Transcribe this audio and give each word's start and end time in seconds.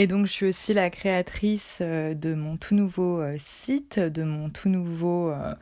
Et 0.00 0.06
donc 0.06 0.26
je 0.26 0.30
suis 0.30 0.46
aussi 0.46 0.74
la 0.74 0.90
créatrice 0.90 1.80
euh, 1.82 2.14
de 2.14 2.32
mon 2.32 2.56
tout 2.56 2.76
nouveau 2.76 3.20
euh, 3.20 3.34
site, 3.36 3.98
de 3.98 4.22
mon 4.22 4.48
tout 4.48 4.68
nouveau, 4.68 5.28
euh, 5.32 5.52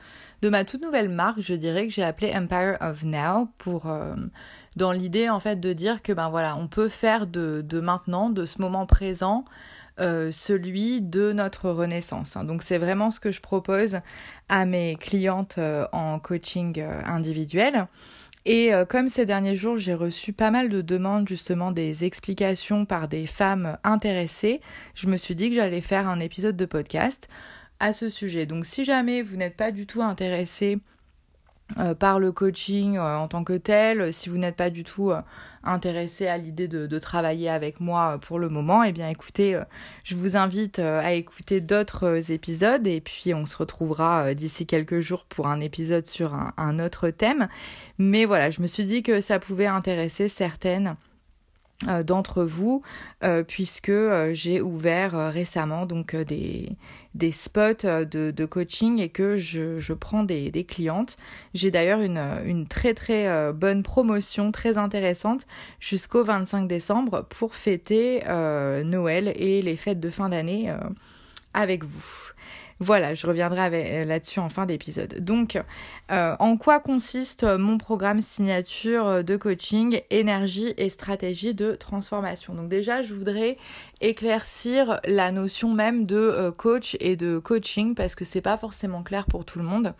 de 0.42 0.50
ma 0.50 0.66
toute 0.66 0.82
nouvelle 0.82 1.08
marque, 1.08 1.40
je 1.40 1.54
dirais 1.54 1.86
que 1.86 1.94
j'ai 1.94 2.02
appelé 2.02 2.34
Empire 2.36 2.76
of 2.82 3.02
Now 3.02 3.48
pour 3.56 3.90
dans 4.76 4.92
l'idée 4.92 5.30
en 5.30 5.40
fait 5.40 5.58
de 5.58 5.72
dire 5.72 6.02
que 6.02 6.12
ben 6.12 6.28
voilà, 6.28 6.54
on 6.58 6.68
peut 6.68 6.90
faire 6.90 7.26
de, 7.26 7.64
maintenant, 7.80 8.28
de 8.28 8.44
ce 8.44 8.60
moment 8.60 8.84
présent, 8.84 9.46
celui 9.98 11.00
de 11.00 11.32
notre 11.32 11.70
renaissance. 11.70 12.36
Hein. 12.36 12.44
Donc 12.44 12.62
c'est 12.62 12.76
vraiment 12.76 13.10
ce 13.10 13.20
que 13.20 13.30
je 13.30 13.40
propose 13.40 14.00
à 14.50 14.66
mes 14.66 14.96
clientes 14.96 15.58
en 15.92 16.18
coaching 16.18 16.84
individuel. 17.06 17.86
Et 18.48 18.72
euh, 18.72 18.84
comme 18.84 19.08
ces 19.08 19.26
derniers 19.26 19.56
jours, 19.56 19.76
j'ai 19.76 19.92
reçu 19.92 20.32
pas 20.32 20.52
mal 20.52 20.68
de 20.68 20.80
demandes 20.80 21.28
justement 21.28 21.72
des 21.72 22.04
explications 22.04 22.86
par 22.86 23.08
des 23.08 23.26
femmes 23.26 23.76
intéressées, 23.82 24.60
je 24.94 25.08
me 25.08 25.16
suis 25.16 25.34
dit 25.34 25.48
que 25.50 25.56
j'allais 25.56 25.80
faire 25.80 26.08
un 26.08 26.20
épisode 26.20 26.56
de 26.56 26.64
podcast 26.64 27.28
à 27.80 27.92
ce 27.92 28.08
sujet. 28.08 28.46
Donc 28.46 28.64
si 28.64 28.84
jamais 28.84 29.20
vous 29.20 29.36
n'êtes 29.36 29.56
pas 29.56 29.72
du 29.72 29.84
tout 29.84 30.00
intéressé 30.00 30.78
euh, 31.78 31.96
par 31.96 32.20
le 32.20 32.30
coaching 32.30 32.96
euh, 32.96 33.16
en 33.16 33.26
tant 33.26 33.42
que 33.42 33.54
tel, 33.54 34.12
si 34.12 34.28
vous 34.28 34.38
n'êtes 34.38 34.54
pas 34.54 34.70
du 34.70 34.84
tout 34.84 35.10
euh, 35.10 35.20
intéressé 35.64 36.28
à 36.28 36.38
l'idée 36.38 36.68
de, 36.68 36.98
travailler 37.00 37.50
avec 37.50 37.80
moi 37.80 38.18
pour 38.22 38.38
le 38.38 38.48
moment, 38.48 38.84
eh 38.84 38.92
bien 38.92 39.08
écoutez, 39.08 39.60
je 40.04 40.14
vous 40.14 40.36
invite 40.36 40.78
à 40.78 41.12
écouter 41.12 41.60
d'autres 41.60 42.30
épisodes 42.30 42.86
et 42.86 43.00
puis 43.00 43.34
on 43.34 43.46
se 43.46 43.56
retrouvera 43.56 44.32
d'ici 44.34 44.64
quelques 44.64 45.00
jours 45.00 45.24
pour 45.24 45.48
un 45.48 45.60
épisode 45.60 46.06
sur 46.06 46.34
un, 46.56 46.78
autre 46.78 47.10
thème. 47.10 47.48
Mais 47.98 48.24
voilà, 48.24 48.50
je 48.50 48.62
me 48.62 48.68
suis 48.68 48.84
dit 48.84 49.02
que 49.02 49.20
ça 49.20 49.40
pouvait 49.40 49.66
intéresser 49.66 50.28
certaines 50.28 50.96
d'entre 52.04 52.44
vous 52.44 52.82
puisque 53.48 53.92
j'ai 54.32 54.60
ouvert 54.60 55.32
récemment 55.32 55.84
donc 55.84 56.14
des, 56.14 56.76
des 57.16 57.32
spots 57.32 57.82
de, 57.82 58.30
de, 58.30 58.44
coaching 58.44 59.00
et 59.00 59.08
que 59.08 59.36
je, 59.36 59.92
prends 59.92 60.22
des, 60.22 60.64
clientes. 60.68 61.16
J'ai 61.54 61.70
d'ailleurs 61.70 62.00
une, 62.00 62.18
une 62.44 62.66
très 62.66 62.94
très 62.94 63.52
bonne 63.52 63.82
promotion 63.82 64.52
très 64.52 64.78
intéressante 64.78 65.46
jusqu'au 65.80 66.24
25 66.24 66.68
décembre 66.68 67.26
pour 67.28 67.54
fêter 67.54 68.22
Noël 68.84 69.32
et 69.36 69.62
les 69.62 69.76
fêtes 69.76 70.00
de 70.00 70.10
fin 70.10 70.28
d'année 70.28 70.72
avec 71.54 71.84
vous. 71.84 72.32
Voilà, 72.78 73.14
je 73.14 73.26
reviendrai 73.26 74.02
euh, 74.02 74.04
là-dessus 74.04 74.38
en 74.38 74.50
fin 74.50 74.66
d'épisode. 74.66 75.24
Donc, 75.24 75.58
euh, 76.12 76.36
en 76.38 76.58
quoi 76.58 76.78
consiste 76.78 77.44
mon 77.44 77.78
programme 77.78 78.20
signature 78.20 79.24
de 79.24 79.36
coaching 79.36 80.02
énergie 80.10 80.74
et 80.76 80.90
stratégie 80.90 81.54
de 81.54 81.72
transformation? 81.72 82.54
Donc 82.54 82.68
déjà, 82.68 83.00
je 83.00 83.14
voudrais 83.14 83.56
éclaircir 84.02 85.00
la 85.06 85.32
notion 85.32 85.72
même 85.72 86.04
de 86.04 86.16
euh, 86.16 86.52
coach 86.52 86.98
et 87.00 87.16
de 87.16 87.38
coaching 87.38 87.94
parce 87.94 88.14
que 88.14 88.26
c'est 88.26 88.42
pas 88.42 88.58
forcément 88.58 89.02
clair 89.02 89.24
pour 89.24 89.46
tout 89.46 89.58
le 89.58 89.64
monde. 89.64 89.94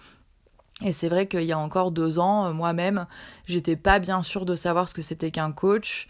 Et 0.85 0.93
c'est 0.93 1.09
vrai 1.09 1.27
qu'il 1.27 1.45
y 1.45 1.53
a 1.53 1.59
encore 1.59 1.91
deux 1.91 2.19
ans, 2.19 2.53
moi-même, 2.53 3.07
j'étais 3.49 3.77
pas 3.77 3.99
bien 3.99 4.23
sûre 4.23 4.45
de 4.45 4.55
savoir 4.55 4.87
ce 4.87 4.93
que 4.93 5.01
c'était 5.01 5.31
qu'un 5.31 5.51
coach. 5.51 6.07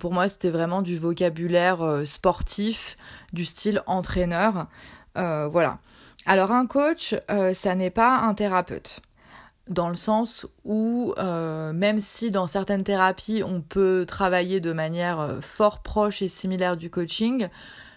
pour 0.00 0.12
moi, 0.12 0.26
c'était 0.26 0.50
vraiment 0.50 0.82
du 0.82 0.98
vocabulaire 0.98 2.00
sportif, 2.04 2.96
du 3.32 3.44
style 3.44 3.80
entraîneur. 3.86 4.66
voilà. 5.14 5.78
Alors 6.24 6.52
un 6.52 6.66
coach, 6.66 7.16
euh, 7.30 7.52
ça 7.52 7.74
n'est 7.74 7.90
pas 7.90 8.18
un 8.18 8.34
thérapeute. 8.34 9.00
Dans 9.68 9.88
le 9.88 9.96
sens 9.96 10.46
où, 10.64 11.14
euh, 11.18 11.72
même 11.72 11.98
si 11.98 12.30
dans 12.30 12.46
certaines 12.46 12.84
thérapies, 12.84 13.42
on 13.44 13.60
peut 13.60 14.04
travailler 14.06 14.60
de 14.60 14.72
manière 14.72 15.20
euh, 15.20 15.40
fort 15.40 15.82
proche 15.82 16.22
et 16.22 16.28
similaire 16.28 16.76
du 16.76 16.90
coaching, 16.90 17.48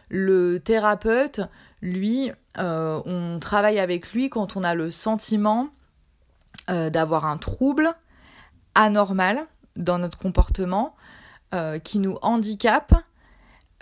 le 0.10 0.60
thérapeute, 0.60 1.42
lui, 1.82 2.32
on 2.58 3.38
travaille 3.40 3.80
avec 3.80 4.12
lui 4.14 4.30
quand 4.30 4.56
on 4.56 4.64
a 4.64 4.76
le 4.76 4.92
sentiment 4.92 5.70
d'avoir 6.68 7.26
un 7.26 7.38
trouble 7.38 7.94
anormal 8.76 9.46
dans 9.76 9.98
notre 9.98 10.18
comportement 10.18 10.96
qui 11.84 12.00
nous 12.00 12.18
handicape 12.22 12.94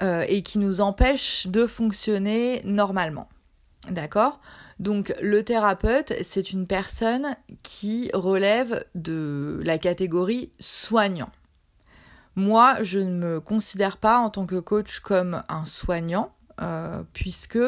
et 0.02 0.44
qui 0.44 0.60
nous 0.60 0.82
empêche 0.82 1.48
de 1.48 1.68
fonctionner 1.68 2.62
normalement. 2.64 3.28
D'accord 3.90 4.40
Donc 4.80 5.14
le 5.22 5.44
thérapeute, 5.44 6.14
c'est 6.24 6.52
une 6.52 6.68
personne 6.68 7.36
qui 7.64 8.10
relève 8.14 8.86
de 8.96 9.62
la 9.66 9.78
catégorie 9.78 10.52
soignant. 10.60 11.32
Moi, 12.36 12.82
je 12.82 13.00
ne 13.00 13.14
me 13.14 13.40
considère 13.40 13.98
pas 13.98 14.18
en 14.18 14.30
tant 14.30 14.46
que 14.46 14.60
coach 14.60 15.00
comme 15.00 15.44
un 15.50 15.66
soignant, 15.66 16.34
euh, 16.62 17.04
puisque 17.14 17.60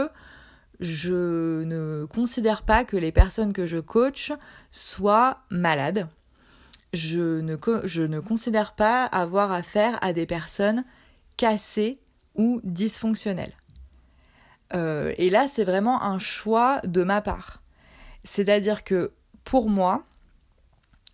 je 0.80 1.64
ne 1.64 2.06
considère 2.06 2.64
pas 2.64 2.84
que 2.84 2.98
les 2.98 3.12
personnes 3.12 3.54
que 3.54 3.68
je 3.68 3.78
coach 3.78 4.34
soient 4.72 5.40
malades. 5.50 6.08
Je 6.94 7.42
ne, 7.42 7.58
je 7.84 8.02
ne 8.02 8.20
considère 8.20 8.74
pas 8.74 9.06
avoir 9.06 9.52
affaire 9.52 10.00
à 10.02 10.14
des 10.14 10.26
personnes 10.26 10.84
cassées 11.38 12.00
ou 12.36 12.62
dysfonctionnelles. 12.64 13.54
Euh, 14.74 15.14
et 15.18 15.30
là, 15.30 15.48
c'est 15.48 15.64
vraiment 15.64 16.02
un 16.04 16.20
choix 16.20 16.82
de 16.84 17.04
ma 17.04 17.22
part. 17.22 17.62
C'est-à-dire 18.24 18.84
que 18.84 19.12
pour 19.44 19.70
moi, 19.70 20.04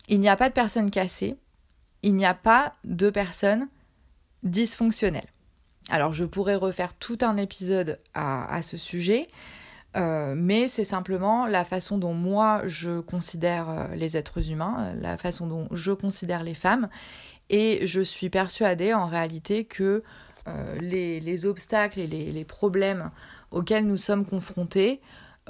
il 0.08 0.20
n'y 0.20 0.28
a 0.28 0.36
pas 0.36 0.48
de 0.48 0.54
personnes 0.54 0.90
cassées, 0.90 1.36
il 2.02 2.14
n'y 2.14 2.24
a 2.24 2.34
pas 2.34 2.74
de 2.84 3.10
personnes 3.10 3.68
dysfonctionnelles. 4.42 5.28
Alors, 5.90 6.12
je 6.12 6.24
pourrais 6.24 6.54
refaire 6.54 6.94
tout 6.94 7.18
un 7.20 7.36
épisode 7.36 7.98
à, 8.14 8.62
ce 8.62 8.76
sujet, 8.76 9.28
euh, 9.96 10.34
mais 10.36 10.68
c'est 10.68 10.84
simplement 10.84 11.46
la 11.46 11.64
façon 11.64 11.98
dont 11.98 12.14
moi 12.14 12.62
je 12.66 13.00
considère 13.00 13.68
euh, 13.68 13.94
les 13.94 14.16
êtres 14.16 14.50
humains, 14.50 14.94
la 15.00 15.18
façon 15.18 15.46
dont 15.46 15.68
je 15.72 15.92
considère 15.92 16.44
les 16.44 16.54
femmes, 16.54 16.88
et 17.50 17.86
je 17.86 18.00
suis 18.00 18.30
persuadée 18.30 18.94
en 18.94 19.06
réalité 19.06 19.64
que 19.64 20.02
les, 20.80 21.46
obstacles 21.46 22.00
et 22.00 22.06
les 22.06 22.44
problèmes 22.44 23.12
auxquels 23.52 23.86
nous 23.86 23.96
sommes 23.96 24.24
confrontés 24.26 25.00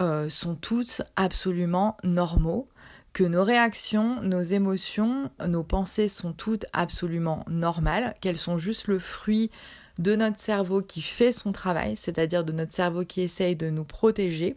euh, 0.01 0.29
sont 0.29 0.55
toutes 0.55 1.03
absolument 1.17 1.97
normaux, 2.03 2.69
que 3.13 3.25
nos 3.25 3.45
réactions, 3.45 4.23
nos 4.23 4.41
émotions, 4.41 5.31
nos 5.47 5.63
pensées 5.63 6.09
sont 6.09 6.33
toutes 6.33 6.65
absolument 6.73 7.45
normales, 7.49 8.15
qu'elles 8.21 8.39
sont 8.39 8.57
juste 8.57 8.89
le 8.89 8.99
fruit 8.99 9.51
de 9.99 10.17
notre 10.17 10.39
cerveau 10.39 10.81
qui 10.81 11.03
fait 11.03 11.33
son 11.33 11.53
travail, 11.53 11.97
c'est-à-dire 11.97 12.45
de 12.45 12.53
notre 12.53 12.73
cerveau 12.73 13.05
qui 13.05 13.21
essaye 13.21 13.55
de 13.55 13.69
nous 13.69 13.85
protéger. 13.85 14.57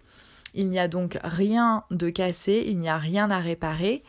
Il 0.53 0.69
n'y 0.69 0.79
a 0.79 0.87
donc 0.87 1.17
rien 1.21 1.83
de 1.91 2.09
cassé, 2.09 2.63
il 2.65 2.79
n'y 2.79 2.87
a 2.87 2.97
rien 2.97 3.29
à 3.29 3.39
réparer. 3.39 4.03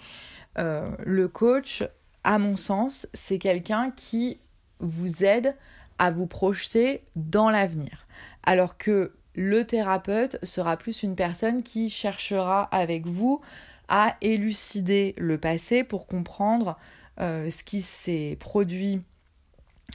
Euh, 0.59 0.89
le 1.05 1.27
coach, 1.27 1.83
à 2.23 2.39
mon 2.39 2.57
sens, 2.57 3.09
c'est 3.15 3.39
quelqu'un 3.39 3.91
qui 3.91 4.41
vous 4.79 5.25
aide 5.25 5.57
à 5.99 6.11
vous 6.11 6.27
projeter 6.27 7.03
dans 7.17 7.51
l'avenir. 7.51 8.07
Alors 8.45 8.79
que 8.79 9.13
le 9.37 9.65
thérapeute 9.65 10.45
sera 10.45 10.77
plus 10.77 11.03
une 11.03 11.15
personne 11.15 11.63
qui 11.63 11.91
cherchera 11.91 12.63
avec 12.73 13.07
vous 13.07 13.41
à 13.89 14.17
élucider 14.23 15.15
le 15.19 15.39
passé 15.39 15.85
pour 15.85 16.07
comprendre 16.07 16.77
euh, 17.21 17.51
ce 17.51 17.63
qui 17.63 17.83
s'est 17.83 18.37
produit 18.41 19.03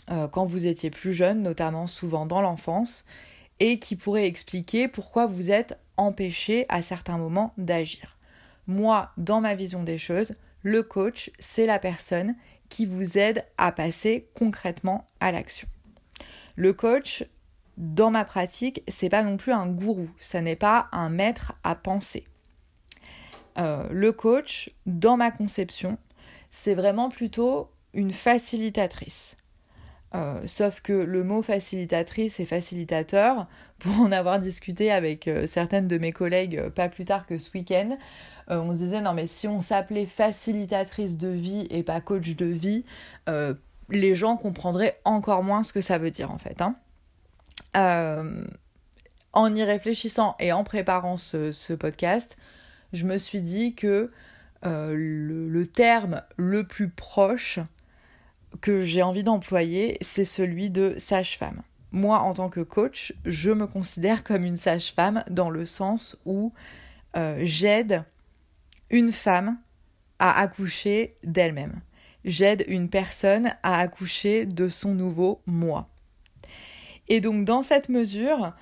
euh, 0.09 0.27
quand 0.27 0.45
vous 0.45 0.67
étiez 0.67 0.91
plus 0.91 1.13
jeune, 1.13 1.41
notamment 1.41 1.87
souvent 1.87 2.25
dans 2.25 2.41
l'enfance, 2.41 3.03
et 3.59 3.79
qui 3.79 3.95
pourrait 3.95 4.27
expliquer 4.27 4.87
pourquoi 4.87 5.25
vous 5.25 5.51
êtes 5.51 5.77
empêché 5.97 6.65
à 6.69 6.81
certains 6.81 7.17
moments 7.17 7.53
d'agir. 7.57 8.17
Moi, 8.67 9.11
dans 9.17 9.41
ma 9.41 9.55
vision 9.55 9.83
des 9.83 9.97
choses, 9.97 10.35
le 10.61 10.83
coach, 10.83 11.31
c'est 11.39 11.65
la 11.65 11.79
personne 11.79 12.35
qui 12.69 12.85
vous 12.85 13.17
aide 13.17 13.43
à 13.57 13.71
passer 13.71 14.29
concrètement 14.33 15.05
à 15.19 15.31
l'action. 15.31 15.67
Le 16.55 16.73
coach, 16.73 17.25
dans 17.77 18.11
ma 18.11 18.25
pratique, 18.25 18.83
c'est 18.87 19.09
pas 19.09 19.23
non 19.23 19.37
plus 19.37 19.51
un 19.51 19.67
gourou, 19.67 20.09
ça 20.19 20.41
n'est 20.41 20.55
pas 20.55 20.87
un 20.91 21.09
maître 21.09 21.53
à 21.63 21.75
penser. 21.75 22.25
Euh, 23.57 23.87
le 23.91 24.11
coach, 24.11 24.71
dans 24.85 25.17
ma 25.17 25.31
conception, 25.31 25.97
c'est 26.49 26.75
vraiment 26.75 27.09
plutôt 27.09 27.69
une 27.93 28.13
facilitatrice. 28.13 29.35
Euh, 30.13 30.41
sauf 30.45 30.81
que 30.81 30.91
le 30.91 31.23
mot 31.23 31.41
facilitatrice 31.41 32.39
et 32.39 32.45
facilitateur, 32.45 33.47
pour 33.79 33.99
en 33.99 34.11
avoir 34.11 34.39
discuté 34.39 34.91
avec 34.91 35.27
euh, 35.27 35.47
certaines 35.47 35.87
de 35.87 35.97
mes 35.97 36.11
collègues 36.11 36.69
pas 36.69 36.89
plus 36.89 37.05
tard 37.05 37.25
que 37.25 37.37
ce 37.37 37.49
week-end, 37.53 37.97
on 38.53 38.73
se 38.73 38.79
disait 38.79 38.99
non 38.99 39.13
mais 39.13 39.27
si 39.27 39.47
on 39.47 39.61
s'appelait 39.61 40.05
facilitatrice 40.05 41.17
de 41.17 41.29
vie 41.29 41.67
et 41.69 41.83
pas 41.83 42.01
coach 42.01 42.35
de 42.35 42.45
vie, 42.45 42.83
les 43.89 44.13
gens 44.13 44.35
comprendraient 44.35 44.99
encore 45.05 45.41
moins 45.41 45.63
ce 45.63 45.71
que 45.71 45.79
ça 45.79 45.97
veut 45.97 46.11
dire 46.11 46.31
en 46.31 46.37
fait. 46.37 46.61
Hein. 46.61 46.75
Euh, 47.77 48.45
en 49.33 49.55
y 49.55 49.63
réfléchissant 49.63 50.35
et 50.39 50.51
en 50.51 50.63
préparant 50.63 51.17
ce, 51.17 51.73
podcast, 51.73 52.37
je 52.91 53.05
me 53.05 53.17
suis 53.17 53.41
dit 53.41 53.75
que 53.75 54.11
euh, 54.65 54.93
le, 54.95 55.67
terme 55.67 56.21
le 56.37 56.65
plus 56.65 56.89
proche 56.89 57.59
que 58.59 58.83
j'ai 58.83 59.01
envie 59.01 59.23
d'employer, 59.23 59.97
c'est 60.01 60.25
celui 60.25 60.69
de 60.69 60.95
sage-femme. 60.97 61.61
moi, 61.93 62.19
en 62.19 62.33
tant 62.33 62.49
que 62.49 62.59
coach, 62.59 63.13
je 63.25 63.51
me 63.51 63.67
considère 63.67 64.23
comme 64.23 64.43
une 64.43 64.57
sage-femme 64.57 65.23
dans 65.29 65.49
le 65.49 65.65
sens 65.65 66.17
où 66.25 66.53
euh, 67.15 67.39
j'aide 67.41 68.03
une 68.89 69.11
femme 69.11 69.57
à 70.19 70.39
accoucher 70.39 71.15
d'elle-même. 71.23 71.81
J'aide 72.23 72.63
une 72.67 72.89
personne 72.89 73.53
à 73.63 73.79
accoucher 73.79 74.45
de 74.45 74.69
son 74.69 74.93
nouveau 74.93 75.41
moi. 75.45 75.90
Et 77.07 77.21
donc 77.21 77.45
dans 77.45 77.61
cette 77.61 77.89
mesure, 77.89 78.53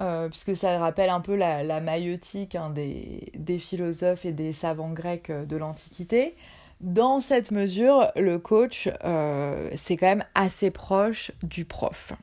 euh, 0.00 0.28
puisque 0.28 0.56
ça 0.56 0.78
rappelle 0.78 1.10
un 1.10 1.20
peu 1.20 1.36
la, 1.36 1.80
maïotique 1.80 2.54
hein, 2.54 2.70
des, 2.70 3.58
philosophes 3.58 4.24
et 4.24 4.32
des 4.32 4.52
savants 4.52 4.92
grecs 4.92 5.30
de 5.30 5.56
l'Antiquité, 5.56 6.34
dans 6.80 7.20
cette 7.20 7.50
mesure, 7.50 8.10
le 8.16 8.38
coach, 8.38 8.88
euh, 9.04 9.70
c'est 9.76 9.98
quand 9.98 10.06
même 10.06 10.24
assez 10.34 10.70
proche 10.70 11.30
du 11.42 11.66
prof. 11.66 12.14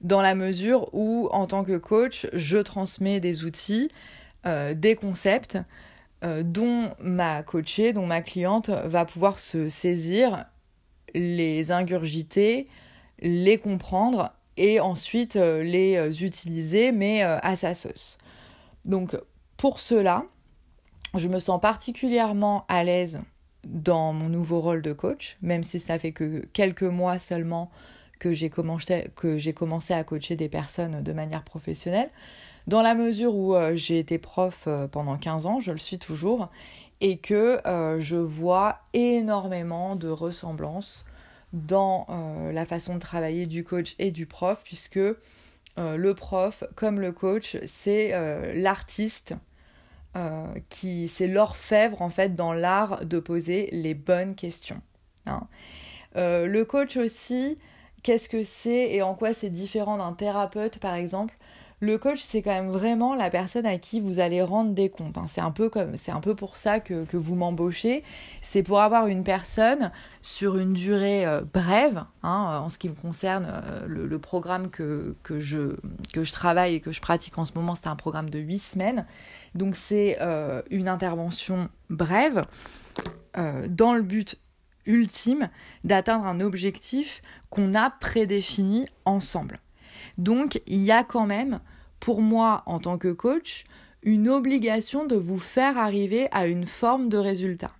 Dans 0.00 0.22
la 0.22 0.34
mesure 0.34 0.88
où, 0.94 1.28
en 1.32 1.46
tant 1.46 1.64
que 1.64 1.76
coach, 1.76 2.26
je 2.32 2.56
transmets 2.56 3.20
des 3.20 3.44
outils, 3.44 3.90
euh, 4.46 4.72
des 4.72 4.94
concepts 4.94 5.58
euh, 6.24 6.42
dont 6.42 6.92
ma 7.00 7.42
coachée, 7.42 7.92
dont 7.92 8.06
ma 8.06 8.22
cliente 8.22 8.70
va 8.70 9.04
pouvoir 9.04 9.38
se 9.38 9.68
saisir, 9.68 10.46
les 11.14 11.70
ingurgiter, 11.70 12.68
les 13.20 13.58
comprendre 13.58 14.32
et 14.58 14.80
ensuite 14.80 15.34
les 15.34 16.22
utiliser, 16.22 16.92
mais 16.92 17.22
à 17.22 17.56
sa 17.56 17.74
sauce. 17.74 18.18
Donc, 18.84 19.16
pour 19.56 19.80
cela, 19.80 20.24
je 21.14 21.28
me 21.28 21.38
sens 21.38 21.60
particulièrement 21.60 22.64
à 22.68 22.84
l'aise 22.84 23.20
dans 23.64 24.12
mon 24.12 24.28
nouveau 24.28 24.60
rôle 24.60 24.82
de 24.82 24.92
coach, 24.92 25.36
même 25.42 25.64
si 25.64 25.78
ça 25.78 25.98
fait 25.98 26.12
que 26.12 26.46
quelques 26.52 26.82
mois 26.82 27.18
seulement 27.18 27.70
que 28.18 28.32
j'ai 28.32 28.50
commencé, 28.50 29.94
à 29.94 30.04
coacher 30.04 30.36
des 30.36 30.48
personnes 30.48 31.02
de 31.02 31.12
manière 31.12 31.44
professionnelle, 31.44 32.10
dans 32.66 32.82
la 32.82 32.94
mesure 32.94 33.34
où 33.34 33.54
euh, 33.54 33.74
j'ai 33.74 33.98
été 33.98 34.18
prof 34.18 34.64
euh, 34.66 34.88
pendant 34.88 35.16
15 35.16 35.46
ans, 35.46 35.60
je 35.60 35.72
le 35.72 35.78
suis 35.78 35.98
toujours, 35.98 36.48
et 37.00 37.16
que 37.18 37.60
euh, 37.66 38.00
je 38.00 38.16
vois 38.16 38.80
énormément 38.92 39.96
de 39.96 40.08
ressemblances 40.08 41.04
dans 41.52 42.06
la 42.52 42.66
façon 42.66 42.94
de 42.94 43.00
travailler 43.00 43.46
du 43.46 43.64
coach 43.64 43.94
et 43.98 44.10
du 44.10 44.26
prof, 44.26 44.62
puisque 44.64 45.00
le 45.76 46.12
prof, 46.12 46.64
comme 46.74 47.00
le 47.00 47.12
coach, 47.12 47.56
c'est 47.64 48.12
l'artiste 48.54 49.34
euh, 50.16 50.46
qui 50.70 51.06
c'est 51.06 51.28
l'orfèvre 51.28 52.00
en 52.00 52.08
fait 52.10 52.34
dans 52.34 52.54
l'art 52.54 53.04
de 53.04 53.20
poser 53.20 53.68
les 53.72 53.92
bonnes 53.92 54.34
questions. 54.34 54.80
Hein. 55.26 55.46
Euh, 56.16 56.46
le 56.46 56.64
coach 56.64 56.96
aussi, 56.96 57.58
qu'est-ce 58.02 58.30
que 58.30 58.42
c'est 58.42 58.90
et 58.94 59.02
en 59.02 59.14
quoi 59.14 59.34
c'est 59.34 59.50
différent 59.50 59.98
d'un 59.98 60.14
thérapeute 60.14 60.78
par 60.78 60.94
exemple 60.94 61.36
le 61.80 61.96
coach, 61.98 62.20
c'est 62.20 62.42
quand 62.42 62.52
même 62.52 62.70
vraiment 62.70 63.14
la 63.14 63.30
personne 63.30 63.66
à 63.66 63.78
qui 63.78 64.00
vous 64.00 64.18
allez 64.18 64.42
rendre 64.42 64.72
des 64.72 64.88
comptes. 64.88 65.16
Hein. 65.18 65.26
C'est 65.26 65.40
un 65.40 65.50
peu 65.50 65.68
comme, 65.68 65.96
c'est 65.96 66.12
un 66.12 66.20
peu 66.20 66.34
pour 66.34 66.56
ça 66.56 66.80
que, 66.80 67.06
vous 67.12 67.34
m'embauchez. 67.34 68.02
C'est 68.40 68.62
pour 68.62 68.80
avoir 68.80 69.06
une 69.06 69.24
personne 69.24 69.90
sur 70.22 70.58
une 70.58 70.72
durée 70.72 71.26
euh, 71.26 71.42
brève. 71.42 72.04
Hein, 72.22 72.60
en 72.64 72.68
ce 72.68 72.78
qui 72.78 72.88
me 72.88 72.94
concerne, 72.94 73.62
le, 73.86 74.18
programme 74.18 74.70
que, 74.70 75.14
que, 75.22 75.38
je, 75.38 75.76
que 76.12 76.24
je 76.24 76.32
travaille 76.32 76.74
et 76.74 76.80
que 76.80 76.92
je 76.92 77.00
pratique 77.00 77.38
en 77.38 77.44
ce 77.44 77.52
moment, 77.54 77.74
c'est 77.74 77.86
un 77.86 77.96
programme 77.96 78.30
de 78.30 78.38
8 78.38 78.58
semaines. 78.58 79.06
Donc 79.54 79.76
c'est 79.76 80.18
euh, 80.20 80.62
une 80.70 80.88
intervention 80.88 81.68
brève 81.90 82.44
euh, 83.36 83.66
dans 83.68 83.94
le 83.94 84.02
but 84.02 84.36
ultime 84.86 85.50
d'atteindre 85.84 86.24
un 86.26 86.40
objectif 86.40 87.22
qu'on 87.50 87.74
a 87.74 87.90
prédéfini 87.90 88.86
ensemble. 89.04 89.60
Donc 90.18 90.60
il 90.66 90.82
y 90.82 90.90
a 90.90 91.04
quand 91.04 91.26
même, 91.26 91.60
pour 92.00 92.20
moi 92.20 92.62
en 92.66 92.78
tant 92.78 92.98
que 92.98 93.12
coach, 93.12 93.64
une 94.02 94.28
obligation 94.28 95.06
de 95.06 95.16
vous 95.16 95.38
faire 95.38 95.78
arriver 95.78 96.28
à 96.30 96.46
une 96.46 96.66
forme 96.66 97.08
de 97.08 97.16
résultat. 97.16 97.72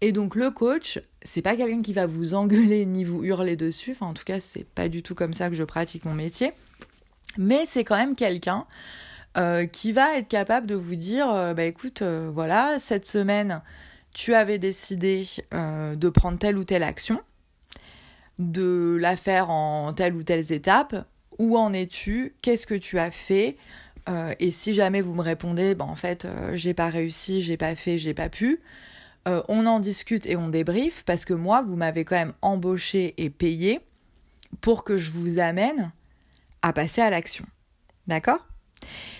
Et 0.00 0.12
donc 0.12 0.34
le 0.34 0.50
coach, 0.50 1.00
c'est 1.22 1.42
pas 1.42 1.56
quelqu'un 1.56 1.82
qui 1.82 1.92
va 1.92 2.06
vous 2.06 2.34
engueuler 2.34 2.86
ni 2.86 3.04
vous 3.04 3.24
hurler 3.24 3.56
dessus, 3.56 3.92
enfin 3.92 4.06
en 4.06 4.14
tout 4.14 4.24
cas 4.24 4.40
c'est 4.40 4.64
pas 4.64 4.88
du 4.88 5.02
tout 5.02 5.14
comme 5.14 5.32
ça 5.32 5.48
que 5.48 5.56
je 5.56 5.64
pratique 5.64 6.04
mon 6.04 6.14
métier, 6.14 6.52
mais 7.38 7.64
c'est 7.64 7.84
quand 7.84 7.96
même 7.96 8.14
quelqu'un 8.14 8.66
euh, 9.36 9.66
qui 9.66 9.92
va 9.92 10.16
être 10.16 10.28
capable 10.28 10.66
de 10.66 10.74
vous 10.74 10.96
dire, 10.96 11.28
euh, 11.30 11.52
bah 11.52 11.64
écoute, 11.64 12.00
euh, 12.00 12.30
voilà, 12.32 12.78
cette 12.78 13.06
semaine, 13.06 13.62
tu 14.14 14.32
avais 14.32 14.58
décidé 14.58 15.26
de 15.52 16.08
prendre 16.08 16.38
telle 16.38 16.56
ou 16.56 16.64
telle 16.64 16.82
action, 16.82 17.20
de 18.38 18.96
la 18.98 19.14
faire 19.14 19.50
en 19.50 19.92
telle 19.92 20.14
ou 20.14 20.22
telle 20.22 20.50
étape, 20.52 21.06
où 21.38 21.56
en 21.58 21.72
es-tu, 21.72 22.34
qu'est-ce 22.42 22.66
que 22.66 22.74
tu 22.74 22.98
as 22.98 23.10
fait, 23.10 23.56
et 24.38 24.50
si 24.50 24.72
jamais 24.72 25.00
vous 25.00 25.14
me 25.14 25.22
répondez, 25.22 25.74
bah 25.74 25.84
en 25.84 25.96
fait, 25.96 26.26
j'ai 26.54 26.74
pas 26.74 26.88
réussi, 26.88 27.42
j'ai 27.42 27.56
pas 27.56 27.74
fait, 27.74 27.98
j'ai 27.98 28.14
pas 28.14 28.28
pu, 28.28 28.60
on 29.26 29.66
en 29.66 29.80
discute 29.80 30.26
et 30.26 30.36
on 30.36 30.48
débriefe, 30.48 31.02
parce 31.04 31.24
que 31.24 31.34
moi, 31.34 31.62
vous 31.62 31.74
m'avez 31.74 32.04
quand 32.04 32.16
même 32.16 32.34
embauché 32.42 33.14
et 33.16 33.30
payé 33.30 33.80
pour 34.60 34.84
que 34.84 34.96
je 34.96 35.10
vous 35.10 35.40
amène 35.40 35.90
à 36.62 36.72
passer 36.72 37.00
à 37.00 37.10
l'action. 37.10 37.44
D'accord? 38.06 38.46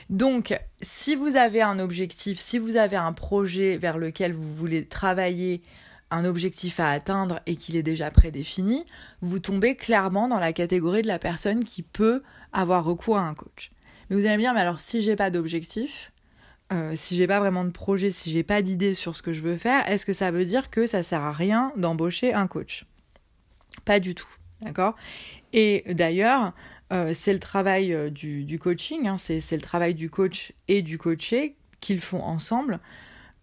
Donc, 0.09 0.57
si 0.81 1.17
vous 1.17 1.35
avez 1.35 1.62
un 1.62 1.81
objectif, 1.81 2.39
si 2.39 2.59
vous 2.59 2.77
avez 2.77 2.95
un 2.95 3.12
projet 3.12 3.77
vers 3.77 3.99
lequel 3.99 4.33
vous 4.33 4.55
voulez 4.55 4.87
travailler, 4.87 5.62
un 6.11 6.25
objectif 6.25 6.81
à 6.81 6.91
atteindre 6.91 7.41
et 7.47 7.56
qu'il 7.56 7.76
est 7.76 7.82
déjà 7.82 8.11
prédéfini, 8.11 8.85
vous 9.20 9.38
tombez 9.38 9.75
clairement 9.75 10.29
dans 10.29 10.38
la 10.38 10.53
catégorie 10.53 11.03
de 11.03 11.06
la 11.06 11.19
personne 11.19 11.64
qui 11.64 11.82
peut 11.82 12.23
avoir 12.53 12.85
recours 12.85 13.19
à 13.19 13.23
un 13.23 13.35
coach. 13.35 13.73
Mais 14.08 14.17
vous 14.17 14.26
allez 14.26 14.37
me 14.37 14.43
dire, 14.43 14.55
mais 14.55 14.61
alors 14.61 14.79
si 14.79 15.03
j'ai 15.03 15.17
pas 15.17 15.31
d'objectif, 15.31 16.12
euh, 16.73 16.93
si 16.94 17.17
j'ai 17.17 17.26
pas 17.26 17.38
vraiment 17.38 17.64
de 17.64 17.70
projet, 17.70 18.11
si 18.11 18.31
j'ai 18.31 18.43
pas 18.43 18.62
d'idée 18.62 18.94
sur 18.94 19.14
ce 19.14 19.23
que 19.23 19.32
je 19.32 19.41
veux 19.41 19.56
faire, 19.56 19.88
est-ce 19.88 20.06
que 20.06 20.12
ça 20.12 20.31
veut 20.31 20.44
dire 20.44 20.70
que 20.70 20.87
ça 20.87 21.03
sert 21.03 21.23
à 21.23 21.32
rien 21.32 21.73
d'embaucher 21.76 22.32
un 22.32 22.47
coach? 22.47 22.87
Pas 23.85 24.00
du 24.00 24.14
tout, 24.14 24.29
d'accord? 24.61 24.97
Et 25.52 25.85
d'ailleurs, 25.94 26.55
euh, 26.93 27.12
c'est 27.14 27.32
le 27.32 27.38
travail 27.38 27.93
euh, 27.93 28.11
du, 28.11 28.59
coaching, 28.59 29.06
hein. 29.09 29.19
c'est 29.19 29.41
le 29.52 29.61
travail 29.61 29.94
du 29.94 30.11
coach 30.11 30.52
et 30.69 30.82
du 30.82 30.99
coaché 30.99 31.56
qu'ils 31.81 32.00
font 32.00 32.23
ensemble, 32.23 32.81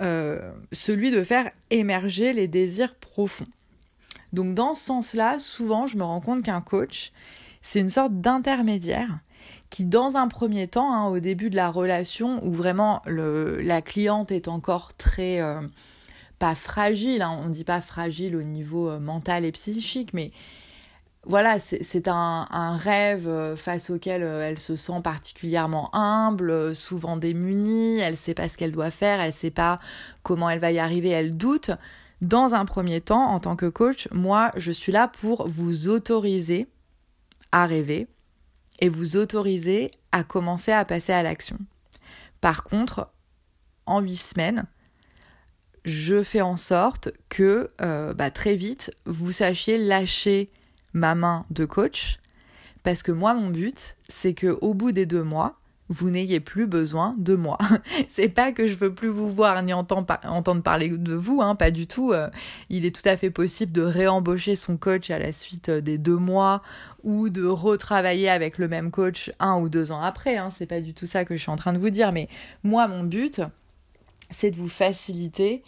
euh, 0.02 0.52
celui 0.72 1.12
de 1.12 1.24
faire 1.24 1.52
émerger 1.70 2.34
les 2.34 2.48
désirs 2.48 2.96
profonds. 2.96 3.46
Donc 4.34 4.56
dans 4.56 4.74
ce 4.74 4.86
sens-là, 4.86 5.40
souvent 5.40 5.88
je 5.88 5.98
me 5.98 6.04
rends 6.04 6.22
compte 6.22 6.44
qu'un 6.44 6.62
coach, 6.62 7.12
c'est 7.62 7.80
une 7.80 7.90
sorte 7.90 8.20
d'intermédiaire 8.20 9.20
qui 9.70 9.86
dans 9.86 10.18
un 10.18 10.28
premier 10.28 10.68
temps, 10.68 10.94
hein, 10.94 11.08
au 11.08 11.20
début 11.20 11.50
de 11.50 11.56
la 11.56 11.72
relation, 11.72 12.46
où 12.46 12.52
vraiment 12.52 13.02
la 13.08 13.82
cliente 13.82 14.32
est 14.32 14.48
encore 14.48 14.94
très... 14.94 15.42
pas 16.38 16.54
fragile, 16.54 17.24
hein, 17.24 17.40
on 17.44 17.50
ne 17.50 17.54
dit 17.54 17.64
pas 17.64 17.82
fragile 17.82 18.36
au 18.36 18.44
niveau 18.44 19.00
mental 19.00 19.46
et 19.46 19.52
psychique, 19.52 20.14
mais 20.14 20.32
voilà, 21.26 21.58
c'est 21.58 22.10
un, 22.10 22.76
rêve 22.76 23.30
euh, 23.30 23.56
face 23.56 23.90
auquel 23.90 24.24
euh, 24.24 24.46
elle 24.46 24.60
se 24.60 24.76
sent 24.76 25.00
particulièrement 25.02 25.90
humble, 25.96 26.50
euh, 26.52 26.74
souvent 26.74 27.16
démunie, 27.16 28.00
elle 28.00 28.12
ne 28.12 28.18
sait 28.18 28.34
pas 28.34 28.50
ce 28.50 28.58
qu'elle 28.58 28.74
doit 28.74 28.92
faire, 28.92 29.22
elle 29.22 29.28
ne 29.28 29.32
sait 29.32 29.50
pas 29.50 29.80
comment 30.22 30.50
elle 30.50 30.60
va 30.60 30.74
y 30.74 30.80
arriver, 30.80 31.10
elle 31.10 31.38
doute. 31.38 31.72
Dans 32.22 32.56
un 32.56 32.66
premier 32.66 33.00
temps, 33.00 33.24
en 33.24 33.40
tant 33.40 33.56
que 33.56 33.68
coach, 33.68 34.10
moi, 34.12 34.52
je 34.58 34.72
suis 34.72 34.92
là 34.92 35.08
pour 35.08 35.48
vous 35.48 35.88
autoriser 35.88 36.68
à 37.54 37.68
rêver 37.68 38.08
et 38.80 38.90
vous 38.90 39.16
autoriser 39.16 39.92
à 40.12 40.24
commencer 40.24 40.74
à 40.74 40.84
passer 40.84 41.14
à 41.14 41.24
l'action. 41.24 41.58
Par 42.42 42.64
contre, 42.64 43.10
en 43.86 44.02
huit 44.02 44.18
semaines, 44.18 44.66
je 45.86 46.24
fais 46.24 46.42
en 46.42 46.56
sorte 46.56 47.10
que 47.28 47.72
bah, 48.14 48.32
très 48.32 48.56
vite, 48.56 48.94
vous 49.06 49.34
sachiez 49.34 49.78
lâcher 49.78 50.50
ma 50.94 51.16
main 51.16 51.46
de 51.50 51.66
coach 51.66 52.20
parce 52.84 53.04
que 53.04 53.12
moi 53.12 53.34
mon 53.34 53.50
but 53.50 53.96
c'est 54.08 54.34
que 54.34 54.58
au 54.62 54.74
bout 54.74 54.92
des 54.92 55.06
deux 55.06 55.24
mois 55.24 55.58
vous 55.90 56.10
n'ayez 56.10 56.40
plus 56.40 56.66
besoin 56.66 57.16
de 57.18 57.36
moi. 57.36 57.58
c'est 58.08 58.30
pas 58.30 58.52
que 58.52 58.68
je 58.68 58.76
veux 58.76 58.94
plus 58.94 59.10
vous 59.10 59.30
voir 59.30 59.62
ni 59.64 59.74
entendre, 59.74 60.62
parler 60.62 60.90
de 60.90 61.14
vous, 61.14 61.42
hein, 61.42 61.56
pas 61.56 61.72
du 61.72 61.88
tout. 61.88 62.14
Euh, 62.14 62.30
il 62.70 62.86
est 62.86 62.96
tout 62.96 63.08
à 63.08 63.18
fait 63.18 63.30
possible 63.30 63.72
de 63.72 63.82
réembaucher 63.82 64.56
son 64.56 64.78
coach 64.78 65.10
à 65.12 65.20
la 65.20 65.32
suite 65.32 65.70
euh, 65.70 65.82
des 65.82 65.98
deux 65.98 66.18
mois 66.18 66.62
ou 67.04 67.30
de 67.30 67.46
retravailler 67.46 68.30
avec 68.30 68.58
le 68.58 68.68
même 68.68 68.92
coach 68.92 69.32
un 69.40 69.60
ou 69.60 69.70
deux 69.70 69.92
ans 69.92 70.02
après. 70.02 70.38
Hein, 70.38 70.50
c'est 70.58 70.66
pas 70.66 70.82
du 70.82 70.94
tout 70.94 71.06
ça 71.06 71.26
que 71.26 71.36
je 71.36 71.42
suis 71.42 71.52
en 71.52 71.58
train 71.58 71.74
de 71.74 71.80
vous 71.80 71.90
dire. 71.90 72.12
Mais 72.12 72.30
moi, 72.64 72.88
mon 72.88 73.04
but, 73.04 73.42
c'est 74.30 74.52
de 74.52 74.56
vous 74.56 74.70
faciliter 74.70 75.64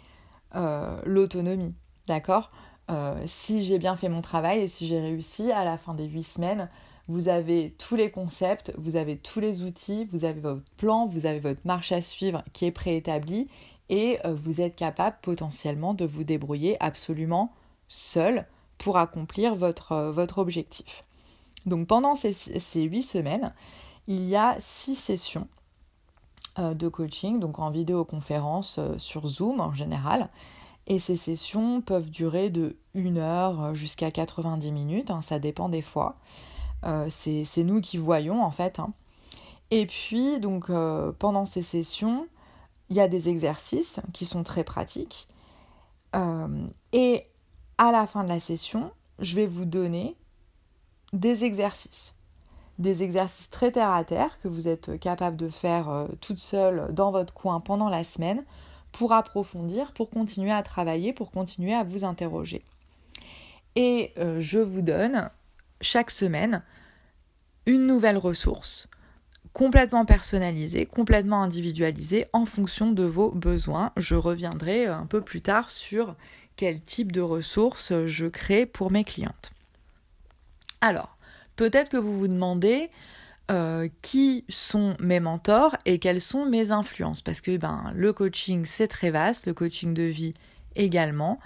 euh, 0.54 0.98
l'autonomie. 1.04 1.74
D'accord? 2.08 2.50
Euh, 2.88 3.20
si 3.26 3.64
j'ai 3.64 3.78
bien 3.78 3.96
fait 3.96 4.08
mon 4.08 4.20
travail 4.20 4.60
et 4.60 4.68
si 4.68 4.86
j'ai 4.86 5.00
réussi 5.00 5.50
à 5.50 5.64
la 5.64 5.76
fin 5.76 5.94
des 5.94 6.04
huit 6.04 6.22
semaines, 6.22 6.68
vous 7.08 7.28
avez 7.28 7.74
tous 7.78 7.96
les 7.96 8.10
concepts, 8.10 8.72
vous 8.78 8.96
avez 8.96 9.16
tous 9.16 9.40
les 9.40 9.62
outils, 9.62 10.04
vous 10.04 10.24
avez 10.24 10.40
votre 10.40 10.64
plan, 10.76 11.06
vous 11.06 11.26
avez 11.26 11.40
votre 11.40 11.60
marche 11.64 11.92
à 11.92 12.00
suivre 12.00 12.42
qui 12.52 12.64
est 12.64 12.72
préétablie 12.72 13.48
et 13.88 14.18
euh, 14.24 14.34
vous 14.34 14.60
êtes 14.60 14.76
capable 14.76 15.16
potentiellement 15.22 15.94
de 15.94 16.04
vous 16.04 16.24
débrouiller 16.24 16.76
absolument 16.80 17.52
seul 17.88 18.46
pour 18.78 18.98
accomplir 18.98 19.54
votre, 19.54 19.92
euh, 19.92 20.26
objectif. 20.36 21.02
Donc 21.64 21.88
pendant 21.88 22.14
ces, 22.14 22.82
huit 22.82 23.02
semaines, 23.02 23.52
il 24.06 24.28
y 24.28 24.36
a 24.36 24.56
six 24.60 24.94
sessions 24.94 25.48
de 26.58 26.88
coaching, 26.88 27.38
donc 27.38 27.58
en 27.58 27.70
vidéoconférence 27.70 28.80
sur 28.96 29.26
Zoom 29.26 29.60
en 29.60 29.74
général. 29.74 30.30
Et 30.86 30.98
ces 30.98 31.16
sessions 31.16 31.80
peuvent 31.80 32.10
durer 32.10 32.50
de 32.50 32.76
1 32.94 33.16
heure 33.16 33.74
jusqu'à 33.74 34.10
90 34.10 34.70
minutes, 34.70 35.10
hein, 35.10 35.20
ça 35.20 35.38
dépend 35.38 35.68
des 35.68 35.82
fois. 35.82 36.16
c'est 37.08 37.64
nous 37.64 37.80
qui 37.80 37.98
voyons 37.98 38.42
en 38.44 38.50
fait. 38.52 38.78
Hein. 38.78 38.92
Et 39.72 39.86
puis, 39.86 40.38
donc, 40.38 40.70
pendant 41.18 41.44
ces 41.44 41.62
sessions, 41.62 42.28
il 42.88 42.96
y 42.96 43.00
a 43.00 43.08
des 43.08 43.28
exercices 43.28 43.98
qui 44.12 44.26
sont 44.26 44.44
très 44.44 44.62
pratiques. 44.62 45.26
et 46.92 47.26
à 47.78 47.92
la 47.92 48.06
fin 48.06 48.24
de 48.24 48.28
la 48.28 48.40
session, 48.40 48.90
je 49.18 49.34
vais 49.36 49.46
vous 49.46 49.64
donner 49.64 50.16
des 51.12 51.44
exercices. 51.44 52.14
Des 52.78 53.02
exercices 53.02 53.50
très 53.50 53.72
terre 53.72 53.90
à 53.90 54.04
terre 54.04 54.38
que 54.40 54.48
vous 54.48 54.68
êtes 54.68 54.98
capable 54.98 55.36
de 55.36 55.48
faire 55.48 55.88
euh, 55.88 56.08
toute 56.20 56.38
seule 56.38 56.92
dans 56.92 57.10
votre 57.10 57.32
coin 57.32 57.60
pendant 57.60 57.88
la 57.88 58.04
semaine 58.04 58.44
pour 58.96 59.12
approfondir, 59.12 59.92
pour 59.92 60.08
continuer 60.08 60.52
à 60.52 60.62
travailler, 60.62 61.12
pour 61.12 61.30
continuer 61.30 61.74
à 61.74 61.84
vous 61.84 62.04
interroger. 62.04 62.62
Et 63.74 64.14
euh, 64.16 64.40
je 64.40 64.58
vous 64.58 64.80
donne 64.80 65.28
chaque 65.82 66.10
semaine 66.10 66.62
une 67.66 67.86
nouvelle 67.86 68.16
ressource 68.16 68.88
complètement 69.52 70.06
personnalisée, 70.06 70.86
complètement 70.86 71.42
individualisée 71.42 72.24
en 72.32 72.46
fonction 72.46 72.90
de 72.90 73.02
vos 73.04 73.30
besoins. 73.30 73.92
Je 73.98 74.14
reviendrai 74.14 74.86
un 74.86 75.04
peu 75.04 75.20
plus 75.20 75.42
tard 75.42 75.70
sur 75.70 76.14
quel 76.56 76.80
type 76.80 77.12
de 77.12 77.20
ressources 77.20 77.92
je 78.06 78.26
crée 78.26 78.64
pour 78.64 78.90
mes 78.90 79.04
clientes. 79.04 79.50
Alors, 80.80 81.18
peut-être 81.56 81.90
que 81.90 81.96
vous 81.98 82.18
vous 82.18 82.28
demandez 82.28 82.90
euh, 83.50 83.88
qui 84.02 84.44
sont 84.48 84.96
mes 84.98 85.20
mentors 85.20 85.76
et 85.84 85.98
quelles 85.98 86.20
sont 86.20 86.46
mes 86.46 86.72
influences, 86.72 87.22
parce 87.22 87.40
que 87.40 87.56
ben, 87.56 87.92
le 87.94 88.12
coaching 88.12 88.64
c'est 88.64 88.88
très 88.88 89.10
vaste, 89.10 89.46
le 89.46 89.54
coaching 89.54 89.94
de 89.94 90.02
vie 90.02 90.34
également. 90.74 91.38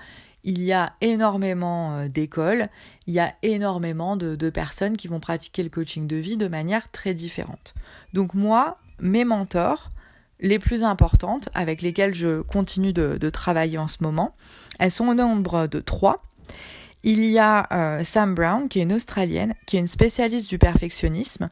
Il 0.42 0.62
y 0.62 0.73
a 0.73 0.95
énormément 1.02 1.97
euh, 1.97 2.09
d'écoles, 2.09 2.69
il 3.07 3.12
y 3.12 3.21
a 3.21 3.35
énormément 3.42 4.16
de, 4.16 4.50
personnes 4.50 4.97
qui 4.97 5.09
vont 5.09 5.21
pratiquer 5.21 5.62
le 5.62 5.69
coaching 5.69 6.07
de 6.07 6.16
vie 6.16 6.37
de 6.37 6.49
manière 6.49 6.90
très 6.90 7.12
différente. 7.12 7.75
Donc 8.14 8.33
moi, 8.33 8.78
mes 8.99 9.25
mentors, 9.25 9.90
les 10.40 10.59
plus 10.59 10.85
importantes 10.85 11.50
avec 11.52 11.83
lesquelles 11.83 12.14
je 12.14 12.40
continue 12.40 12.95
de 12.95 13.30
travailler 13.30 13.76
en 13.76 13.88
ce 13.88 13.99
moment, 14.02 14.35
elles 14.78 14.90
sont 14.90 15.09
au 15.09 15.14
nombre 15.14 15.66
de 15.66 15.80
trois. 15.80 16.23
Il 17.02 17.25
y 17.25 17.38
a 17.38 17.66
euh, 17.73 18.04
Sam 18.04 18.35
Brown, 18.35 18.69
qui 18.69 18.80
est 18.80 18.83
une 18.83 18.92
Australienne, 18.92 19.54
qui 19.66 19.76
est 19.76 19.80
une 19.80 19.87
spécialiste 19.87 20.50
du 20.50 20.59
perfectionnisme. 20.59 21.49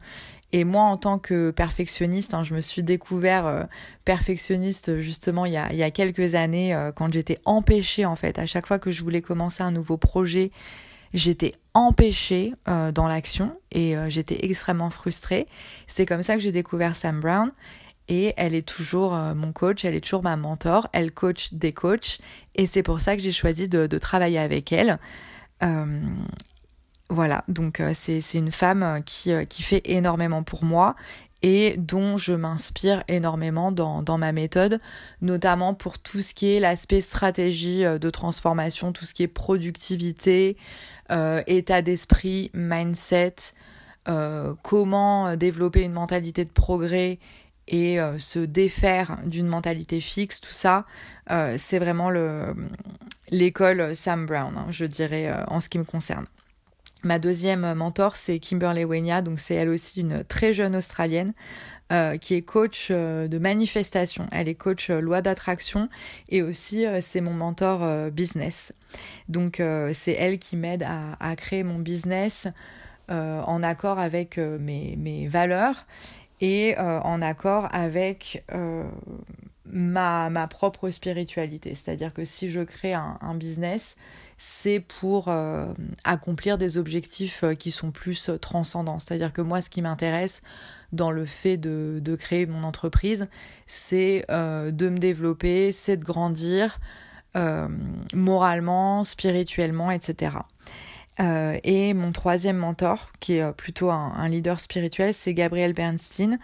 Et 0.51 0.63
moi, 0.63 0.83
en 0.83 0.97
tant 0.97 1.19
que 1.19 1.51
perfectionniste, 1.51 2.33
hein, 2.33 2.43
je 2.43 2.55
me 2.55 2.61
suis 2.61 2.81
découvert 2.81 3.45
euh, 3.45 3.63
perfectionniste 4.03 4.99
justement 4.99 5.45
il 5.45 5.53
y, 5.53 5.57
a, 5.57 5.91
quelques 5.91 6.35
années, 6.35 6.73
euh, 6.73 6.91
quand 6.91 7.13
j'étais 7.13 7.37
empêchée, 7.45 8.05
en 8.05 8.15
fait, 8.15 8.39
à 8.39 8.45
chaque 8.45 8.65
fois 8.65 8.79
que 8.79 8.89
je 8.89 9.03
voulais 9.03 9.21
commencer 9.21 9.61
un 9.61 9.71
nouveau 9.71 9.97
projet, 9.97 10.51
j'étais 11.13 11.53
empêchée 11.73 12.53
dans 12.65 13.07
l'action 13.07 13.57
et 13.71 13.95
j'étais 14.09 14.45
extrêmement 14.45 14.89
frustrée. 14.89 15.47
C'est 15.87 16.05
comme 16.05 16.21
ça 16.21 16.35
que 16.35 16.41
j'ai 16.41 16.51
découvert 16.51 16.95
Sam 16.95 17.19
Brown 17.19 17.51
et 18.09 18.33
elle 18.37 18.55
est 18.55 18.67
toujours 18.67 19.15
euh, 19.15 19.35
mon 19.35 19.53
coach, 19.53 19.85
elle 19.85 19.93
est 19.93 20.01
toujours 20.01 20.23
ma 20.23 20.35
mentor, 20.35 20.89
elle 20.91 21.11
coach 21.11 21.53
des 21.53 21.71
coachs 21.71 22.17
et 22.55 22.65
c'est 22.65 22.83
pour 22.83 22.99
ça 22.99 23.15
que 23.15 23.21
j'ai 23.21 23.31
choisi 23.31 23.69
de, 23.69 23.87
travailler 23.99 24.39
avec 24.39 24.73
elle. 24.73 24.97
Euh, 25.61 26.01
voilà, 27.09 27.43
donc 27.47 27.79
euh, 27.79 27.91
c'est 27.93 28.21
une 28.33 28.51
femme 28.51 29.01
qui, 29.05 29.31
qui, 29.47 29.63
fait 29.63 29.81
énormément 29.85 30.43
pour 30.43 30.63
moi 30.63 30.95
et 31.41 31.75
dont 31.77 32.17
je 32.17 32.33
m'inspire 32.33 33.03
énormément 33.07 33.71
dans, 33.71 34.17
ma 34.17 34.31
méthode, 34.31 34.79
notamment 35.21 35.73
pour 35.73 35.97
tout 35.97 36.21
ce 36.21 36.33
qui 36.33 36.51
est 36.51 36.59
l'aspect 36.59 37.01
stratégie 37.01 37.83
de 37.83 38.09
transformation, 38.09 38.91
tout 38.91 39.05
ce 39.05 39.13
qui 39.13 39.23
est 39.23 39.29
productivité, 39.29 40.57
état 41.47 41.81
d'esprit, 41.81 42.51
mindset, 42.53 43.35
comment 44.63 45.37
développer 45.37 45.83
une 45.83 45.93
mentalité 45.93 46.43
de 46.43 46.51
progrès 46.51 47.19
et 47.69 47.99
euh, 47.99 48.17
se 48.17 48.39
défaire 48.39 49.19
d'une 49.25 49.47
mentalité 49.47 50.01
fixe, 50.01 50.41
tout 50.41 50.51
ça, 50.51 50.85
euh, 51.31 51.55
c'est 51.57 51.79
vraiment 51.79 52.09
l'école 53.29 53.95
Sam 53.95 54.25
Brown, 54.25 54.57
hein, 54.57 54.65
je 54.71 54.85
dirais, 54.85 55.29
euh, 55.29 55.43
en 55.47 55.59
ce 55.59 55.69
qui 55.69 55.77
me 55.77 55.83
concerne. 55.83 56.25
Ma 57.03 57.19
deuxième 57.19 57.73
mentor, 57.75 58.15
c'est 58.15 58.39
Kimberly 58.39 58.83
Wenya, 58.83 59.21
donc 59.21 59.39
c'est 59.39 59.55
elle 59.55 59.69
aussi 59.69 60.01
une 60.01 60.23
très 60.23 60.53
jeune 60.53 60.75
Australienne 60.75 61.33
qui 62.21 62.35
est 62.35 62.43
coach 62.43 62.91
de 62.91 63.37
manifestation. 63.39 64.27
Elle 64.31 64.47
est 64.47 64.53
coach 64.53 64.91
loi 64.91 65.23
d'attraction 65.23 65.89
et 66.27 66.43
aussi 66.43 66.85
c'est 67.01 67.21
mon 67.21 67.33
mentor 67.33 68.11
business. 68.11 68.73
Donc 69.27 69.59
c'est 69.93 70.11
elle 70.11 70.37
qui 70.37 70.55
m'aide 70.55 70.83
à, 70.83 71.35
créer 71.35 71.63
mon 71.63 71.79
business 71.79 72.47
en 73.07 73.63
accord 73.63 73.97
avec 73.97 74.37
mes, 74.37 75.27
valeurs 75.27 75.87
et 76.41 76.77
euh, 76.77 76.99
en 77.01 77.21
accord 77.21 77.67
avec 77.71 78.43
euh, 78.53 78.89
ma, 79.65 80.29
ma, 80.29 80.47
propre 80.47 80.89
spiritualité. 80.89 81.75
C'est-à-dire 81.75 82.13
que 82.13 82.25
si 82.25 82.49
je 82.49 82.61
crée 82.61 82.93
un, 82.93 83.35
business, 83.35 83.95
c'est 84.39 84.79
pour 84.79 85.27
euh, 85.27 85.71
accomplir 86.03 86.57
des 86.57 86.79
objectifs 86.79 87.43
qui 87.59 87.69
sont 87.69 87.91
plus 87.91 88.31
transcendants. 88.41 88.97
C'est-à-dire 88.97 89.31
que 89.31 89.41
moi, 89.41 89.61
ce 89.61 89.69
qui 89.69 89.83
m'intéresse 89.83 90.41
dans 90.93 91.11
le 91.11 91.25
fait 91.25 91.57
de, 91.57 92.15
créer 92.15 92.47
mon 92.47 92.63
entreprise, 92.63 93.27
c'est 93.67 94.25
de 94.29 94.89
me 94.89 94.97
développer, 94.97 95.71
c'est 95.71 95.97
de 95.97 96.03
grandir 96.03 96.79
moralement, 98.15 99.03
spirituellement, 99.03 99.91
etc. 99.91 100.31
Euh, 101.19 101.57
et 101.63 101.93
mon 101.93 102.11
troisième 102.11 102.57
mentor, 102.57 103.11
qui 103.19 103.35
est 103.35 103.41
euh, 103.41 103.51
plutôt 103.51 103.89
un, 103.89 104.27
leader 104.29 104.59
spirituel, 104.59 105.13
c'est 105.13 105.33
Gabrielle 105.33 105.73
Bernstein. 105.73 106.39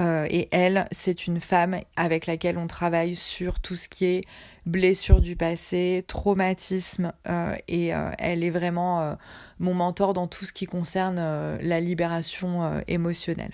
Euh, 0.00 0.26
et 0.30 0.48
elle, 0.52 0.88
c'est 0.90 1.26
une 1.26 1.40
femme 1.40 1.78
avec 1.96 2.26
laquelle 2.26 2.58
on 2.58 2.66
travaille 2.66 3.14
sur 3.14 3.60
tout 3.60 3.76
ce 3.76 3.88
qui 3.88 4.06
est 4.06 4.24
blessure 4.64 5.20
du 5.20 5.36
passé, 5.36 6.04
traumatisme, 6.06 7.12
et 7.68 7.88
elle 7.88 8.44
est 8.44 8.50
vraiment 8.50 9.16
mon 9.58 9.74
mentor 9.74 10.14
dans 10.14 10.28
tout 10.28 10.44
ce 10.44 10.52
qui 10.52 10.66
concerne 10.66 11.16
la 11.60 11.80
libération 11.80 12.80
émotionnelle. 12.86 13.50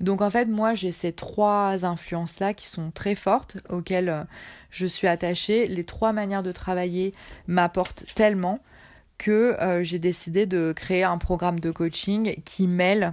Donc 0.00 0.22
en 0.22 0.30
fait, 0.30 0.46
moi, 0.46 0.74
j'ai 0.74 0.90
ces 0.90 1.12
trois 1.12 1.84
influences-là 1.84 2.54
qui 2.54 2.66
sont 2.66 2.90
très 2.90 3.14
fortes, 3.14 3.58
auxquelles 3.68 4.26
je 4.70 4.86
suis 4.86 5.06
attachée. 5.06 5.66
Les 5.66 5.84
trois 5.84 6.14
manières 6.14 6.42
de 6.42 6.52
travailler 6.52 7.12
m'apportent 7.46 8.06
tellement 8.14 8.60
que 9.18 9.56
euh, 9.60 9.82
j'ai 9.82 9.98
décidé 9.98 10.46
de 10.46 10.72
créer 10.72 11.02
un 11.02 11.18
programme 11.18 11.60
de 11.60 11.70
coaching 11.70 12.36
qui 12.44 12.68
mêle 12.68 13.12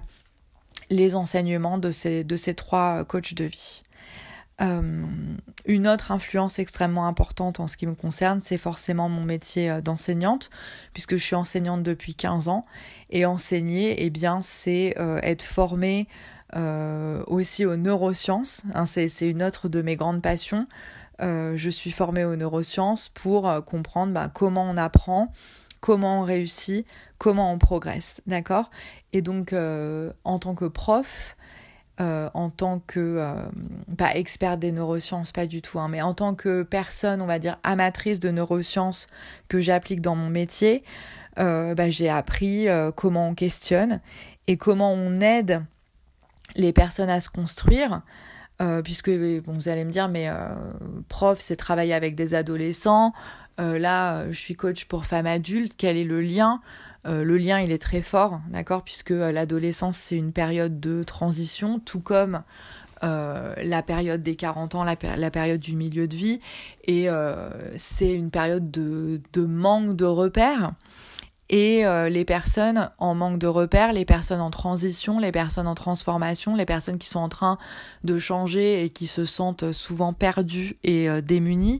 les 0.90 1.16
enseignements 1.16 1.78
de 1.78 1.92
ces, 1.92 2.24
de 2.24 2.36
ces 2.36 2.54
trois 2.54 3.04
coachs 3.06 3.34
de 3.34 3.46
vie. 3.46 3.84
Euh, 4.62 5.04
une 5.66 5.88
autre 5.88 6.12
influence 6.12 6.60
extrêmement 6.60 7.08
importante 7.08 7.60
en 7.60 7.68
ce 7.68 7.76
qui 7.76 7.88
me 7.88 7.96
concerne, 7.96 8.40
c'est 8.40 8.58
forcément 8.58 9.10
mon 9.10 9.24
métier 9.24 9.70
euh, 9.70 9.82
d'enseignante, 9.82 10.50
puisque 10.94 11.18
je 11.18 11.24
suis 11.24 11.36
enseignante 11.36 11.84
depuis 11.84 12.16
15 12.16 12.48
ans. 12.48 12.66
Et 13.10 13.26
enseigner, 13.26 14.06
eh 14.06 14.10
bien, 14.10 14.42
c'est 14.42 14.96
être 15.24 15.44
formée 15.44 16.08
aussi 17.28 17.66
aux 17.66 17.76
neurosciences. 17.76 18.64
Hein, 18.74 18.86
c'est 18.86 19.30
une 19.30 19.44
autre 19.44 19.68
de 19.68 19.82
mes 19.82 19.96
grandes 19.96 20.22
passions. 20.22 20.68
je 21.20 21.70
suis 21.70 21.92
formée 21.92 22.26
aux 22.26 22.36
neurosciences 22.36 23.10
pour 23.10 23.64
comprendre 23.66 24.14
bah, 24.14 24.30
comment 24.34 24.64
on 24.64 24.78
apprend, 24.78 25.32
comment 25.80 26.22
on 26.22 26.24
réussit, 26.24 26.86
comment 27.18 27.52
on 27.52 27.58
progresse, 27.58 28.22
d'accord? 28.28 28.70
Et 29.14 29.22
donc, 29.22 29.54
euh, 29.54 30.12
en 30.24 30.40
tant 30.40 30.56
que 30.56 30.66
prof, 30.66 31.38
euh, 32.02 32.30
en 32.34 32.50
tant 32.50 32.80
que, 32.86 33.00
euh, 33.00 33.36
pas 33.98 34.16
experte 34.16 34.60
des 34.60 34.72
neurosciences, 34.72 35.32
pas 35.32 35.46
du 35.46 35.62
tout, 35.62 35.80
hein, 35.80 35.88
mais 35.88 36.02
en 36.02 36.14
tant 36.14 36.36
que 36.36 36.64
personne, 36.64 37.22
on 37.22 37.26
va 37.26 37.40
dire, 37.40 37.58
amatrice 37.64 38.20
de 38.20 38.32
neurosciences 38.32 39.08
que 39.48 39.62
j'applique 39.62 40.02
dans 40.02 40.16
mon 40.16 40.30
métier, 40.30 40.84
bah, 41.38 41.90
j'ai 41.90 42.08
appris 42.08 42.68
comment 42.96 43.28
on 43.28 43.36
questionne 43.36 44.00
et 44.48 44.56
comment 44.56 44.94
on 44.94 45.20
aide 45.20 45.64
les 46.56 46.72
personnes 46.72 47.10
à 47.10 47.20
se 47.20 47.30
construire. 47.30 48.04
Puisque 48.84 49.10
vous 49.10 49.70
allez 49.70 49.86
me 49.86 49.92
dire, 49.92 50.08
mais 50.08 50.30
prof, 51.10 51.40
c'est 51.40 51.56
travailler 51.56 51.94
avec 51.94 52.16
des 52.16 52.34
adolescents, 52.34 53.14
euh, 53.60 53.80
là, 53.80 54.18
euh, 54.18 54.28
je 54.32 54.40
suis 54.40 54.56
coach 54.56 54.86
pour 54.86 55.06
femmes 55.06 55.28
adultes. 55.28 55.76
Quel 55.78 55.98
est 55.98 56.04
le 56.04 56.22
lien? 56.22 56.62
Euh, 57.06 57.24
Le 57.24 57.38
lien, 57.38 57.60
il 57.60 57.72
est 57.72 57.82
très 57.82 58.02
fort, 58.02 58.42
d'accord? 58.50 58.84
Puisque 58.84 59.12
l'adolescence, 59.12 59.98
c'est 59.98 60.18
une 60.18 60.32
période 60.32 60.80
de 60.80 61.04
transition, 61.04 61.80
tout 61.80 62.00
comme 62.00 62.42
la 63.02 63.84
période 63.84 64.24
des 64.24 64.36
40 64.36 64.74
ans, 64.74 64.84
la, 64.84 64.96
période 64.96 65.60
du 65.60 65.76
milieu 65.76 66.08
de 66.08 66.16
vie. 66.16 66.40
Et 66.86 67.08
c'est 67.76 68.12
une 68.12 68.32
période 68.32 68.72
de, 68.72 69.22
manque 69.38 69.96
de 69.96 70.06
repères. 70.06 70.72
Et 71.50 71.86
euh, 71.86 72.10
les 72.10 72.26
personnes 72.26 72.90
en 72.98 73.14
manque 73.14 73.38
de 73.38 73.48
repères, 73.48 73.94
les 73.94 74.06
personnes 74.06 74.42
en 74.42 74.50
transition, 74.50 75.20
les 75.20 75.32
personnes 75.32 75.68
en 75.68 75.76
transformation, 75.76 76.56
les 76.56 76.66
personnes 76.66 76.98
qui 76.98 77.08
sont 77.08 77.20
en 77.20 77.30
train 77.30 77.60
de 78.04 78.18
changer 78.18 78.84
et 78.84 78.90
qui 78.90 79.06
se 79.06 79.26
sentent 79.26 79.72
souvent 79.72 80.12
perdues 80.14 80.76
et 80.84 81.08
euh, 81.08 81.22
démunies. 81.22 81.80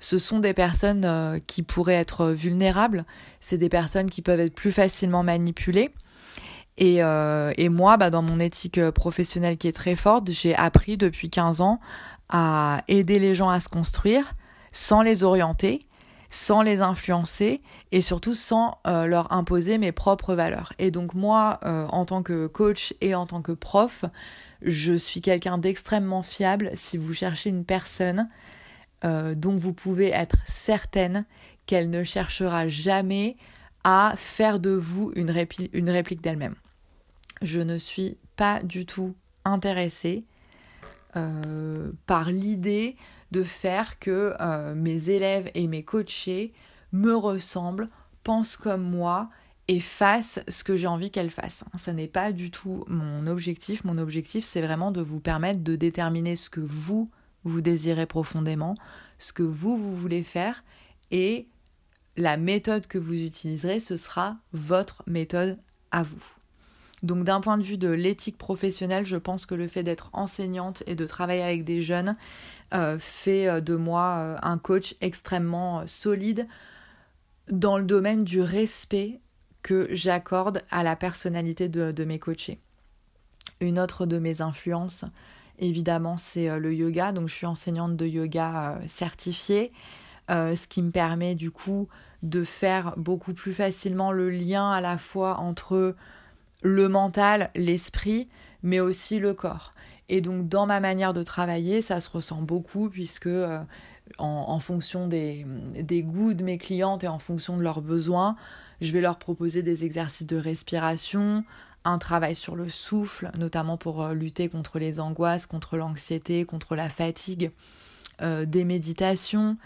Ce 0.00 0.18
sont 0.18 0.38
des 0.38 0.52
personnes 0.52 1.04
euh, 1.04 1.38
qui 1.46 1.62
pourraient 1.62 1.94
être 1.94 2.28
vulnérables, 2.28 3.04
c'est 3.40 3.58
des 3.58 3.68
personnes 3.70 4.10
qui 4.10 4.20
peuvent 4.20 4.40
être 4.40 4.54
plus 4.54 4.72
facilement 4.72 5.22
manipulées. 5.22 5.90
Et, 6.82 7.02
moi, 7.68 7.98
bah, 7.98 8.08
dans 8.08 8.22
mon 8.22 8.40
éthique 8.40 8.80
professionnelle 8.92 9.58
qui 9.58 9.68
est 9.68 9.72
très 9.72 9.96
forte, 9.96 10.30
j'ai 10.30 10.54
appris 10.54 10.96
depuis 10.96 11.28
15 11.28 11.60
ans 11.60 11.78
à 12.30 12.82
aider 12.88 13.18
les 13.18 13.34
gens 13.34 13.50
à 13.50 13.60
se 13.60 13.68
construire 13.68 14.32
sans 14.72 15.02
les 15.02 15.22
orienter, 15.22 15.80
sans 16.30 16.62
les 16.62 16.80
influencer 16.80 17.60
et 17.92 18.00
surtout 18.00 18.34
sans 18.34 18.78
euh, 18.86 19.06
leur 19.06 19.32
imposer 19.32 19.78
mes 19.78 19.92
propres 19.92 20.34
valeurs. 20.34 20.72
Et 20.78 20.90
donc 20.90 21.14
moi, 21.14 21.58
euh, 21.64 21.86
en 21.88 22.04
tant 22.04 22.22
que 22.22 22.46
coach 22.46 22.94
et 23.00 23.14
en 23.14 23.26
tant 23.26 23.42
que 23.42 23.52
prof, 23.52 24.04
je 24.62 24.92
suis 24.92 25.20
quelqu'un 25.20 25.58
d'extrêmement 25.58 26.22
fiable 26.22 26.70
si 26.74 26.96
vous 26.96 27.12
cherchez 27.12 27.50
une 27.50 27.64
personne 27.64 28.28
euh, 29.04 29.34
dont 29.34 29.56
vous 29.56 29.72
pouvez 29.72 30.10
être 30.10 30.36
certaine 30.46 31.24
qu'elle 31.66 31.90
ne 31.90 32.04
cherchera 32.04 32.68
jamais 32.68 33.36
à 33.82 34.14
faire 34.16 34.60
de 34.60 34.70
vous 34.70 35.10
une, 35.16 35.34
une 35.72 35.90
réplique 35.90 36.20
d'elle-même. 36.20 36.54
Je 37.42 37.60
ne 37.60 37.78
suis 37.78 38.18
pas 38.36 38.62
du 38.62 38.86
tout 38.86 39.14
intéressée 39.44 40.24
par 42.06 42.30
l'idée 42.30 42.94
de 43.32 43.42
faire 43.42 43.98
que 43.98 44.32
mes 44.74 45.08
élèves 45.08 45.50
et 45.54 45.66
mes 45.66 45.82
coachés 45.82 46.52
me 46.92 47.14
ressemblent, 47.14 47.88
pensent 48.22 48.56
comme 48.56 48.82
moi 48.82 49.30
et 49.68 49.80
fassent 49.80 50.40
ce 50.48 50.64
que 50.64 50.76
j'ai 50.76 50.86
envie 50.86 51.10
qu'elles 51.10 51.30
fassent. 51.30 51.64
Ça 51.76 51.92
n'est 51.92 52.08
pas 52.08 52.32
du 52.32 52.50
tout 52.50 52.84
mon 52.88 53.26
objectif. 53.26 53.84
Mon 53.84 53.98
objectif, 53.98 54.44
c'est 54.44 54.62
vraiment 54.62 54.90
de 54.90 55.00
vous 55.00 55.20
permettre 55.20 55.60
de 55.60 55.76
déterminer 55.76 56.34
ce 56.36 56.50
que 56.50 56.60
vous, 56.60 57.10
vous 57.44 57.60
désirez 57.60 58.06
profondément, 58.06 58.74
ce 59.18 59.32
que 59.32 59.42
vous, 59.42 59.76
vous 59.78 59.94
voulez 59.96 60.24
faire 60.24 60.64
et 61.10 61.48
la 62.16 62.36
méthode 62.36 62.86
que 62.86 62.98
vous 62.98 63.14
utiliserez, 63.14 63.80
ce 63.80 63.96
sera 63.96 64.36
votre 64.52 65.02
méthode 65.06 65.58
à 65.90 66.02
vous. 66.02 66.22
Donc 67.02 67.24
d'un 67.24 67.40
point 67.40 67.56
de 67.56 67.62
vue 67.62 67.78
de 67.78 67.88
l'éthique 67.88 68.36
professionnelle, 68.36 69.06
je 69.06 69.16
pense 69.16 69.46
que 69.46 69.54
le 69.54 69.68
fait 69.68 69.82
d'être 69.82 70.10
enseignante 70.12 70.82
et 70.86 70.94
de 70.94 71.06
travailler 71.06 71.42
avec 71.42 71.64
des 71.64 71.80
jeunes 71.80 72.16
euh, 72.74 72.98
fait 72.98 73.48
euh, 73.48 73.60
de 73.60 73.74
moi 73.74 74.16
euh, 74.18 74.36
un 74.42 74.58
coach 74.58 74.94
extrêmement 75.00 75.86
solide 75.86 76.46
dans 77.50 77.78
le 77.78 77.84
domaine 77.84 78.24
du 78.24 78.40
respect 78.40 79.20
que 79.62 79.88
j'accorde 79.90 80.62
à 80.70 80.82
la 80.82 80.96
personnalité 80.96 81.68
de, 81.68 82.04
mes 82.04 82.18
coachés. 82.18 82.60
Une 83.60 83.78
autre 83.78 84.06
de 84.06 84.18
mes 84.18 84.40
influences, 84.40 85.04
évidemment, 85.58 86.16
c'est 86.16 86.58
le 86.58 86.74
yoga. 86.74 87.12
Donc 87.12 87.28
je 87.28 87.34
suis 87.34 87.46
enseignante 87.46 87.96
de 87.96 88.06
yoga 88.06 88.80
certifiée, 88.86 89.70
ce 90.28 90.66
qui 90.66 90.82
me 90.82 90.90
permet 90.90 91.34
du 91.34 91.50
coup 91.50 91.88
de 92.22 92.44
faire 92.44 92.94
beaucoup 92.96 93.34
plus 93.34 93.52
facilement 93.52 94.12
le 94.12 94.30
lien 94.30 94.70
à 94.70 94.80
la 94.80 94.98
fois 94.98 95.38
entre 95.38 95.94
le 96.62 96.88
mental, 96.88 97.50
l'esprit, 97.54 98.28
mais 98.62 98.80
aussi 98.80 99.18
le 99.18 99.34
corps. 99.34 99.74
Et 100.08 100.20
donc 100.20 100.48
dans 100.48 100.66
ma 100.66 100.80
manière 100.80 101.14
de 101.14 101.22
travailler, 101.22 101.82
ça 101.82 102.00
se 102.00 102.10
ressent 102.10 102.42
beaucoup 102.42 102.90
puisque 102.90 103.26
euh, 103.26 103.60
en, 104.18 104.58
fonction 104.58 105.06
des, 105.06 105.44
goûts 106.02 106.34
de 106.34 106.44
mes 106.44 106.58
clientes 106.58 107.04
et 107.04 107.08
en 107.08 107.18
fonction 107.18 107.56
de 107.56 107.62
leurs 107.62 107.82
besoins, 107.82 108.36
je 108.80 108.92
vais 108.92 109.00
leur 109.00 109.18
proposer 109.18 109.62
des 109.62 109.84
exercices 109.84 110.26
de 110.26 110.36
respiration, 110.36 111.44
un 111.84 111.98
travail 111.98 112.34
sur 112.34 112.56
le 112.56 112.68
souffle, 112.68 113.30
notamment 113.38 113.76
pour 113.76 114.02
euh, 114.02 114.12
lutter 114.12 114.48
contre 114.48 114.78
les 114.78 115.00
angoisses, 115.00 115.46
contre 115.46 115.76
l'anxiété, 115.76 116.44
contre 116.44 116.76
la 116.76 116.88
fatigue, 116.88 117.50
euh, 118.20 118.44
des 118.44 118.64
méditations 118.64 119.56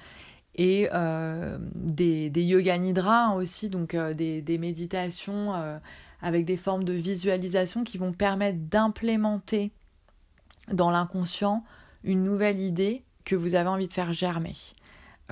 et 0.56 0.88
des, 1.74 2.30
des 2.30 2.42
yoga 2.44 2.78
nidra 2.78 3.34
aussi, 3.34 3.70
donc 3.70 3.96
des, 3.96 4.58
méditations 4.60 5.52
avec 6.22 6.44
des 6.44 6.56
formes 6.56 6.84
de 6.84 6.92
visualisation 6.92 7.82
qui 7.82 7.98
vont 7.98 8.12
permettre 8.12 8.58
d'implémenter 8.70 9.72
dans 10.72 10.90
l'inconscient 10.90 11.62
une 12.04 12.22
nouvelle 12.22 12.60
idée 12.60 13.02
que 13.24 13.34
vous 13.34 13.54
avez 13.54 13.68
envie 13.68 13.88
de 13.88 13.92
faire 13.92 14.12
germer. 14.12 14.54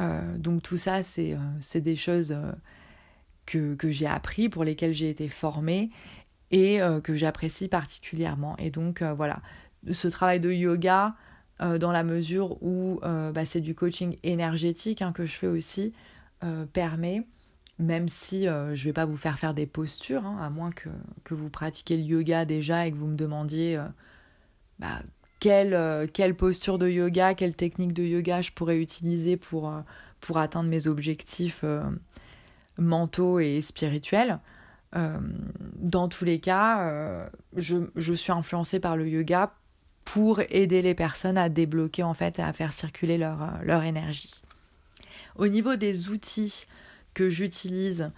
Euh, 0.01 0.39
donc 0.39 0.63
tout 0.63 0.77
ça, 0.77 1.03
c'est 1.03 1.35
euh, 1.35 1.81
des 1.81 1.97
choses 1.97 2.33
euh, 2.33 2.53
que, 3.47 3.75
que 3.75 3.91
j'ai 3.91 4.07
appris, 4.07 4.49
pour 4.49 4.65
lesquelles 4.65 4.95
j'ai 4.95 5.11
été 5.11 5.29
formée 5.29 5.91
et 6.51 6.81
que 7.03 7.15
j'apprécie 7.15 7.67
particulièrement. 7.67 8.59
Et 8.59 8.71
donc 8.71 9.03
voilà, 9.03 9.41
ce 9.91 10.07
travail 10.07 10.39
de 10.39 10.53
yoga, 10.53 11.15
dans 11.61 11.91
la 11.91 12.05
mesure 12.05 12.63
où 12.63 13.01
bah, 13.01 13.47
c'est 13.47 13.63
du 13.63 13.75
coaching 13.75 14.19
énergétique 14.23 15.01
hein, 15.01 15.13
que 15.13 15.25
je 15.25 15.33
fais 15.33 15.47
aussi, 15.47 15.95
permet 16.75 17.27
même 17.79 18.07
si 18.07 18.45
je 18.45 18.51
ne 18.69 18.75
vais 18.75 18.93
pas 18.93 19.07
vous 19.07 19.17
faire 19.17 19.39
faire 19.39 19.55
des 19.55 19.65
postures, 19.65 20.27
hein, 20.27 20.37
à 20.43 20.51
moins 20.51 20.73
que, 20.73 20.91
que, 21.25 21.33
vous 21.33 21.49
pratiquiez 21.49 21.97
le 21.97 22.03
yoga 22.03 22.45
déjà 22.45 22.87
et 22.87 22.93
que 22.93 22.99
vous 22.99 23.07
me 23.07 23.17
demandiez 23.17 23.83
bah, 24.79 25.01
quelle, 25.43 25.75
euh, 25.75 26.07
quelle, 26.07 26.37
posture 26.37 26.79
de 26.79 26.89
yoga, 26.89 27.35
quelle 27.35 27.57
technique 27.57 27.93
de 27.93 28.05
yoga 28.05 28.43
je 28.43 28.53
pourrais 28.53 28.79
utiliser 28.79 29.37
pour, 29.37 29.73
pour 30.21 30.39
atteindre 30.39 30.69
mes 30.69 30.87
objectifs 30.87 31.65
mentaux 32.79 33.41
et 33.41 33.61
spirituels. 33.61 34.39
dans 34.95 36.09
tous 36.09 36.25
les 36.25 36.39
cas, 36.39 37.29
je, 37.57 38.13
suis 38.15 38.31
influencée 38.31 38.79
par 38.79 38.97
le 38.97 39.09
yoga 39.09 39.53
pour 40.05 40.41
aider 40.49 40.81
les 40.81 40.95
personnes 40.95 41.39
à 41.39 41.49
débloquer 41.49 42.05
en 42.05 42.15
fait, 42.15 42.39
à 42.39 42.53
faire 42.53 42.73
circuler 42.73 43.19
leur, 43.19 43.59
leur 43.65 43.83
énergie. 43.83 44.43
Au 45.35 45.49
niveau 45.49 45.75
des 45.75 46.11
outils, 46.11 46.67
que 47.15 47.29
j'utilise 47.29 48.11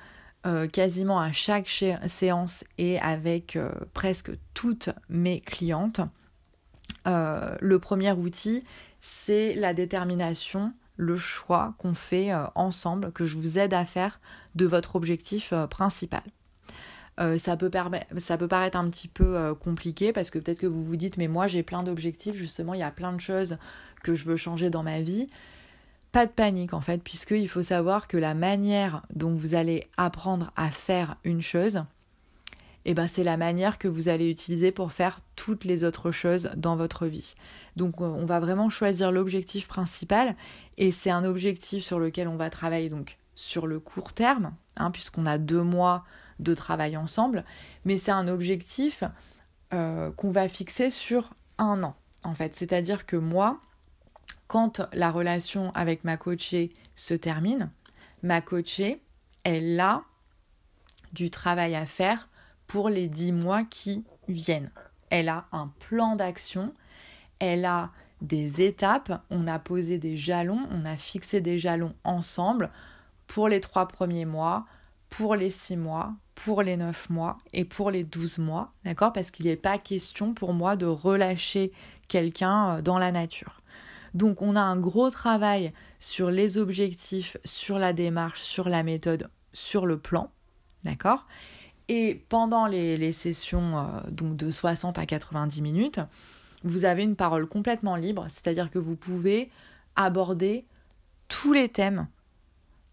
euh, 0.47 0.67
quasiment 0.67 1.19
à 1.19 1.33
chaque 1.33 1.69
séance 2.07 2.65
et 2.79 2.99
avec 3.01 3.57
euh, 3.57 3.73
presque 3.93 4.31
toutes 4.53 4.91
mes 5.09 5.41
clientes. 5.41 6.01
Euh, 7.07 7.57
le 7.61 7.79
premier 7.79 8.13
outil, 8.13 8.65
c'est 9.01 9.55
la 9.55 9.75
détermination, 9.75 10.73
le 10.97 11.17
choix 11.17 11.75
qu'on 11.79 11.95
fait 11.95 12.31
ensemble, 12.55 13.13
que 13.13 13.25
je 13.25 13.37
vous 13.37 13.59
aide 13.59 13.75
à 13.75 13.85
faire 13.85 14.21
de 14.55 14.67
votre 14.67 14.97
objectif 14.97 15.53
principal. 15.69 16.23
ça, 17.37 17.57
peut 17.57 17.71
ça 18.19 18.39
peut 18.39 18.49
paraître 18.49 18.79
un 18.79 18.89
petit 18.89 19.09
peu 19.09 19.55
compliqué 19.57 20.13
parce 20.13 20.31
que 20.31 20.39
peut-être 20.39 20.61
que 20.61 20.67
vous 20.67 20.85
vous 20.85 20.97
dites 20.97 21.17
mais 21.17 21.27
moi 21.27 21.49
j'ai 21.49 21.63
plein 21.65 21.83
d'objectifs, 21.83 22.37
justement 22.37 22.75
il 22.75 22.81
y 22.81 22.85
a 22.85 22.93
plein 22.93 23.13
de 23.13 23.21
choses 23.21 23.59
que 24.05 24.15
je 24.15 24.25
veux 24.25 24.37
changer 24.37 24.71
dans 24.71 24.85
ma 24.85 25.01
vie 25.01 25.29
pas 26.15 26.27
de 26.27 26.31
panique 26.31 26.75
en 26.75 26.81
fait, 26.81 27.03
puisqu'il 27.03 27.49
faut 27.49 27.65
savoir 27.65 28.07
que 28.07 28.17
la 28.17 28.35
manière 28.35 29.03
dont 29.13 29.35
vous 29.35 29.57
allez 29.57 29.89
apprendre 29.97 30.53
à 30.55 30.71
faire 30.71 31.17
une 31.25 31.43
chose, 31.43 31.83
eh 32.85 32.95
ben, 32.95 33.07
c'est 33.07 33.25
la 33.25 33.37
manière 33.37 33.79
que 33.79 33.89
vous 33.89 34.09
allez 34.09 34.31
utiliser 34.31 34.73
pour 34.73 34.93
faire 34.93 35.21
toutes 35.37 35.65
les 35.65 35.85
autres 35.85 36.13
choses 36.13 36.51
dans 36.57 36.77
votre 36.77 37.07
vie. 37.07 37.35
Donc 37.77 38.01
on 38.01 38.25
va 38.25 38.41
vraiment 38.41 38.69
choisir 38.69 39.11
l'objectif 39.11 39.67
principal 39.67 40.37
et 40.77 40.91
c'est 40.91 41.11
un 41.11 41.25
objectif 41.25 41.83
sur 41.83 41.99
lequel 41.99 42.29
on 42.29 42.37
va 42.37 42.51
travailler 42.51 42.91
donc 42.91 43.19
sur 43.35 43.67
le 43.67 43.81
court 43.81 44.13
terme, 44.13 44.53
hein, 44.77 44.91
puisqu'on 44.91 45.27
a 45.27 45.39
deux 45.39 45.63
mois 45.63 46.05
de 46.39 46.55
travail 46.55 46.97
ensemble, 46.97 47.45
mais 47.85 47.97
c'est 47.97 48.13
un 48.13 48.29
objectif 48.29 49.03
euh, 49.73 50.11
qu'on 50.13 50.31
va 50.31 50.49
fixer 50.49 50.91
sur 50.91 51.31
un 51.59 51.83
an 51.83 51.97
en 52.23 52.35
fait. 52.35 52.55
C'est-à-dire 52.57 53.07
que 53.07 53.17
moi, 53.17 53.61
quand 54.47 54.83
la 54.93 55.11
relation 55.11 55.71
avec 55.73 56.05
ma 56.05 56.17
coachée 56.17 56.73
se 56.95 57.15
termine, 57.15 57.71
ma 58.23 58.41
coachée, 58.41 59.01
elle 59.45 59.79
a 59.81 60.03
du 61.13 61.31
travail 61.31 61.75
à 61.75 61.87
faire 61.87 62.29
pour 62.67 62.89
les 62.89 63.09
dix 63.09 63.33
mois 63.33 63.65
qui 63.65 64.05
viennent. 64.29 64.71
Elle 65.11 65.29
a 65.29 65.47
un 65.53 65.71
plan 65.79 66.17
d'action, 66.17 66.73
elle 67.39 67.65
a 67.65 67.91
des 68.21 68.63
étapes, 68.63 69.23
on 69.31 69.47
a 69.47 69.59
posé 69.59 69.99
des 69.99 70.17
jalons, 70.17 70.67
on 70.71 70.85
a 70.85 70.97
fixé 70.97 71.41
des 71.41 71.59
jalons 71.59 71.95
ensemble 72.05 72.71
pour 73.27 73.49
les 73.49 73.61
trois 73.61 73.87
premiers 73.87 74.25
mois, 74.25 74.65
pour 75.09 75.37
les 75.37 75.51
six 75.51 75.77
mois, 75.77 76.15
pour 76.35 76.63
les 76.63 76.77
neuf 76.77 77.11
mois 77.11 77.39
et 77.53 77.65
pour 77.65 77.91
les 77.91 78.03
douze 78.03 78.39
mois, 78.39 78.73
d'accord? 78.85 79.13
Parce 79.13 79.31
qu'il 79.31 79.47
n'est 79.47 79.57
pas 79.57 79.79
question 79.79 80.35
pour 80.35 80.53
moi 80.53 80.77
de 80.77 80.87
relâcher 80.87 81.73
quelqu'un 82.09 82.79
euh, 82.79 82.83
dans 82.83 82.99
la 82.99 83.13
nature. 83.13 83.61
Donc 84.15 84.43
on 84.43 84.57
a 84.57 84.61
un 84.61 84.77
gros 84.77 85.11
travail 85.11 85.73
sur 85.99 86.31
les 86.31 86.59
objectifs, 86.59 87.37
sur 87.45 87.79
la 87.79 87.93
démarche, 87.93 88.41
sur 88.41 88.69
la 88.69 88.83
méthode, 88.83 89.29
sur 89.53 89.87
le 89.87 89.99
plan. 89.99 90.31
D'accord? 90.85 91.27
Et 91.89 92.25
pendant 92.29 92.67
les, 92.67 93.13
sessions 93.13 93.79
euh, 93.79 94.11
donc 94.11 94.37
de 94.37 94.51
60 94.51 94.99
à 94.99 95.07
90 95.07 95.61
minutes, 95.63 96.01
vous 96.63 96.87
avez 96.87 97.03
une 97.03 97.17
parole 97.17 97.47
complètement 97.47 97.97
libre, 97.97 98.27
c'est-à-dire 98.29 98.71
que 98.71 98.79
vous 98.79 98.97
pouvez 98.97 99.51
aborder 99.97 100.65
tous 101.29 101.53
les 101.53 101.69
thèmes 101.69 102.09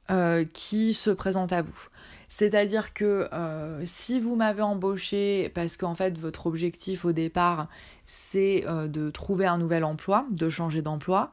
euh, 0.10 0.44
qui 0.44 0.94
se 0.94 1.10
présentent 1.10 1.54
à 1.54 1.62
vous. 1.62 1.88
C'est-à-dire 2.28 2.94
que 2.94 3.30
euh, 3.34 3.82
si 3.86 4.20
vous 4.20 4.36
m'avez 4.36 4.62
embauché 4.62 5.50
parce 5.54 5.78
qu'en 5.78 5.96
fait 5.96 6.18
votre 6.18 6.48
objectif 6.48 7.06
au 7.06 7.12
départ 7.12 7.68
c'est 8.06 8.66
de 8.68 9.10
trouver 9.10 9.46
un 9.46 9.58
nouvel 9.58 9.86
emploi, 9.86 10.26
de 10.32 10.50
changer 10.50 10.82
d'emploi, 10.82 11.32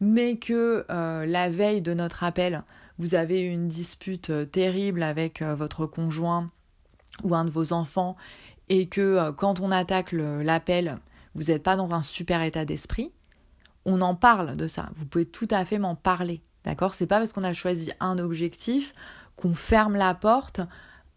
mais 0.00 0.36
que 0.36 0.84
la 0.88 1.48
veille 1.48 1.82
de 1.82 1.92
notre 1.92 2.22
appel, 2.22 2.62
vous 2.98 3.16
avez 3.16 3.40
une 3.42 3.66
dispute 3.66 4.30
terrible 4.52 5.02
avec 5.02 5.42
votre 5.42 5.86
conjoint 5.86 6.50
ou 7.24 7.34
un 7.34 7.44
de 7.44 7.50
vos 7.50 7.72
enfants 7.72 8.16
et 8.68 8.86
que 8.86 9.30
quand 9.32 9.60
on 9.60 9.70
attaque 9.70 10.12
l'appel, 10.12 10.98
vous 11.34 11.44
n'êtes 11.44 11.62
pas 11.62 11.76
dans 11.76 11.92
un 11.92 12.02
super 12.02 12.42
état 12.42 12.64
d'esprit, 12.64 13.12
on 13.84 14.00
en 14.00 14.14
parle 14.14 14.56
de 14.56 14.68
ça. 14.68 14.90
Vous 14.94 15.06
pouvez 15.06 15.26
tout 15.26 15.48
à 15.50 15.64
fait 15.64 15.78
m'en 15.78 15.94
parler. 15.94 16.42
D'accord? 16.64 16.94
C'est 16.94 17.06
pas 17.06 17.18
parce 17.18 17.32
qu'on 17.32 17.42
a 17.42 17.52
choisi 17.52 17.92
un 18.00 18.18
objectif 18.18 18.92
qu'on 19.36 19.54
ferme 19.54 19.96
la 19.96 20.14
porte 20.14 20.60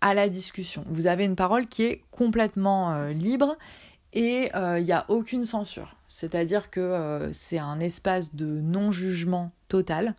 à 0.01 0.13
la 0.13 0.29
discussion. 0.29 0.85
Vous 0.87 1.07
avez 1.07 1.25
une 1.25 1.35
parole 1.35 1.67
qui 1.67 1.83
est 1.83 2.03
complètement 2.11 2.93
euh, 2.93 3.11
libre 3.11 3.57
et 4.13 4.49
euh, 4.55 4.79
il 4.79 4.85
n'y 4.85 4.91
a 4.91 5.05
aucune 5.09 5.43
censure. 5.43 5.95
C'est-à-dire 6.07 6.69
que 6.69 6.79
euh, 6.79 7.31
c'est 7.33 7.57
un 7.57 7.79
espace 7.79 8.35
de 8.35 8.45
non-jugement 8.45 9.51
total 9.67 10.15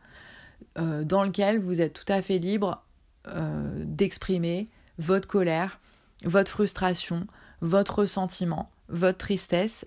dans 0.76 1.22
lequel 1.22 1.60
vous 1.60 1.80
êtes 1.80 1.92
tout 1.92 2.12
à 2.12 2.20
fait 2.20 2.38
libre 2.38 2.82
d'exprimer 3.76 4.68
votre 4.98 5.28
colère, 5.28 5.80
votre 6.24 6.50
frustration, 6.50 7.26
votre 7.60 8.00
ressentiment, 8.00 8.70
votre 8.88 9.18
tristesse. 9.18 9.86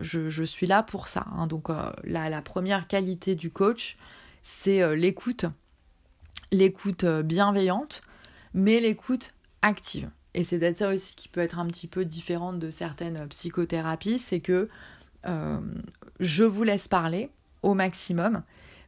Je, 0.00 0.28
je, 0.28 0.44
suis 0.44 0.66
là 0.66 0.82
pour 0.82 1.08
ça. 1.08 1.26
Hein. 1.36 1.46
Donc 1.46 1.68
la, 1.68 2.28
la, 2.28 2.42
première 2.42 2.86
qualité 2.86 3.34
du 3.34 3.50
coach, 3.50 3.96
c'est 4.42 4.96
l'écoute 4.96 5.46
l'écoute 6.52 7.04
euh, 7.04 7.22
bienveillante, 7.22 8.02
mais 8.54 8.80
l'écoute 8.80 9.34
active. 9.62 10.10
Et 10.34 10.42
c'est 10.42 10.58
peut-être 10.58 10.78
ça 10.78 10.88
aussi 10.90 11.14
qui 11.14 11.28
peut 11.28 11.40
être 11.40 11.58
un 11.58 11.66
petit 11.66 11.86
peu 11.86 12.04
différente 12.04 12.58
de 12.58 12.70
certaines 12.70 13.26
psychothérapies, 13.28 14.18
c'est 14.18 14.40
que 14.40 14.68
euh, 15.26 15.58
je 16.20 16.44
vous 16.44 16.62
laisse 16.62 16.88
parler 16.88 17.30
au 17.62 17.74
maximum, 17.74 18.42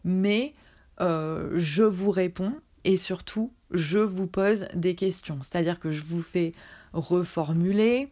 mais 0.04 0.54
euh, 1.00 1.50
je 1.56 1.82
vous 1.82 2.10
réponds 2.10 2.54
et 2.84 2.96
surtout 2.96 3.52
je 3.70 3.98
vous 3.98 4.26
pose 4.26 4.66
des 4.74 4.94
questions. 4.94 5.38
C'est-à-dire 5.40 5.78
que 5.78 5.90
je 5.90 6.04
vous 6.04 6.22
fais 6.22 6.52
reformuler, 6.92 8.10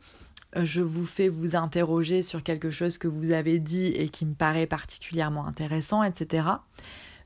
je 0.57 0.81
vous 0.81 1.05
fais 1.05 1.29
vous 1.29 1.57
interroger 1.57 2.23
sur 2.23 2.43
quelque 2.43 2.71
chose 2.71 2.99
que 2.99 3.09
vous 3.09 3.33
avez 3.33 3.59
dit 3.59 3.89
et 3.89 4.09
qui 4.09 4.25
me 4.25 4.35
paraît 4.35 4.67
particulièrement 4.67 5.47
intéressant, 5.47 6.03
etc. 6.03 6.47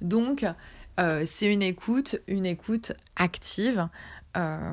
Donc, 0.00 0.44
euh, 1.00 1.22
c'est 1.26 1.52
une 1.52 1.62
écoute, 1.62 2.16
une 2.26 2.46
écoute 2.46 2.92
active. 3.16 3.88
Euh, 4.36 4.72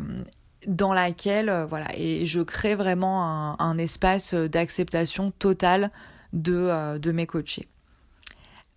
dans 0.68 0.92
laquelle, 0.92 1.48
euh, 1.48 1.66
voilà, 1.66 1.88
et 1.96 2.26
je 2.26 2.42
crée 2.42 2.76
vraiment 2.76 3.58
un, 3.62 3.78
espace 3.78 4.34
d'acceptation 4.34 5.32
totale 5.32 5.90
de, 6.34 6.98
de 6.98 7.12
mes 7.14 7.26
coachés. 7.26 7.70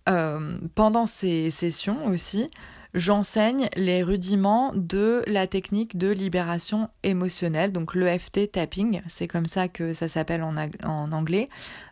pendant 0.05 1.05
ces 1.05 1.49
sessions 1.49 2.05
aussi, 2.07 2.49
j'enseigne 2.93 3.69
les 3.75 4.03
rudiments 4.03 4.71
de 4.75 5.23
la 5.27 5.47
technique 5.47 5.97
de 5.97 6.09
libération 6.09 6.89
émotionnelle, 7.03 7.71
donc 7.71 7.95
l'EFT 7.95 8.51
tapping, 8.51 9.01
c'est 9.07 9.27
comme 9.27 9.45
ça 9.45 9.67
que 9.67 9.93
ça 9.93 10.07
s'appelle 10.07 10.43
en, 10.43 11.11
anglais, 11.11 11.49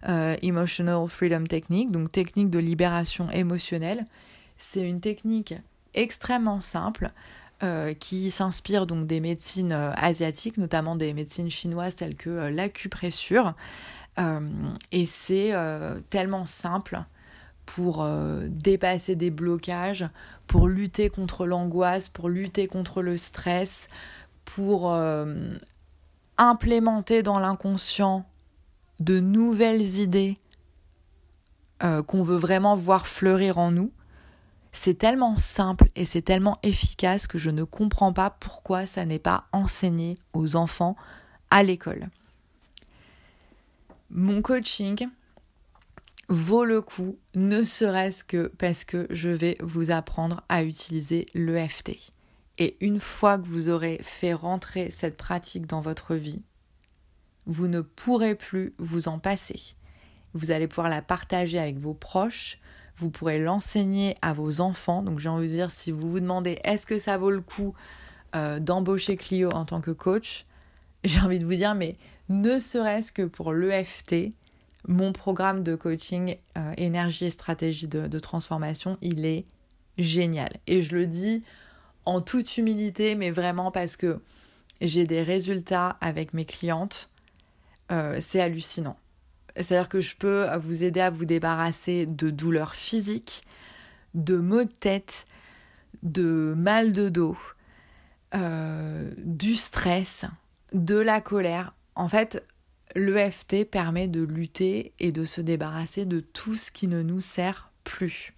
Emotional 0.08 1.08
Freedom 1.08 1.46
Technique, 1.46 1.92
donc 1.92 2.12
technique 2.12 2.50
de 2.50 2.60
libération 2.60 3.30
émotionnelle. 3.32 4.06
C'est 4.58 4.88
une 4.88 5.02
technique 5.02 5.56
extrêmement 5.94 6.62
simple 6.62 7.12
euh, 7.64 7.94
qui 7.94 8.32
s'inspire 8.32 8.88
donc 8.88 9.06
des 9.06 9.20
médecines 9.20 9.72
euh, 9.72 9.92
asiatiques, 9.96 10.58
notamment 10.58 10.96
des 10.96 11.14
médecines 11.14 11.52
chinoises 11.52 11.96
telles 11.96 12.16
que 12.16 12.30
euh, 12.30 12.50
l'acupressure. 12.50 13.54
et 14.92 15.06
c'est 15.06 15.54
tellement 16.10 16.46
simple 16.46 17.00
pour 17.66 18.06
dépasser 18.48 19.16
des 19.16 19.32
blocages, 19.32 20.06
pour 20.48 20.68
lutter 20.68 21.10
contre 21.10 21.46
l'angoisse, 21.46 22.10
pour 22.10 22.30
lutter 22.30 22.68
contre 22.68 23.02
le 23.02 23.18
stress, 23.18 23.88
pour 24.46 24.94
implémenter 26.38 27.24
dans 27.24 27.40
l'inconscient 27.40 28.26
de 29.00 29.20
nouvelles 29.20 30.00
idées 30.00 30.38
qu'on 31.80 32.24
veut 32.24 32.38
vraiment 32.38 32.76
voir 32.76 33.08
fleurir 33.08 33.58
en 33.58 33.72
nous. 33.72 33.92
C'est 34.74 34.98
tellement 34.98 35.38
simple 35.38 35.90
et 35.96 36.06
c'est 36.06 36.22
tellement 36.22 36.58
efficace 36.64 37.28
que 37.28 37.38
je 37.38 37.50
ne 37.50 37.64
comprends 37.64 38.14
pas 38.14 38.30
pourquoi 38.30 38.86
ça 38.86 39.06
n'est 39.06 39.20
pas 39.20 39.46
enseigné 39.52 40.18
aux 40.34 40.56
enfants 40.56 40.96
à 41.50 41.64
l'école. 41.64 42.10
Mon 44.10 44.42
coaching 44.42 45.08
vaut 46.32 46.64
le 46.64 46.82
coup, 46.82 47.20
ne 47.36 47.62
serait-ce 47.62 48.24
que 48.24 48.48
parce 48.58 48.86
que 48.86 49.06
je 49.10 49.30
vais 49.30 49.58
vous 49.62 49.92
apprendre 49.92 50.42
à 50.48 50.64
utiliser 50.64 51.26
l'EFT. 51.34 52.14
Et 52.58 52.78
une 52.80 53.02
fois 53.02 53.38
que 53.38 53.46
vous 53.46 53.68
aurez 53.68 54.00
fait 54.02 54.34
rentrer 54.34 54.92
cette 54.92 55.18
pratique 55.18 55.68
dans 55.68 55.82
votre 55.82 56.16
vie, 56.16 56.42
vous 57.48 57.68
ne 57.68 57.82
pourrez 57.82 58.36
plus 58.36 58.74
vous 58.78 59.10
en 59.10 59.20
passer. 59.20 59.60
Vous 60.34 60.52
allez 60.52 60.70
pouvoir 60.70 60.88
la 60.88 61.02
partager 61.02 61.60
avec 61.60 61.78
vos 61.78 61.94
proches, 61.94 62.60
vous 62.96 63.10
pourrez 63.10 63.38
l'enseigner 63.38 64.16
à 64.22 64.32
vos 64.32 64.62
enfants. 64.62 65.04
Donc 65.04 65.20
j'ai 65.20 65.28
envie 65.28 65.50
de 65.50 65.54
dire, 65.54 65.70
si 65.70 65.92
vous 65.92 66.10
vous 66.10 66.22
demandez 66.22 66.60
est-ce 66.64 66.86
que 66.86 66.98
ça 66.98 67.18
vaut 67.18 67.32
le 67.32 67.42
coup 67.42 67.74
euh, 68.36 68.60
d'embaucher 68.60 69.18
Clio 69.18 69.50
en 69.52 69.66
tant 69.66 69.82
que 69.82 69.92
coach, 69.92 70.46
j'ai 71.04 71.20
envie 71.20 71.40
de 71.40 71.46
vous 71.46 71.56
dire, 71.56 71.76
mais 71.76 71.98
ne 72.30 72.58
serait-ce 72.58 73.12
que 73.12 73.24
pour 73.24 73.52
l'EFT, 73.52 74.32
mon 74.88 75.14
programme 75.14 75.64
de 75.64 75.76
coaching 75.76 76.38
euh, 76.58 76.74
énergie 76.78 77.26
et 77.26 77.30
stratégie 77.30 77.88
de, 77.88 78.20
transformation, 78.20 78.98
il 79.02 79.26
est 79.26 79.46
génial. 79.98 80.58
Et 80.68 80.82
je 80.82 80.96
le 80.96 81.08
dis 81.08 81.44
en 82.06 82.22
toute 82.22 82.58
humilité, 82.58 83.16
mais 83.16 83.30
vraiment 83.30 83.72
parce 83.72 83.96
que 83.96 84.20
j'ai 84.80 85.06
des 85.06 85.22
résultats 85.22 85.98
avec 86.02 86.34
mes 86.34 86.46
clientes. 86.46 87.10
Euh, 87.92 88.18
c'est 88.20 88.42
hallucinant. 88.42 88.98
C'est-à-dire 89.56 89.90
que 89.90 90.00
je 90.00 90.16
peux 90.16 90.48
vous 90.58 90.84
aider 90.84 91.02
à 91.02 91.10
vous 91.10 91.26
débarrasser 91.26 92.06
de 92.06 92.30
douleurs 92.30 92.74
physiques, 92.74 93.44
de 94.14 94.38
maux 94.38 94.64
de 94.64 94.72
tête, 94.72 95.26
de 96.04 96.54
mal 96.58 96.94
de 96.94 97.10
dos, 97.10 97.38
euh, 98.34 99.12
du 99.18 99.56
stress, 99.56 100.26
de 100.74 100.96
la 100.96 101.22
colère. 101.22 101.74
En 101.96 102.08
fait, 102.08 102.44
l'EFT 102.96 103.66
permet 103.70 104.08
de 104.08 104.22
lutter 104.22 104.94
et 105.00 105.12
de 105.12 105.26
se 105.26 105.42
débarrasser 105.42 106.06
de 106.06 106.20
tout 106.20 106.56
ce 106.56 106.72
qui 106.72 106.88
ne 106.88 107.02
nous 107.02 107.22
sert 107.22 107.72
plus. 107.84 108.34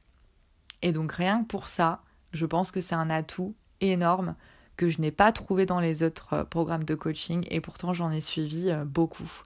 Et 0.82 0.92
donc 0.92 1.14
rien 1.14 1.44
que 1.44 1.48
pour 1.48 1.68
ça, 1.68 2.02
je 2.32 2.46
pense 2.46 2.72
que 2.72 2.82
c'est 2.82 2.96
un 2.96 3.10
atout 3.10 3.56
énorme 3.82 4.36
que 4.76 4.90
je 4.90 5.02
n'ai 5.02 5.12
pas 5.12 5.32
trouvé 5.32 5.66
dans 5.66 5.80
les 5.80 6.04
autres 6.04 6.34
euh, 6.34 6.44
programmes 6.44 6.84
de 6.84 6.96
coaching 6.96 7.46
et 7.52 7.62
pourtant 7.62 7.94
j'en 7.94 8.12
ai 8.12 8.22
suivi 8.22 8.70
euh, 8.70 8.86
beaucoup. 8.86 9.44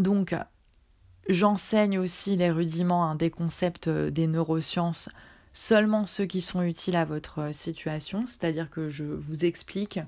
Donc, 0.00 0.34
j'enseigne 1.28 1.98
aussi 1.98 2.36
les 2.36 2.50
rudiments 2.50 3.04
hein, 3.04 3.14
des 3.14 3.30
concepts 3.30 3.88
euh, 3.88 4.10
des 4.10 4.26
neurosciences, 4.26 5.08
seulement 5.52 6.06
ceux 6.06 6.24
qui 6.24 6.40
sont 6.40 6.62
utiles 6.62 6.96
à 6.96 7.04
votre 7.04 7.40
euh, 7.40 7.52
situation, 7.52 8.20
c'est-à-dire 8.26 8.70
que 8.70 8.88
je 8.88 9.04
vous 9.04 9.44
explique 9.44 10.00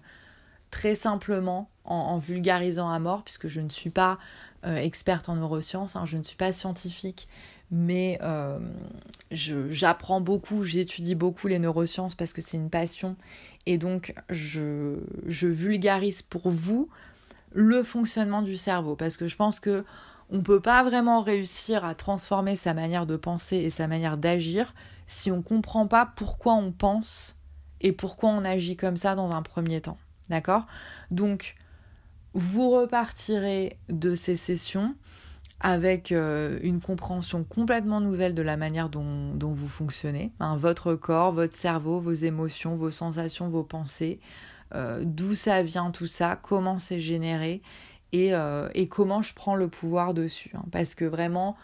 très 0.73 0.97
simplement, 0.97 1.71
en, 1.85 2.19
vulgarisant 2.19 2.91
à 2.91 2.99
mort, 2.99 3.23
puisque 3.23 3.47
je 3.47 3.61
ne 3.61 3.69
suis 3.69 3.91
pas 3.91 4.19
euh, 4.65 4.77
experte 4.77 5.29
en 5.29 5.37
neurosciences, 5.37 5.95
hein, 5.95 6.05
je 6.05 6.17
ne 6.17 6.25
suis 6.25 6.37
pas 6.37 6.51
scientifique, 6.51 7.29
mais 7.71 8.19
j'apprends 9.31 10.21
beaucoup, 10.21 10.65
j'étudie 10.65 11.15
beaucoup 11.15 11.47
les 11.47 11.59
neurosciences 11.59 12.15
parce 12.15 12.33
que 12.33 12.41
c'est 12.41 12.57
une 12.57 12.71
passion, 12.71 13.17
et 13.67 13.79
donc 13.79 14.15
je, 14.29 14.97
je 15.27 15.47
vulgarise 15.47 16.23
pour 16.23 16.51
vous 16.51 16.89
le 17.53 17.83
fonctionnement 17.83 18.43
du 18.43 18.57
cerveau 18.57 18.97
parce 18.97 19.17
que 19.17 19.27
je 19.27 19.37
pense 19.37 19.61
que 19.61 19.85
on 20.31 20.41
peut 20.41 20.61
pas 20.61 20.83
vraiment 20.83 21.21
réussir 21.21 21.85
à 21.85 21.95
transformer 21.95 22.57
sa 22.57 22.73
manière 22.73 23.07
de 23.07 23.17
penser 23.17 23.57
et 23.57 23.71
sa 23.71 23.87
manière 23.87 24.17
d'agir 24.17 24.75
si 25.07 25.31
on 25.31 25.43
comprend 25.43 25.87
pas 25.87 26.07
pourquoi 26.17 26.55
on 26.55 26.73
pense 26.73 27.37
et 27.83 27.93
pourquoi 27.93 28.31
on 28.31 28.45
agit 28.45 28.77
comme 28.77 28.97
ça 28.97 29.15
dans 29.15 29.31
un 29.33 29.43
premier 29.43 29.83
temps. 29.83 29.99
D'accord? 30.29 30.67
Donc 31.11 31.57
vous 32.35 32.71
repartirez 32.71 33.79
de 33.89 34.15
ces 34.15 34.37
sessions 34.37 34.95
avec 35.61 36.11
euh, 36.11 36.59
une 36.63 36.81
compréhension 36.81 37.45
complètement 37.45 38.01
nouvelle 38.01 38.35
de 38.35 38.43
la 38.43 38.57
manière 38.57 38.89
dont, 38.89 39.29
vous 39.39 39.69
fonctionnez, 39.69 40.33
hein, 40.41 40.57
votre 40.57 40.95
corps, 40.95 41.33
votre 41.33 41.57
cerveau, 41.57 42.01
vos 42.01 42.13
émotions, 42.13 42.75
vos 42.75 42.91
sensations, 42.91 43.49
vos 43.49 43.63
pensées, 43.63 44.19
euh, 44.75 45.03
d'où 45.05 45.35
ça 45.35 45.63
vient 45.63 45.93
tout 45.93 46.09
ça, 46.09 46.37
comment 46.37 46.79
c'est 46.79 46.99
généré 46.99 47.63
et, 48.13 48.35
euh, 48.35 48.69
comment 48.91 49.23
je 49.23 49.35
prends 49.35 49.55
le 49.55 49.69
pouvoir 49.69 50.15
dessus. 50.15 50.51
Hein. 50.55 50.65
Parce 50.73 50.97
que 50.97 51.05
vraiment, 51.05 51.57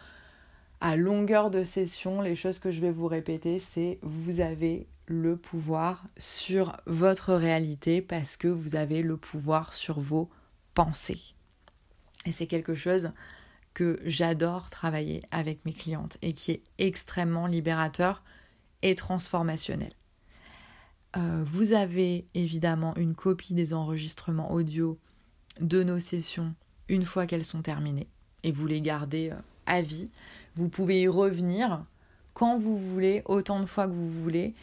à 0.81 0.95
longueur 0.95 1.51
de 1.51 1.65
session, 1.65 2.21
les 2.21 2.37
choses 2.37 2.61
que 2.61 2.71
je 2.71 2.81
vais 2.81 2.93
vous 2.93 3.09
répéter, 3.09 3.59
c'est 3.59 3.99
vous 4.03 4.41
avez 4.41 4.87
le 5.09 5.37
pouvoir 5.37 6.05
sur 6.19 6.77
votre 6.87 7.35
réalité 7.35 8.03
parce 8.03 8.37
que 8.37 8.49
vous 8.49 8.77
avez 8.77 9.03
le 9.03 9.17
pouvoir 9.17 9.75
sur 9.75 10.01
vos 10.01 10.31
pensées. 10.75 11.35
Et 12.27 12.33
c'est 12.33 12.47
quelque 12.47 12.75
chose 12.75 13.11
que 13.73 14.01
j'adore 14.05 14.71
travailler 14.71 15.23
avec 15.31 15.65
mes 15.65 15.73
clientes 15.73 16.19
et 16.21 16.35
qui 16.35 16.53
est 16.53 16.63
extrêmement 16.79 17.47
libérateur 17.47 18.23
et 18.83 18.95
transformationnel. 18.95 19.93
Euh, 21.17 21.43
vous 21.45 21.73
avez 21.73 22.27
évidemment 22.35 22.95
une 22.97 23.15
copie 23.15 23.55
des 23.55 23.73
enregistrements 23.73 24.53
audio 24.53 24.99
de 25.61 25.83
nos 25.83 25.99
sessions 25.99 26.55
une 26.89 27.05
fois 27.05 27.27
qu'elles 27.27 27.45
sont 27.45 27.63
terminées 27.63 28.09
et 28.43 28.53
vous 28.53 28.67
les 28.67 28.83
gardez 28.83 29.31
euh, 29.31 29.41
à 29.65 29.81
vie. 29.81 30.11
Vous 30.55 30.69
pouvez 30.69 31.03
y 31.03 31.09
revenir 31.09 31.85
quand 32.35 32.57
vous 32.57 32.77
voulez, 32.77 33.23
autant 33.25 33.59
de 33.59 33.67
fois 33.67 33.89
que 33.89 33.93
vous 33.93 34.11
voulez. 34.11 34.55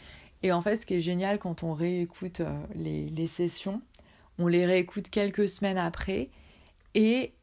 Et 0.46 0.52
en 0.52 0.62
fait, 0.62 0.76
ce 0.76 0.86
qui 0.86 0.94
est 0.94 1.00
génial 1.00 1.40
quand 1.40 1.64
on 1.64 1.74
réécoute 1.74 2.38
euh, 2.38 2.56
les, 2.76 3.26
sessions, 3.26 3.82
on 4.38 4.46
les 4.46 4.64
réécoute 4.64 5.10
quelques 5.10 5.48
semaines 5.48 5.76
après 5.76 6.30
et 6.94 7.34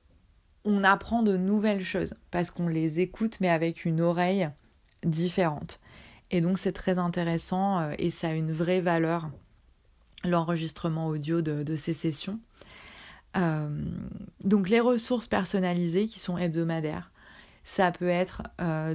on 0.64 0.86
apprend 0.86 1.22
de 1.22 1.36
nouvelles 1.36 1.84
choses 1.84 2.14
parce 2.32 2.50
qu'on 2.50 2.70
les 2.70 3.02
écoute 3.02 3.40
mais 3.42 3.50
avec 3.50 3.84
une 3.84 4.00
oreille 4.00 4.50
différente. 5.04 5.82
Et 6.32 6.40
donc 6.40 6.58
c'est 6.58 6.72
très 6.72 6.98
intéressant 6.98 7.82
euh, 7.82 7.94
et 8.00 8.10
ça 8.10 8.30
a 8.30 8.34
une 8.36 8.54
vraie 8.54 8.80
valeur, 8.80 9.30
l'enregistrement 10.24 11.08
audio 11.08 11.42
de, 11.42 11.76
ces 11.76 11.92
sessions. 11.92 12.40
Euh, 13.36 13.84
donc 14.46 14.70
les 14.70 14.80
ressources 14.80 15.28
personnalisées 15.28 16.08
qui 16.08 16.20
sont 16.20 16.38
hebdomadaires, 16.38 17.12
ça 17.66 17.92
peut 17.92 18.08
être 18.08 18.44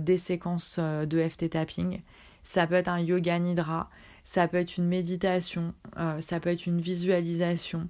des 0.00 0.16
séquences 0.16 0.78
de 0.78 1.28
FT 1.28 1.50
tapping, 1.50 2.00
ça 2.48 2.66
peut 2.66 2.74
être 2.74 2.88
un 2.88 3.00
yoga 3.00 3.38
nidra, 3.38 3.90
ça 4.24 4.48
peut 4.48 4.58
être 4.58 4.76
une 4.76 4.86
méditation, 4.86 5.74
ça 6.20 6.40
peut 6.40 6.50
être 6.50 6.66
une 6.66 6.80
visualisation, 6.80 7.88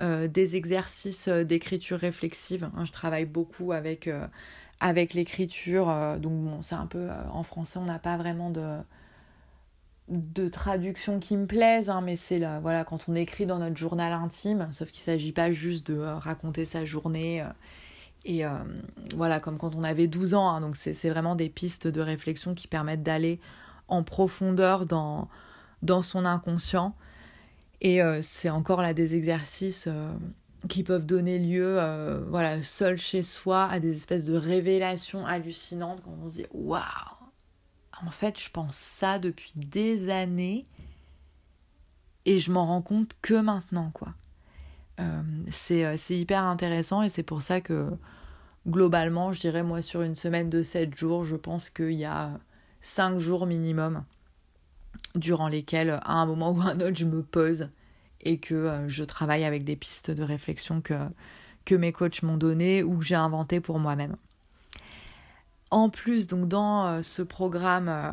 des 0.00 0.56
exercices 0.56 1.28
d'écriture 1.28 1.98
réflexive. 1.98 2.70
Hein, 2.76 2.84
je 2.84 2.92
travaille 2.92 3.26
beaucoup 3.26 3.72
avec 3.72 4.08
avec 4.80 5.14
l'écriture. 5.14 5.88
Euh, 5.90 6.18
donc 6.18 6.32
bon, 6.32 6.62
c'est 6.62 6.74
un 6.74 6.86
peu 6.86 6.98
euh, 6.98 7.14
en 7.32 7.42
français, 7.42 7.78
on 7.78 7.84
n'a 7.84 7.98
pas 7.98 8.16
vraiment 8.16 8.50
de 8.50 8.78
de 10.08 10.48
traduction 10.48 11.20
qui 11.20 11.36
me 11.36 11.46
plaise, 11.46 11.90
hein, 11.90 12.00
mais 12.00 12.16
c'est 12.16 12.38
là, 12.38 12.60
voilà, 12.60 12.82
quand 12.82 13.10
on 13.10 13.14
écrit 13.14 13.44
dans 13.44 13.58
notre 13.58 13.76
journal 13.76 14.10
intime, 14.14 14.68
sauf 14.70 14.90
qu'il 14.90 15.02
ne 15.02 15.04
s'agit 15.04 15.32
pas 15.32 15.52
juste 15.52 15.88
de 15.88 15.98
euh, 15.98 16.14
raconter 16.16 16.64
sa 16.64 16.86
journée, 16.86 17.44
et 18.24 18.42
voilà, 19.14 19.38
comme 19.38 19.58
quand 19.58 19.74
on 19.74 19.84
avait 19.84 20.06
12 20.06 20.34
ans, 20.34 20.48
hein, 20.48 20.60
donc 20.62 20.76
c'est 20.76 21.08
vraiment 21.10 21.34
des 21.34 21.50
pistes 21.50 21.86
de 21.86 22.00
réflexion 22.00 22.54
qui 22.54 22.68
permettent 22.68 23.02
d'aller 23.02 23.38
en 23.88 24.02
profondeur 24.02 24.86
dans, 24.86 25.28
dans 25.82 26.02
son 26.02 26.24
inconscient, 26.24 26.94
et 27.80 28.00
c'est 28.22 28.50
encore 28.50 28.82
là 28.82 28.92
des 28.92 29.14
exercices 29.14 29.88
qui 30.68 30.82
peuvent 30.82 31.06
donner 31.06 31.38
lieu, 31.38 31.76
euh, 31.78 32.24
voilà, 32.28 32.62
seul 32.62 32.98
chez 32.98 33.22
soi, 33.22 33.64
à 33.64 33.78
des 33.78 33.96
espèces 33.96 34.24
de 34.24 34.36
révélations 34.36 35.24
hallucinantes 35.24 36.00
quand 36.02 36.16
on 36.20 36.26
se 36.26 36.34
dit 36.34 36.46
waouh, 36.52 36.82
en 38.04 38.10
fait, 38.10 38.40
je 38.40 38.50
pense 38.50 38.74
ça 38.74 39.18
depuis 39.18 39.52
des 39.54 40.10
années 40.10 40.66
et 42.24 42.38
je 42.40 42.50
m'en 42.50 42.66
rends 42.66 42.82
compte 42.82 43.12
que 43.22 43.34
maintenant, 43.34 43.90
quoi. 43.92 44.14
Euh, 45.00 45.22
euh, 45.70 45.94
c'est 45.96 46.18
hyper 46.18 46.42
intéressant 46.42 47.02
et 47.02 47.08
c'est 47.08 47.22
pour 47.22 47.40
ça 47.40 47.60
que 47.60 47.90
globalement, 48.66 49.32
je 49.32 49.40
dirais, 49.40 49.62
moi, 49.62 49.80
sur 49.80 50.02
une 50.02 50.16
semaine 50.16 50.50
de 50.50 50.62
7 50.64 50.96
jours, 50.96 51.24
je 51.24 51.36
pense 51.36 51.70
qu'il 51.70 51.92
y 51.92 52.04
a 52.04 52.32
5 52.80 53.18
jours 53.18 53.46
minimum 53.46 54.04
durant 55.14 55.48
lesquels, 55.48 55.98
à 56.02 56.14
un 56.14 56.26
moment 56.26 56.52
ou 56.52 56.60
à 56.60 56.66
un 56.66 56.80
autre, 56.80 56.96
je 56.96 57.04
me 57.04 57.22
pose 57.22 57.68
et 58.20 58.38
que 58.38 58.54
euh, 58.54 58.88
je 58.88 59.04
travaille 59.04 59.44
avec 59.44 59.64
des 59.64 59.76
pistes 59.76 60.10
de 60.10 60.22
réflexion 60.22 60.80
que, 60.80 60.94
mes 61.70 61.92
coachs 61.92 62.22
m'ont 62.22 62.38
données 62.38 62.82
ou 62.82 62.96
que 62.96 63.04
j'ai 63.04 63.14
inventées 63.14 63.60
pour 63.60 63.78
moi-même. 63.78 64.16
En 65.70 65.90
plus, 65.90 66.26
donc 66.26 66.48
dans 66.48 66.86
euh, 66.86 67.02
ce 67.02 67.20
programme 67.20 67.88
euh, 67.90 68.10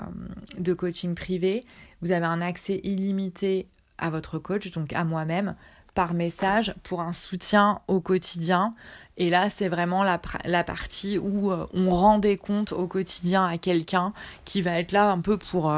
de 0.59 0.73
coaching 0.73 1.15
privé, 1.15 1.63
vous 2.01 2.11
avez 2.11 2.25
un 2.25 2.41
accès 2.41 2.81
illimité 2.83 3.69
à 3.97 4.09
votre 4.09 4.39
coach, 4.39 4.71
donc 4.71 4.91
à 4.91 5.05
moi-même, 5.05 5.55
par 5.95 6.13
message 6.13 6.75
pour 6.83 7.01
un 7.01 7.13
soutien 7.13 7.79
au 7.87 7.99
quotidien. 7.99 8.73
Et 9.17 9.29
là, 9.29 9.49
c'est 9.49 9.69
vraiment 9.69 10.03
la, 10.03 10.21
la, 10.43 10.63
partie 10.63 11.17
où 11.17 11.51
on 11.51 11.89
rend 11.89 12.19
des 12.19 12.37
comptes 12.37 12.73
au 12.73 12.85
quotidien 12.85 13.45
à 13.45 13.57
quelqu'un 13.57 14.13
qui 14.43 14.61
va 14.61 14.77
être 14.77 14.91
là 14.91 15.09
un 15.09 15.21
peu 15.21 15.37
pour 15.37 15.71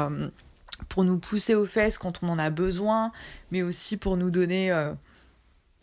pour 0.88 1.04
nous 1.04 1.18
pousser 1.18 1.54
aux 1.54 1.66
fesses 1.66 1.98
quand 1.98 2.22
on 2.22 2.28
en 2.28 2.38
a 2.38 2.50
besoin, 2.50 3.12
mais 3.50 3.62
aussi 3.62 3.96
pour 3.96 4.16
nous 4.16 4.30
donner 4.30 4.70
euh, 4.70 4.92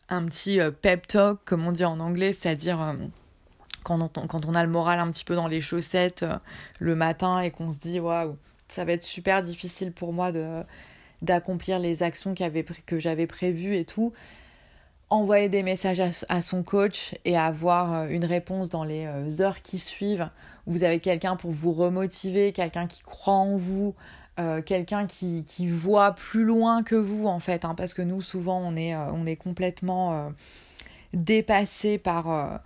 un 0.09 0.25
petit 0.25 0.59
euh, 0.59 0.71
pep 0.71 1.07
talk, 1.07 1.39
comme 1.45 1.65
on 1.65 1.71
dit 1.71 1.85
en 1.85 1.99
anglais, 1.99 2.33
c'est-à-dire 2.33 2.81
euh, 2.81 2.93
quand, 3.83 4.07
quand 4.27 4.45
on 4.45 4.53
a 4.53 4.63
le 4.63 4.69
moral 4.69 4.99
un 4.99 5.11
petit 5.11 5.25
peu 5.25 5.35
dans 5.35 5.47
les 5.47 5.61
chaussettes 5.61 6.25
le 6.79 6.95
matin 6.95 7.39
et 7.39 7.51
qu'on 7.51 7.69
se 7.69 7.77
dit 7.77 7.99
waouh, 7.99 8.37
ça 8.67 8.85
va 8.85 8.93
être 8.93 9.03
super 9.03 9.43
difficile 9.43 9.91
pour 9.91 10.11
moi 10.11 10.31
de 10.31 10.63
d'accomplir 11.21 11.79
les 11.79 12.03
actions 12.03 12.33
que 12.33 12.99
j'avais 12.99 13.27
prévues 13.27 13.75
et 13.75 13.85
tout. 13.85 14.13
Envoyer 15.09 15.49
des 15.49 15.63
messages 15.63 16.01
à, 16.29 16.41
son 16.41 16.63
coach 16.63 17.13
et 17.25 17.37
avoir 17.37 18.07
une 18.07 18.25
réponse 18.25 18.69
dans 18.69 18.83
les 18.83 19.07
heures 19.39 19.61
qui 19.61 19.77
suivent. 19.77 20.29
Vous 20.65 20.83
avez 20.83 20.99
quelqu'un 20.99 21.35
pour 21.35 21.51
vous 21.51 21.73
remotiver, 21.73 22.51
quelqu'un 22.51 22.87
qui 22.87 23.03
croit 23.03 23.35
en 23.35 23.55
vous, 23.55 23.93
euh, 24.37 24.61
quelqu'un 24.61 25.07
qui, 25.07 25.45
voit 25.65 26.11
plus 26.11 26.43
loin 26.43 26.83
que 26.83 26.95
vous 26.95 27.25
en 27.25 27.39
fait, 27.39 27.63
hein, 27.63 27.73
parce 27.73 27.93
que 27.93 28.01
nous 28.01 28.19
souvent 28.19 28.59
on 28.59 28.75
est, 28.75 28.93
euh, 28.93 29.35
complètement 29.35 30.13
euh, 30.13 30.29
dépassé 31.13 31.97
par, 31.97 32.61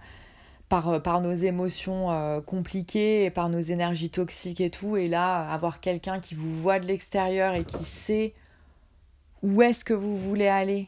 par, 0.70 1.02
par, 1.02 1.22
nos 1.22 1.34
émotions 1.34 2.42
compliquées 2.46 3.26
et 3.26 3.30
par 3.32 3.50
nos 3.50 3.60
énergies 3.60 4.10
toxiques 4.10 4.62
et 4.62 4.70
tout, 4.70 4.96
et 4.98 5.08
là 5.08 5.52
avoir 5.52 5.80
quelqu'un 5.80 6.20
qui 6.20 6.36
vous 6.36 6.56
voit 6.62 6.80
de 6.80 6.86
l'extérieur 6.86 7.56
et 7.56 7.64
qui 7.64 7.84
sait 7.84 8.34
où 9.42 9.62
est-ce 9.62 9.84
que 9.84 9.94
vous 9.94 10.18
voulez 10.18 10.48
aller, 10.48 10.88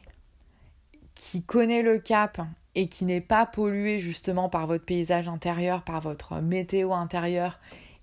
qui 1.14 1.42
connaît 1.42 1.82
le 1.82 1.98
cap 1.98 2.40
et 2.74 2.88
qui 2.88 3.04
n'est 3.04 3.20
pas 3.20 3.46
pollué 3.46 3.98
justement 3.98 4.48
par 4.48 4.66
votre 4.66 4.84
paysage 4.84 5.28
intérieur, 5.28 5.82
par 5.82 6.00
votre 6.00 6.40
météo 6.40 6.92
intérieur 6.92 7.58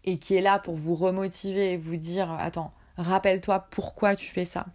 et 0.06 0.18
qui 0.18 0.36
est 0.36 0.42
là 0.42 0.60
pour 0.60 0.76
vous 0.76 0.96
remotiver 0.96 1.74
et 1.74 1.78
vous 1.78 1.98
dire 1.98 2.32
attends, 2.32 2.72
rappelle-toi 2.98 3.68
pourquoi 3.72 4.15
tu 4.15 4.28
fais 4.28 4.46
ça. 4.46 4.65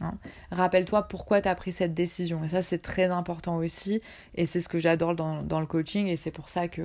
Hein. 0.00 0.14
Rappelle-toi 0.50 1.02
pourquoi 1.02 1.40
tu 1.40 1.48
as 1.48 1.54
pris 1.54 1.72
cette 1.72 1.94
décision. 1.94 2.42
Et 2.44 2.48
ça, 2.48 2.62
c'est 2.62 2.78
très 2.78 3.06
important 3.06 3.56
aussi. 3.56 4.00
Et 4.34 4.46
c'est 4.46 4.60
ce 4.60 4.68
que 4.68 4.78
j'adore 4.78 5.14
dans, 5.14 5.60
le 5.60 5.66
coaching. 5.66 6.06
Et 6.06 6.16
c'est 6.16 6.30
pour 6.30 6.48
ça 6.48 6.68
que, 6.68 6.82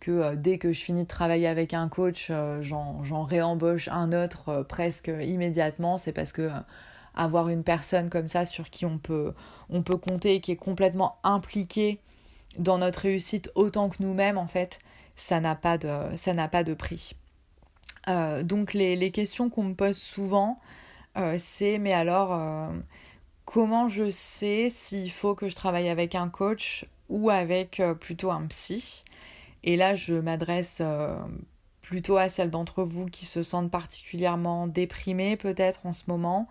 que 0.00 0.10
euh, 0.10 0.36
dès 0.36 0.58
que 0.58 0.72
je 0.72 0.80
finis 0.80 1.02
de 1.02 1.08
travailler 1.08 1.46
avec 1.46 1.74
un 1.74 1.88
coach, 1.88 2.28
euh, 2.30 2.62
j'en 2.62 3.22
réembauche 3.22 3.88
un 3.88 4.12
autre 4.12 4.48
euh, 4.48 4.62
presque 4.62 5.10
immédiatement. 5.20 5.98
C'est 5.98 6.12
parce 6.12 6.32
que 6.32 6.50
avoir 7.14 7.48
une 7.48 7.64
personne 7.64 8.10
comme 8.10 8.28
ça 8.28 8.44
sur 8.46 8.70
qui 8.70 8.86
on 8.86 8.98
peut, 8.98 9.34
on 9.70 9.82
peut 9.82 9.96
compter 9.96 10.36
et 10.36 10.40
qui 10.40 10.52
est 10.52 10.56
complètement 10.56 11.18
impliquée 11.24 12.00
dans 12.58 12.78
notre 12.78 13.00
réussite 13.00 13.50
autant 13.54 13.88
que 13.88 13.96
nous-mêmes, 14.00 14.38
en 14.38 14.46
fait, 14.46 14.78
ça 15.16 15.40
n'a 15.40 15.54
pas, 15.54 15.78
de, 15.78 15.88
ça 16.16 16.34
pas 16.48 16.64
de 16.64 16.74
prix. 16.74 17.14
Euh, 18.08 18.42
donc 18.42 18.72
les, 18.72 19.10
questions 19.10 19.50
qu'on 19.50 19.64
me 19.64 19.74
pose 19.74 19.96
souvent, 19.96 20.58
euh, 21.16 21.36
c'est 21.38 21.78
mais 21.78 21.92
alors 21.92 22.32
euh, 22.32 22.68
comment 23.44 23.88
je 23.88 24.10
sais 24.10 24.68
s'il 24.70 25.10
faut 25.10 25.34
que 25.34 25.48
je 25.48 25.54
travaille 25.54 25.88
avec 25.88 26.14
un 26.14 26.28
coach 26.28 26.86
ou 27.08 27.30
avec 27.30 27.82
plutôt 28.00 28.30
un 28.30 28.46
psy? 28.46 29.04
Et 29.64 29.76
là 29.76 29.94
je 29.94 30.14
m'adresse 30.14 30.82
plutôt 31.80 32.16
à 32.16 32.28
celles 32.28 32.50
d'entre 32.50 32.84
vous 32.84 33.06
qui 33.06 33.26
se 33.26 33.42
sentent 33.42 33.70
particulièrement 33.70 34.66
déprimées 34.66 35.36
peut-être 35.36 35.86
en 35.86 35.92
ce 35.92 36.04
moment, 36.08 36.48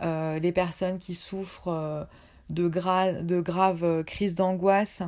les 0.00 0.52
personnes 0.52 0.98
qui 0.98 1.14
souffrent 1.14 2.06
de, 2.48 2.68
de 2.68 3.40
graves 3.40 4.04
crises 4.04 4.36
d'angoisse, 4.36 5.02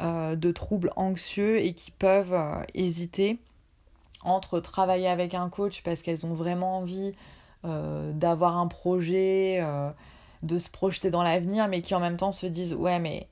euh, 0.00 0.34
de 0.34 0.50
troubles 0.50 0.92
anxieux 0.96 1.58
et 1.58 1.74
qui 1.74 1.90
peuvent 1.90 2.32
euh, 2.32 2.62
hésiter 2.72 3.38
entre 4.22 4.58
travailler 4.58 5.08
avec 5.08 5.34
un 5.34 5.50
coach 5.50 5.82
parce 5.82 6.00
qu'elles 6.00 6.24
ont 6.24 6.32
vraiment 6.32 6.78
envie 6.78 7.08
euh, 7.08 7.12
d'avoir 7.64 8.56
un 8.56 8.66
projet, 8.66 9.62
de 10.42 10.58
se 10.58 10.70
projeter 10.70 11.10
dans 11.10 11.22
l'avenir, 11.22 11.68
mais 11.68 11.82
qui 11.82 11.94
en 11.94 12.00
même 12.00 12.16
temps 12.16 12.32
se 12.32 12.46
disent 12.46 12.74
ouais 12.74 12.98
mais 12.98 13.28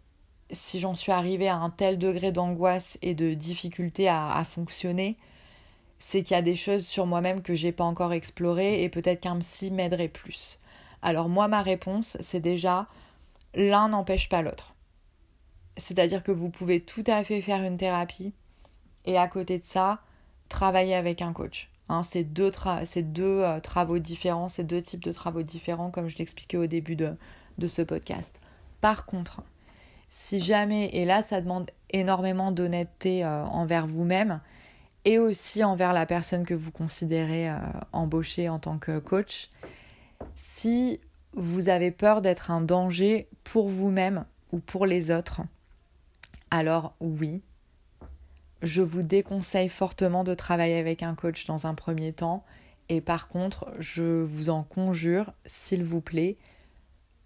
si 0.51 0.81
j'en 0.81 0.95
suis 0.95 1.13
arrivée 1.13 1.49
à 1.49 1.57
un 1.57 1.71
tel 1.71 1.99
degré 1.99 2.33
d'angoisse 2.33 2.99
et 3.03 3.15
de 3.15 3.35
difficulté 3.35 4.09
à, 4.09 4.33
à 4.33 4.45
fonctionner, 4.45 5.17
c'est 5.99 6.23
qu'il 6.23 6.35
y 6.35 6.39
a 6.39 6.43
des 6.43 6.57
choses 6.57 6.87
sur 6.87 7.07
moi-même 7.07 7.43
que 7.43 7.55
j'ai 7.55 7.73
pas 7.73 7.85
encore 7.85 8.13
explorées 8.13 8.83
et 8.83 8.89
peut-être 8.89 9.21
qu'un 9.21 9.39
psy 9.39 9.71
m'aiderait 9.71 10.09
plus. 10.09 10.59
Alors 11.03 11.29
moi 11.29 11.49
ma 11.49 11.63
réponse 11.63 12.17
c'est 12.21 12.41
déjà 12.41 12.87
l'un 13.55 13.89
n'empêche 13.89 14.29
pas 14.29 14.43
l'autre. 14.43 14.75
C'est-à-dire 15.77 16.23
que 16.23 16.33
vous 16.33 16.51
pouvez 16.51 16.81
tout 16.81 17.05
à 17.07 17.23
fait 17.25 17.41
faire 17.41 17.63
une 17.63 17.77
thérapie 17.77 18.33
et 19.05 19.17
à 19.17 19.29
côté 19.29 19.59
de 19.59 19.65
ça, 19.65 20.01
travailler 20.49 20.95
avec 20.95 21.23
un 21.23 21.33
coach. 21.33 21.71
Hein, 21.89 22.03
c'est 22.03 22.25
deux, 22.25 22.51
euh, 22.65 23.61
travaux 23.61 23.99
différents, 23.99 24.49
c'est 24.49 24.65
deux 24.65 24.83
types 24.83 25.03
de 25.03 25.13
travaux 25.13 25.43
différents, 25.43 25.91
comme 25.91 26.09
je 26.09 26.19
l'expliquais 26.19 26.59
au 26.59 26.67
début 26.67 26.97
de, 26.97 27.17
ce 27.67 27.83
podcast. 27.83 28.41
Par 28.81 29.07
contre, 29.07 29.43
si 30.09 30.41
jamais, 30.41 30.91
et 30.93 31.05
là 31.05 31.23
ça 31.23 31.41
demande 31.41 31.71
énormément 31.91 32.53
d'honnêteté 32.53 33.25
euh, 33.25 33.45
envers 33.45 33.87
vous-même 33.87 34.41
et 35.05 35.19
aussi 35.19 35.65
envers 35.65 35.93
la 35.93 36.07
personne 36.07 36.45
que 36.45 36.55
vous 36.55 36.71
considérez 36.71 37.51
euh, 37.51 37.57
embaucher 37.93 38.49
en 38.49 38.59
tant 38.59 38.79
que 38.79 38.99
coach, 38.99 39.49
si 40.35 41.01
vous 41.33 41.69
avez 41.69 41.91
peur 41.91 42.21
d'être 42.21 42.51
un 42.51 42.61
danger 42.61 43.29
pour 43.45 43.69
vous-même 43.69 44.25
ou 44.53 44.59
pour 44.61 44.87
les 44.87 45.11
autres, 45.11 45.41
alors 46.51 46.95
oui, 47.01 47.43
je 48.63 48.83
vous 48.83 49.03
déconseille 49.03 49.69
fortement 49.69 50.25
de 50.25 50.35
travailler 50.35 50.79
avec 50.79 51.03
un 51.03 51.15
coach 51.15 51.47
dans 51.47 51.67
un 51.67 51.75
premier 51.75 52.13
temps. 52.13 52.45
Et 52.89 53.01
par 53.01 53.29
contre, 53.29 53.71
je 53.79 54.23
vous 54.23 54.51
en 54.51 54.63
conjure, 54.63 55.33
s'il 55.45 55.85
vous 55.85 56.01
plaît, 56.01 56.37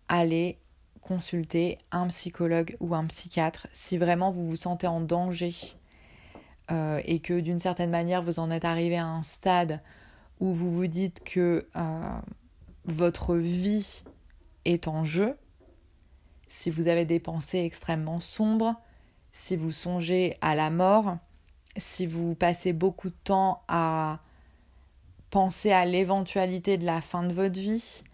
allez 0.09 0.59
consulter 1.01 1.79
un 1.91 2.07
psychologue 2.09 2.77
ou 2.81 2.95
un 2.95 3.07
psychiatre 3.07 3.67
si 3.73 3.99
vraiment 3.99 4.31
vous 4.31 4.47
vous 4.47 4.57
sentez 4.57 4.87
en 4.87 5.01
danger 5.01 5.53
euh, 6.71 7.01
et 7.05 7.19
que 7.19 7.41
d'une 7.41 7.59
certaine 7.59 7.91
manière 7.91 8.23
vous 8.23 8.39
en 8.39 8.51
êtes 8.51 8.65
arrivé 8.65 8.97
à 8.97 9.07
un 9.07 9.23
stade 9.23 9.81
où 10.39 10.55
vous 10.55 10.71
vous 10.71 10.87
dites 10.87 11.23
que 11.25 11.67
euh, 11.77 12.21
votre 12.85 13.37
vie 13.37 14.05
est 14.65 14.87
en 14.87 15.05
jeu, 15.05 15.37
si 16.47 16.71
vous 16.71 16.89
avez 16.89 17.05
des 17.05 17.21
pensées 17.21 17.61
extrêmement 17.61 18.21
sombres, 18.21 18.77
si 19.33 19.57
vous 19.57 19.73
songez 19.73 20.37
à 20.41 20.55
la 20.55 20.71
mort, 20.71 21.17
si 21.77 22.07
vous 22.07 22.35
passez 22.35 22.73
beaucoup 22.73 23.09
de 23.09 23.17
temps 23.25 23.63
à 23.67 24.21
penser 25.31 25.73
à 25.73 25.87
l'éventualité 25.87 26.77
de 26.77 26.85
la 26.85 27.01
fin 27.01 27.25
de 27.25 27.33
votre 27.33 27.59
vie, 27.59 28.05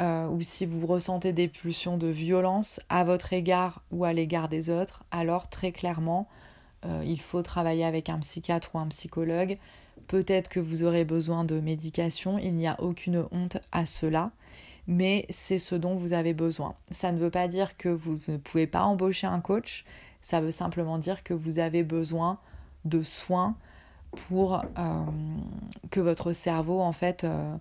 euh, 0.00 0.26
ou 0.28 0.40
si 0.42 0.66
vous 0.66 0.86
ressentez 0.86 1.32
des 1.32 1.48
pulsions 1.48 1.96
de 1.96 2.08
violence 2.08 2.80
à 2.88 3.04
votre 3.04 3.32
égard 3.32 3.82
ou 3.90 4.04
à 4.04 4.12
l'égard 4.12 4.48
des 4.48 4.68
autres, 4.70 5.04
alors 5.10 5.48
très 5.48 5.72
clairement, 5.72 6.28
euh, 6.84 7.02
il 7.06 7.20
faut 7.20 7.42
travailler 7.42 7.84
avec 7.84 8.08
un 8.08 8.18
psychiatre 8.18 8.70
ou 8.74 8.78
un 8.78 8.88
psychologue. 8.88 9.58
Peut-être 10.06 10.48
que 10.48 10.60
vous 10.60 10.84
aurez 10.84 11.04
besoin 11.04 11.44
de 11.44 11.60
médication, 11.60 12.38
il 12.38 12.54
n'y 12.54 12.66
a 12.66 12.80
aucune 12.80 13.26
honte 13.30 13.58
à 13.72 13.86
cela 13.86 14.30
mais 14.88 15.26
c'est 15.28 15.58
ce 15.58 15.74
dont 15.74 15.94
vous 15.94 16.14
avez 16.14 16.32
besoin. 16.32 16.74
Ça 16.90 17.12
ne 17.12 17.18
veut 17.18 17.30
pas 17.30 17.46
dire 17.46 17.76
que 17.76 17.90
vous 17.90 18.18
ne 18.26 18.38
pouvez 18.38 18.66
pas 18.66 18.82
embaucher 18.82 19.26
un 19.26 19.40
coach, 19.40 19.84
ça 20.20 20.40
veut 20.40 20.50
simplement 20.50 20.98
dire 20.98 21.22
que 21.22 21.34
vous 21.34 21.60
avez 21.60 21.84
besoin 21.84 22.38
de 22.86 23.02
soins 23.02 23.54
pour 24.12 24.56
euh, 24.56 25.04
que 25.90 26.00
votre 26.00 26.32
cerveau 26.32 26.80
en 26.80 26.92
fait 26.92 27.24
euh, 27.24 27.54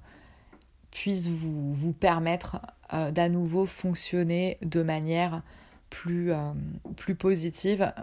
puisse 0.91 1.27
vous, 1.27 1.73
vous 1.73 1.91
permettre 1.91 2.61
euh, 2.93 3.11
d'à 3.11 3.27
nouveau 3.27 3.65
fonctionner 3.65 4.57
de 4.61 4.81
manière 4.81 5.43
plus, 5.89 6.33
positive 7.17 7.93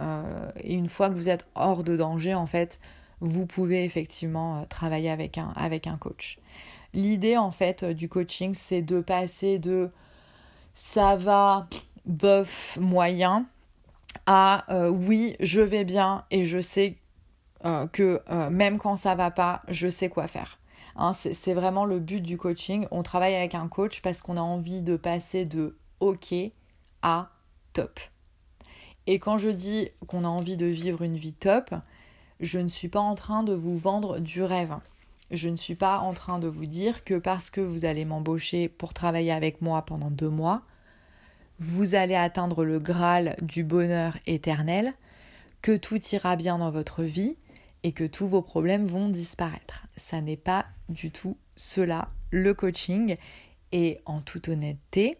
et 0.62 0.74
une 0.74 0.88
fois 0.88 1.10
que 1.10 1.14
vous 1.14 1.28
êtes 1.28 1.46
hors 1.54 1.84
de 1.84 1.98
danger 1.98 2.34
en 2.34 2.46
fait 2.46 2.80
vous 3.20 3.44
pouvez 3.44 3.84
effectivement 3.84 4.64
travailler 4.66 5.10
avec 5.10 5.36
un 5.38 5.96
coach. 5.98 6.38
L'idée 6.94 7.36
en 7.36 7.50
fait 7.50 7.84
du 7.84 8.08
coaching 8.08 8.54
c'est 8.54 8.82
de 8.82 9.00
passer 9.00 9.58
de 9.58 9.90
ça 10.72 11.16
va 11.16 11.68
bof 12.06 12.78
moyen 12.80 13.46
à 14.26 14.64
euh, 14.72 14.88
oui, 14.88 15.36
je 15.40 15.60
vais 15.60 15.84
bien 15.84 16.24
et 16.30 16.44
je 16.44 16.60
sais 16.60 16.96
euh, 17.64 17.86
que 17.86 18.20
euh, 18.30 18.50
même 18.50 18.78
quand 18.78 18.96
ça 18.96 19.14
va 19.14 19.30
pas, 19.30 19.62
je 19.68 19.88
sais 19.88 20.08
quoi 20.08 20.28
faire. 20.28 20.58
Hein, 20.96 21.12
c'est 21.12 21.54
vraiment 21.54 21.84
le 21.86 21.98
but 21.98 22.20
du 22.20 22.36
coaching. 22.36 22.86
On 22.92 23.02
travaille 23.02 23.34
avec 23.34 23.54
un 23.54 23.66
coach 23.66 24.00
parce 24.00 24.22
qu'on 24.22 24.36
a 24.36 24.40
envie 24.40 24.80
de 24.80 24.96
passer 24.96 25.44
de 25.44 25.76
OK 26.00 26.32
à 27.02 27.30
top. 27.72 27.98
Et 29.06 29.18
quand 29.18 29.36
je 29.36 29.48
dis 29.48 29.88
qu'on 30.06 30.24
a 30.24 30.28
envie 30.28 30.56
de 30.56 30.66
vivre 30.66 31.02
une 31.02 31.16
vie 31.16 31.32
top, 31.32 31.74
je 32.38 32.60
ne 32.60 32.68
suis 32.68 32.88
pas 32.88 33.00
en 33.00 33.16
train 33.16 33.42
de 33.42 33.52
vous 33.52 33.76
vendre 33.76 34.20
du 34.20 34.42
rêve. 34.42 34.76
Je 35.30 35.48
ne 35.48 35.56
suis 35.56 35.74
pas 35.74 35.98
en 35.98 36.12
train 36.12 36.38
de 36.38 36.48
vous 36.48 36.66
dire 36.66 37.04
que 37.04 37.14
parce 37.14 37.50
que 37.50 37.60
vous 37.60 37.84
allez 37.84 38.04
m'embaucher 38.04 38.68
pour 38.68 38.94
travailler 38.94 39.32
avec 39.32 39.62
moi 39.62 39.84
pendant 39.84 40.10
deux 40.10 40.28
mois, 40.28 40.62
vous 41.58 41.94
allez 41.94 42.14
atteindre 42.14 42.64
le 42.64 42.80
Graal 42.80 43.36
du 43.40 43.64
bonheur 43.64 44.18
éternel, 44.26 44.92
que 45.62 45.76
tout 45.76 46.00
ira 46.12 46.36
bien 46.36 46.58
dans 46.58 46.70
votre 46.70 47.04
vie 47.04 47.36
et 47.84 47.92
que 47.92 48.04
tous 48.04 48.26
vos 48.26 48.42
problèmes 48.42 48.86
vont 48.86 49.08
disparaître. 49.08 49.86
Ça 49.96 50.20
n'est 50.20 50.36
pas 50.36 50.66
du 50.88 51.10
tout 51.10 51.36
cela, 51.56 52.10
le 52.30 52.54
coaching. 52.54 53.16
Et 53.72 54.00
en 54.06 54.20
toute 54.20 54.48
honnêteté, 54.48 55.18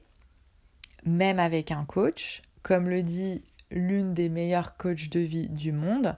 même 1.05 1.39
avec 1.39 1.71
un 1.71 1.85
coach, 1.85 2.43
comme 2.63 2.89
le 2.89 3.03
dit 3.03 3.43
l'une 3.71 4.13
des 4.13 4.29
meilleures 4.29 4.77
coachs 4.77 5.09
de 5.11 5.21
vie 5.21 5.49
du 5.49 5.73
monde, 5.73 6.17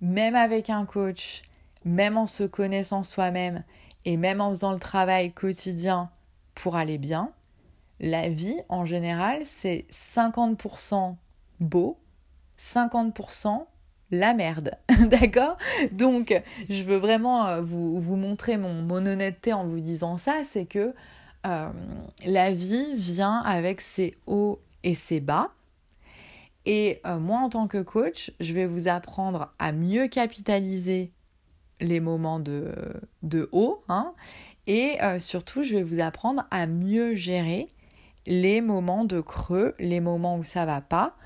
même 0.00 0.34
avec 0.34 0.70
un 0.70 0.86
coach, 0.86 1.42
même 1.84 2.16
en 2.16 2.26
se 2.26 2.44
connaissant 2.44 3.02
soi-même 3.02 3.64
et 4.04 4.16
même 4.16 4.40
en 4.40 4.50
faisant 4.50 4.72
le 4.72 4.80
travail 4.80 5.32
quotidien 5.32 6.10
pour 6.54 6.76
aller 6.76 6.98
bien, 6.98 7.32
la 8.00 8.28
vie, 8.28 8.60
en 8.68 8.84
général, 8.84 9.42
c'est 9.44 9.86
50% 9.90 11.14
beau, 11.60 11.98
50% 12.58 13.64
la 14.10 14.34
merde. 14.34 14.72
D'accord? 15.06 15.56
Donc, 15.92 16.40
je 16.68 16.82
veux 16.82 16.96
vraiment 16.96 17.46
euh, 17.46 17.60
vous, 17.62 18.16
montrer 18.16 18.56
mon, 18.58 18.88
honnêteté 18.90 19.52
en 19.52 19.66
vous 19.66 19.80
disant 19.80 20.18
ça, 20.18 20.42
c'est 20.44 20.66
que 20.66 20.94
euh, 21.46 21.68
la 22.24 22.52
vie 22.52 22.94
vient 22.94 23.40
avec 23.40 23.80
ses 23.80 24.16
hauts 24.26 24.60
et 24.84 24.94
ses 24.94 25.20
bas. 25.20 25.50
Et 26.66 27.00
euh, 27.06 27.18
moi, 27.18 27.40
en 27.40 27.48
tant 27.48 27.66
que 27.66 27.82
coach, 27.82 28.32
je 28.38 28.52
vais 28.52 28.66
vous 28.66 28.86
apprendre 28.86 29.52
à 29.58 29.72
mieux 29.72 30.06
capitaliser 30.06 31.10
les 31.82 32.00
moments 32.00 32.40
de, 32.40 32.72
de 33.22 33.48
haut. 33.52 33.84
Hein, 33.88 34.14
et 34.66 34.98
surtout, 35.18 35.64
je 35.64 35.76
vais 35.76 35.82
vous 35.82 36.00
apprendre 36.00 36.46
à 36.50 36.66
mieux 36.66 37.14
gérer 37.14 37.68
les 38.26 38.60
moments 38.60 39.04
de 39.04 39.20
creux, 39.20 39.74
les 39.78 40.00
moments 40.00 40.38
où 40.38 40.44
ça 40.44 40.64
va 40.64 40.80
pas, 40.80 41.16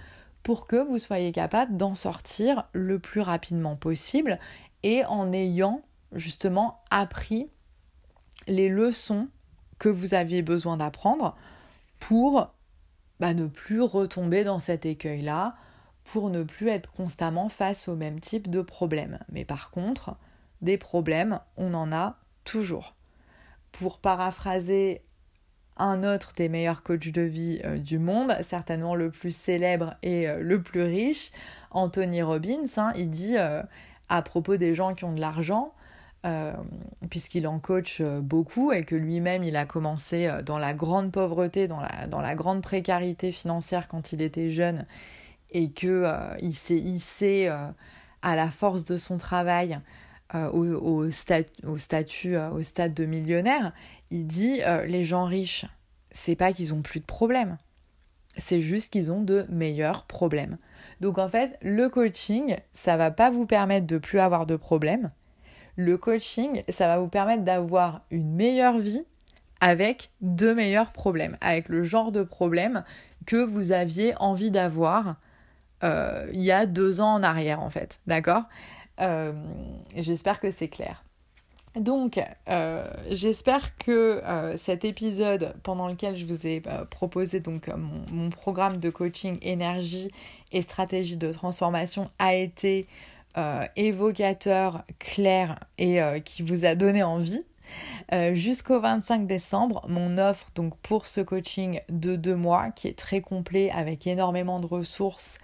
pour 0.43 0.67
que 0.67 0.77
vous 0.77 0.99
soyez 0.99 1.33
capable 1.33 1.77
d'en 1.77 1.95
sortir 1.95 2.65
le 2.73 2.99
plus 2.99 3.21
rapidement 3.21 3.77
possible 3.77 4.39
et 4.83 5.05
en 5.05 5.33
ayant 5.33 5.83
justement 6.13 6.85
appris 6.91 7.51
les 8.47 8.69
leçons 8.69 9.29
que 9.79 9.89
vous 9.89 10.15
aviez 10.15 10.43
besoin 10.43 10.77
d'apprendre 10.77 11.37
pour 11.99 12.55
bah, 13.21 13.35
ne 13.35 13.47
plus 13.47 13.81
retomber 13.81 14.45
dans 14.45 14.59
cet 14.59 14.87
écueil-là, 14.87 15.57
pour 16.05 16.31
ne 16.31 16.45
plus 16.45 16.69
être 16.69 16.93
constamment 16.93 17.49
face 17.49 17.89
au 17.89 17.97
même 17.97 18.21
type 18.21 18.49
de 18.49 18.63
problème. 18.63 19.19
Mais 19.31 19.45
par 19.45 19.71
contre, 19.71 20.17
des 20.63 20.79
problèmes, 20.79 21.41
on 21.57 21.75
en 21.75 21.93
a 21.93 22.19
toujours. 22.45 22.95
Pour 23.73 23.99
paraphraser 23.99 25.03
un 25.77 26.03
autre 26.03 26.33
des 26.37 26.49
meilleurs 26.49 26.83
coachs 26.83 27.11
de 27.11 27.23
vie 27.23 27.61
euh, 27.65 27.79
du 27.79 27.99
monde, 27.99 28.35
certainement 28.41 28.95
le 28.95 29.11
plus 29.11 29.35
célèbre 29.35 29.95
et 30.03 30.29
euh, 30.29 30.41
le 30.41 30.63
plus 30.63 30.83
riche, 30.83 31.31
Anthony 31.71 32.23
Robbins, 32.23 32.65
hein, 32.79 32.93
il 32.97 33.11
dit 33.11 33.37
euh, 33.37 33.63
à 34.09 34.23
propos 34.23 34.57
des 34.57 34.75
gens 34.75 34.95
qui 34.95 35.05
ont 35.05 35.13
de 35.13 35.21
l'argent, 35.21 35.73
puisqu'il 37.09 37.47
en 37.47 37.61
coach 37.61 38.03
beaucoup 38.03 38.73
et 38.73 38.83
que 38.83 38.97
lui-même 38.97 39.45
il 39.45 39.55
a 39.55 39.65
commencé 39.65 40.29
dans 40.45 40.59
la 40.59 40.75
grande 40.75 41.13
pauvreté, 41.13 41.69
dans 41.69 41.79
la, 41.79 42.09
dans 42.09 42.21
la 42.21 42.35
grande 42.35 42.63
précarité 42.63 43.31
financière 43.31 43.87
quand 43.87 44.13
il 44.13 44.21
était 44.21 44.51
jeune 44.51 44.87
et 45.53 45.71
que 45.71 46.05
il 46.41 46.53
s'est 46.53 46.79
hissé 46.79 47.47
à 48.23 48.35
la 48.35 48.49
force 48.49 48.85
de 48.85 48.97
son 48.97 49.19
travail 49.19 49.79
au, 50.35 50.65
au, 50.65 51.07
au, 51.07 51.11
statut, 51.79 52.37
au 52.37 52.63
stade 52.63 52.95
de 52.95 53.05
millionnaire, 53.05 53.73
il 54.11 54.27
dit 54.27 54.61
euh, 54.67 54.85
les 54.87 55.05
gens 55.05 55.25
riches, 55.25 55.67
c'est 56.11 56.37
pas 56.37 56.53
qu'ils 56.53 56.75
ont 56.75 56.83
plus 56.83 57.01
de 57.01 57.05
problèmes, 57.05 57.57
c'est 58.37 58.61
juste 58.61 58.93
qu'ils 58.93 59.13
ont 59.13 59.23
de 59.23 59.47
meilleurs 59.49 60.05
problèmes. 60.05 60.59
Donc 61.01 61.19
en 61.19 61.29
fait, 61.29 61.59
le 61.63 61.89
coaching, 61.89 62.57
ça 62.73 62.97
va 62.97 63.11
pas 63.11 63.31
vous 63.31 63.47
permettre 63.47 63.87
de 63.87 63.99
plus 63.99 64.19
avoir 64.19 64.47
de 64.47 64.57
problèmes. 64.57 65.11
Le 65.77 65.99
coaching, 65.99 66.63
ça 66.69 66.87
va 66.87 66.99
vous 66.99 67.09
permettre 67.09 67.45
d'avoir 67.45 68.03
une 68.11 68.33
meilleure 68.33 68.79
vie 68.79 69.05
avec 69.61 70.11
de 70.21 70.53
meilleurs 70.53 70.93
problèmes, 70.93 71.37
avec 71.41 71.69
le 71.69 71.83
genre 71.83 72.13
de 72.13 72.23
problème 72.23 72.85
que 73.27 73.37
vous 73.37 73.73
aviez 73.73 74.15
envie 74.19 74.51
d'avoir 74.51 75.17
euh, 75.85 76.27
il 76.33 76.43
y 76.43 76.53
a 76.53 76.67
deux 76.67 77.01
ans 77.01 77.15
en 77.15 77.23
arrière 77.23 77.61
en 77.61 77.71
fait, 77.71 78.01
d'accord? 78.07 78.45
Euh, 79.01 79.33
J'espère 79.95 80.41
que 80.41 80.51
c'est 80.51 80.69
clair. 80.69 81.03
Donc, 81.75 82.19
euh, 82.49 82.89
j'espère 83.11 83.77
que 83.77 84.23
euh, 84.25 84.57
cet 84.57 84.87
épisode 84.87 85.55
pendant 85.63 85.89
lequel 85.89 86.17
je 86.17 86.25
vous 86.25 86.47
ai 86.47 86.63
proposé 86.91 87.41
donc 87.41 87.69
mon, 88.11 88.31
programme 88.31 88.79
de 88.79 88.89
coaching 88.89 89.39
énergie 89.43 90.11
et 90.53 90.63
stratégie 90.63 91.17
de 91.17 91.31
transformation 91.33 92.09
a 92.19 92.35
été 92.35 92.87
évocateur, 93.77 94.83
clair 94.99 95.61
et 95.77 96.01
qui 96.25 96.41
vous 96.41 96.65
a 96.65 96.75
donné 96.75 97.03
envie. 97.03 97.45
Jusqu'au 98.33 98.81
25 98.81 99.27
décembre, 99.27 99.85
mon 99.91 100.17
offre 100.17 100.47
donc 100.55 100.75
pour 100.79 101.07
ce 101.07 101.21
coaching 101.21 101.83
de 101.91 102.17
deux 102.17 102.37
mois 102.37 102.71
qui 102.71 102.89
est 102.89 102.97
très 102.97 103.21
complet 103.21 103.71
avec 103.71 104.07
énormément 104.07 104.59
de 104.59 104.67
ressources 104.67 105.37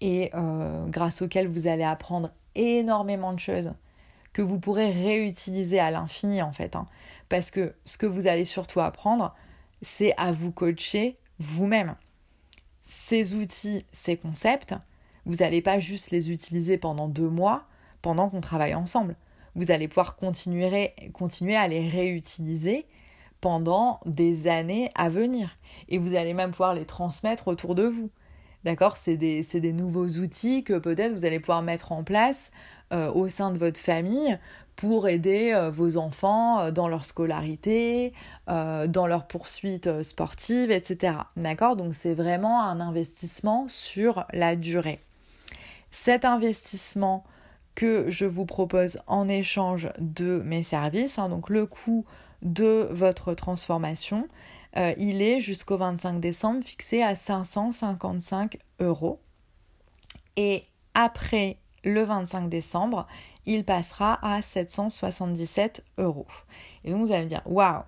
et 0.00 0.30
grâce 0.88 1.20
auquel 1.20 1.46
vous 1.46 1.66
allez 1.66 1.84
apprendre 1.84 2.30
énormément 2.54 3.32
de 3.32 3.40
choses 3.40 3.72
que 4.32 4.42
vous 4.42 4.58
pourrez 4.58 4.90
réutiliser 4.90 5.78
à 5.78 5.90
l'infini 5.90 6.42
en 6.42 6.50
fait. 6.50 6.76
Hein. 6.76 6.86
Parce 7.28 7.50
que 7.50 7.74
ce 7.84 7.96
que 7.96 8.06
vous 8.06 8.26
allez 8.26 8.44
surtout 8.44 8.80
apprendre, 8.80 9.34
c'est 9.80 10.14
à 10.16 10.32
vous 10.32 10.52
coacher 10.52 11.16
vous-même. 11.38 11.94
Ces 12.82 13.34
outils, 13.34 13.86
ces 13.92 14.16
concepts, 14.16 14.74
vous 15.24 15.36
n'allez 15.36 15.62
pas 15.62 15.78
juste 15.78 16.10
les 16.10 16.30
utiliser 16.30 16.76
pendant 16.76 17.08
deux 17.08 17.28
mois 17.28 17.64
pendant 18.02 18.28
qu'on 18.28 18.42
travaille 18.42 18.74
ensemble. 18.74 19.16
Vous 19.54 19.70
allez 19.70 19.88
pouvoir 19.88 20.16
continuer, 20.16 20.94
continuer 21.12 21.56
à 21.56 21.68
les 21.68 21.88
réutiliser 21.88 22.86
pendant 23.40 24.00
des 24.04 24.48
années 24.48 24.90
à 24.94 25.08
venir. 25.08 25.56
Et 25.88 25.98
vous 25.98 26.14
allez 26.14 26.34
même 26.34 26.50
pouvoir 26.50 26.74
les 26.74 26.84
transmettre 26.84 27.48
autour 27.48 27.74
de 27.74 27.84
vous. 27.84 28.10
D'accord? 28.64 28.96
C'est 28.96 29.16
des, 29.16 29.72
nouveaux 29.72 30.08
outils 30.08 30.64
que 30.64 30.78
peut-être 30.78 31.12
vous 31.12 31.24
allez 31.24 31.38
pouvoir 31.38 31.62
mettre 31.62 31.92
en 31.92 32.02
place 32.02 32.50
euh, 32.92 33.12
au 33.12 33.28
sein 33.28 33.50
de 33.50 33.58
votre 33.58 33.78
famille 33.78 34.38
pour 34.74 35.06
aider 35.06 35.52
euh, 35.52 35.70
vos 35.70 35.96
enfants 35.96 36.60
euh, 36.60 36.70
dans 36.70 36.88
leur 36.88 37.04
scolarité, 37.04 38.12
dans 38.46 39.06
leur 39.06 39.26
poursuite 39.26 40.02
sportive, 40.02 40.70
etc. 40.70 41.16
D'accord? 41.36 41.76
Donc 41.76 41.94
c'est 41.94 42.14
vraiment 42.14 42.62
un 42.62 42.80
investissement 42.80 43.66
sur 43.68 44.24
la 44.32 44.56
durée. 44.56 45.00
Cet 45.90 46.24
investissement 46.24 47.24
que 47.74 48.06
je 48.08 48.24
vous 48.24 48.46
propose 48.46 48.98
en 49.06 49.28
échange 49.28 49.88
de 49.98 50.42
mes 50.44 50.62
services, 50.62 51.18
hein, 51.18 51.28
donc 51.28 51.50
le 51.50 51.66
coût 51.66 52.04
de 52.42 52.88
votre 52.90 53.34
transformation, 53.34 54.28
il 54.76 55.22
est 55.22 55.40
jusqu'au 55.40 55.76
25 55.76 56.20
décembre 56.20 56.64
fixé 56.64 57.02
à 57.02 57.14
555 57.14 58.58
euros. 58.80 59.20
Et 60.36 60.64
après 60.94 61.58
le 61.84 62.02
25 62.02 62.48
décembre, 62.48 63.06
il 63.46 63.64
passera 63.64 64.18
à 64.22 64.40
777 64.42 65.84
euros. 65.98 66.26
Et 66.84 66.90
donc 66.90 67.06
vous 67.06 67.12
allez 67.12 67.24
me 67.24 67.28
dire, 67.28 67.42
waouh, 67.46 67.82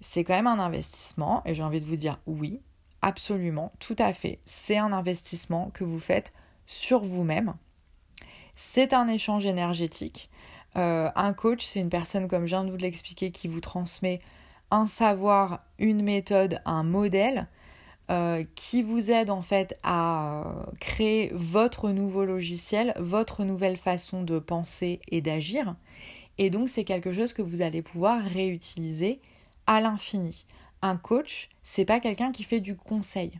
c'est 0.00 0.24
quand 0.24 0.34
même 0.34 0.46
un 0.46 0.58
investissement. 0.58 1.42
Et 1.44 1.54
j'ai 1.54 1.62
envie 1.62 1.80
de 1.80 1.86
vous 1.86 1.96
dire, 1.96 2.18
oui, 2.26 2.60
absolument, 3.02 3.72
tout 3.78 3.96
à 3.98 4.12
fait. 4.12 4.38
C'est 4.44 4.78
un 4.78 4.92
investissement 4.92 5.70
que 5.74 5.84
vous 5.84 6.00
faites 6.00 6.32
sur 6.66 7.04
vous-même. 7.04 7.54
C'est 8.54 8.92
un 8.92 9.08
échange 9.08 9.46
énergétique. 9.46 10.30
Euh, 10.76 11.10
un 11.14 11.32
coach, 11.32 11.64
c'est 11.64 11.80
une 11.80 11.90
personne, 11.90 12.28
comme 12.28 12.42
je 12.42 12.54
viens 12.54 12.64
de 12.64 12.70
vous 12.70 12.76
l'expliquer, 12.76 13.30
qui 13.30 13.48
vous 13.48 13.60
transmet 13.60 14.20
un 14.72 14.86
savoir, 14.86 15.60
une 15.78 16.02
méthode, 16.02 16.60
un 16.64 16.82
modèle 16.82 17.46
euh, 18.10 18.42
qui 18.54 18.82
vous 18.82 19.10
aide 19.10 19.30
en 19.30 19.42
fait 19.42 19.78
à 19.82 20.40
euh, 20.40 20.64
créer 20.80 21.30
votre 21.34 21.90
nouveau 21.90 22.24
logiciel, 22.24 22.94
votre 22.98 23.44
nouvelle 23.44 23.76
façon 23.76 24.22
de 24.22 24.38
penser 24.38 25.00
et 25.08 25.20
d'agir. 25.20 25.76
Et 26.38 26.48
donc 26.48 26.68
c'est 26.68 26.84
quelque 26.84 27.12
chose 27.12 27.34
que 27.34 27.42
vous 27.42 27.60
allez 27.60 27.82
pouvoir 27.82 28.22
réutiliser 28.22 29.20
à 29.66 29.80
l'infini. 29.80 30.46
Un 30.80 30.96
coach, 30.96 31.50
c'est 31.62 31.84
pas 31.84 32.00
quelqu'un 32.00 32.32
qui 32.32 32.42
fait 32.42 32.60
du 32.60 32.74
conseil. 32.74 33.38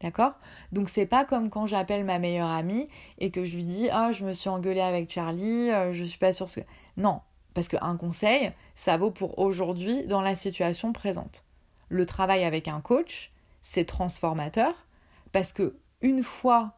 D'accord? 0.00 0.38
Donc 0.70 0.88
c'est 0.88 1.06
pas 1.06 1.24
comme 1.24 1.50
quand 1.50 1.66
j'appelle 1.66 2.04
ma 2.04 2.20
meilleure 2.20 2.50
amie 2.50 2.86
et 3.18 3.30
que 3.30 3.44
je 3.44 3.56
lui 3.56 3.64
dis 3.64 3.88
"Ah, 3.90 4.12
je 4.12 4.24
me 4.24 4.32
suis 4.32 4.48
engueulée 4.48 4.80
avec 4.80 5.10
Charlie, 5.10 5.70
euh, 5.72 5.92
je 5.92 6.04
suis 6.04 6.20
pas 6.20 6.32
sûre 6.32 6.48
ce 6.48 6.60
que 6.60 6.66
Non, 6.96 7.20
parce 7.54 7.68
qu'un 7.68 7.96
conseil, 7.96 8.52
ça 8.74 8.96
vaut 8.96 9.10
pour 9.10 9.38
aujourd'hui 9.38 10.06
dans 10.06 10.20
la 10.20 10.34
situation 10.34 10.92
présente. 10.92 11.44
Le 11.88 12.06
travail 12.06 12.44
avec 12.44 12.68
un 12.68 12.80
coach, 12.80 13.32
c'est 13.62 13.84
transformateur 13.84 14.86
parce 15.32 15.52
que 15.52 15.76
une 16.00 16.22
fois 16.22 16.74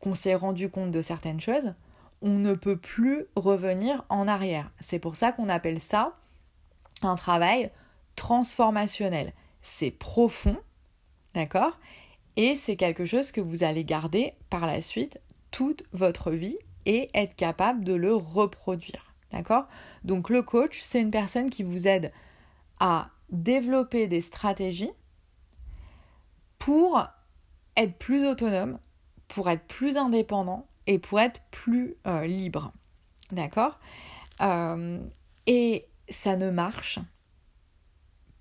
qu'on 0.00 0.14
s'est 0.14 0.34
rendu 0.34 0.70
compte 0.70 0.90
de 0.90 1.00
certaines 1.00 1.40
choses, 1.40 1.74
on 2.22 2.30
ne 2.30 2.54
peut 2.54 2.76
plus 2.76 3.26
revenir 3.36 4.04
en 4.08 4.28
arrière. 4.28 4.70
C'est 4.80 4.98
pour 4.98 5.16
ça 5.16 5.32
qu'on 5.32 5.48
appelle 5.48 5.80
ça 5.80 6.16
un 7.02 7.14
travail 7.14 7.70
transformationnel. 8.16 9.32
C'est 9.62 9.90
profond, 9.90 10.56
d'accord? 11.34 11.78
Et 12.36 12.54
c'est 12.56 12.76
quelque 12.76 13.06
chose 13.06 13.32
que 13.32 13.40
vous 13.40 13.64
allez 13.64 13.84
garder 13.84 14.34
par 14.50 14.66
la 14.66 14.80
suite 14.80 15.20
toute 15.50 15.82
votre 15.92 16.30
vie 16.30 16.58
et 16.86 17.10
être 17.14 17.34
capable 17.36 17.84
de 17.84 17.94
le 17.94 18.14
reproduire. 18.14 19.09
D'accord? 19.32 19.68
Donc 20.04 20.30
le 20.30 20.42
coach, 20.42 20.80
c'est 20.82 21.00
une 21.00 21.10
personne 21.10 21.50
qui 21.50 21.62
vous 21.62 21.86
aide 21.86 22.12
à 22.80 23.10
développer 23.30 24.06
des 24.06 24.20
stratégies 24.20 24.90
pour 26.58 27.06
être 27.76 27.96
plus 27.98 28.26
autonome, 28.26 28.78
pour 29.28 29.48
être 29.48 29.66
plus 29.66 29.96
indépendant 29.96 30.66
et 30.86 30.98
pour 30.98 31.20
être 31.20 31.40
plus 31.50 31.94
euh, 32.06 32.26
libre. 32.26 32.72
D'accord? 33.30 33.78
Euh, 34.40 34.98
Et 35.46 35.86
ça 36.08 36.36
ne 36.36 36.50
marche 36.50 36.98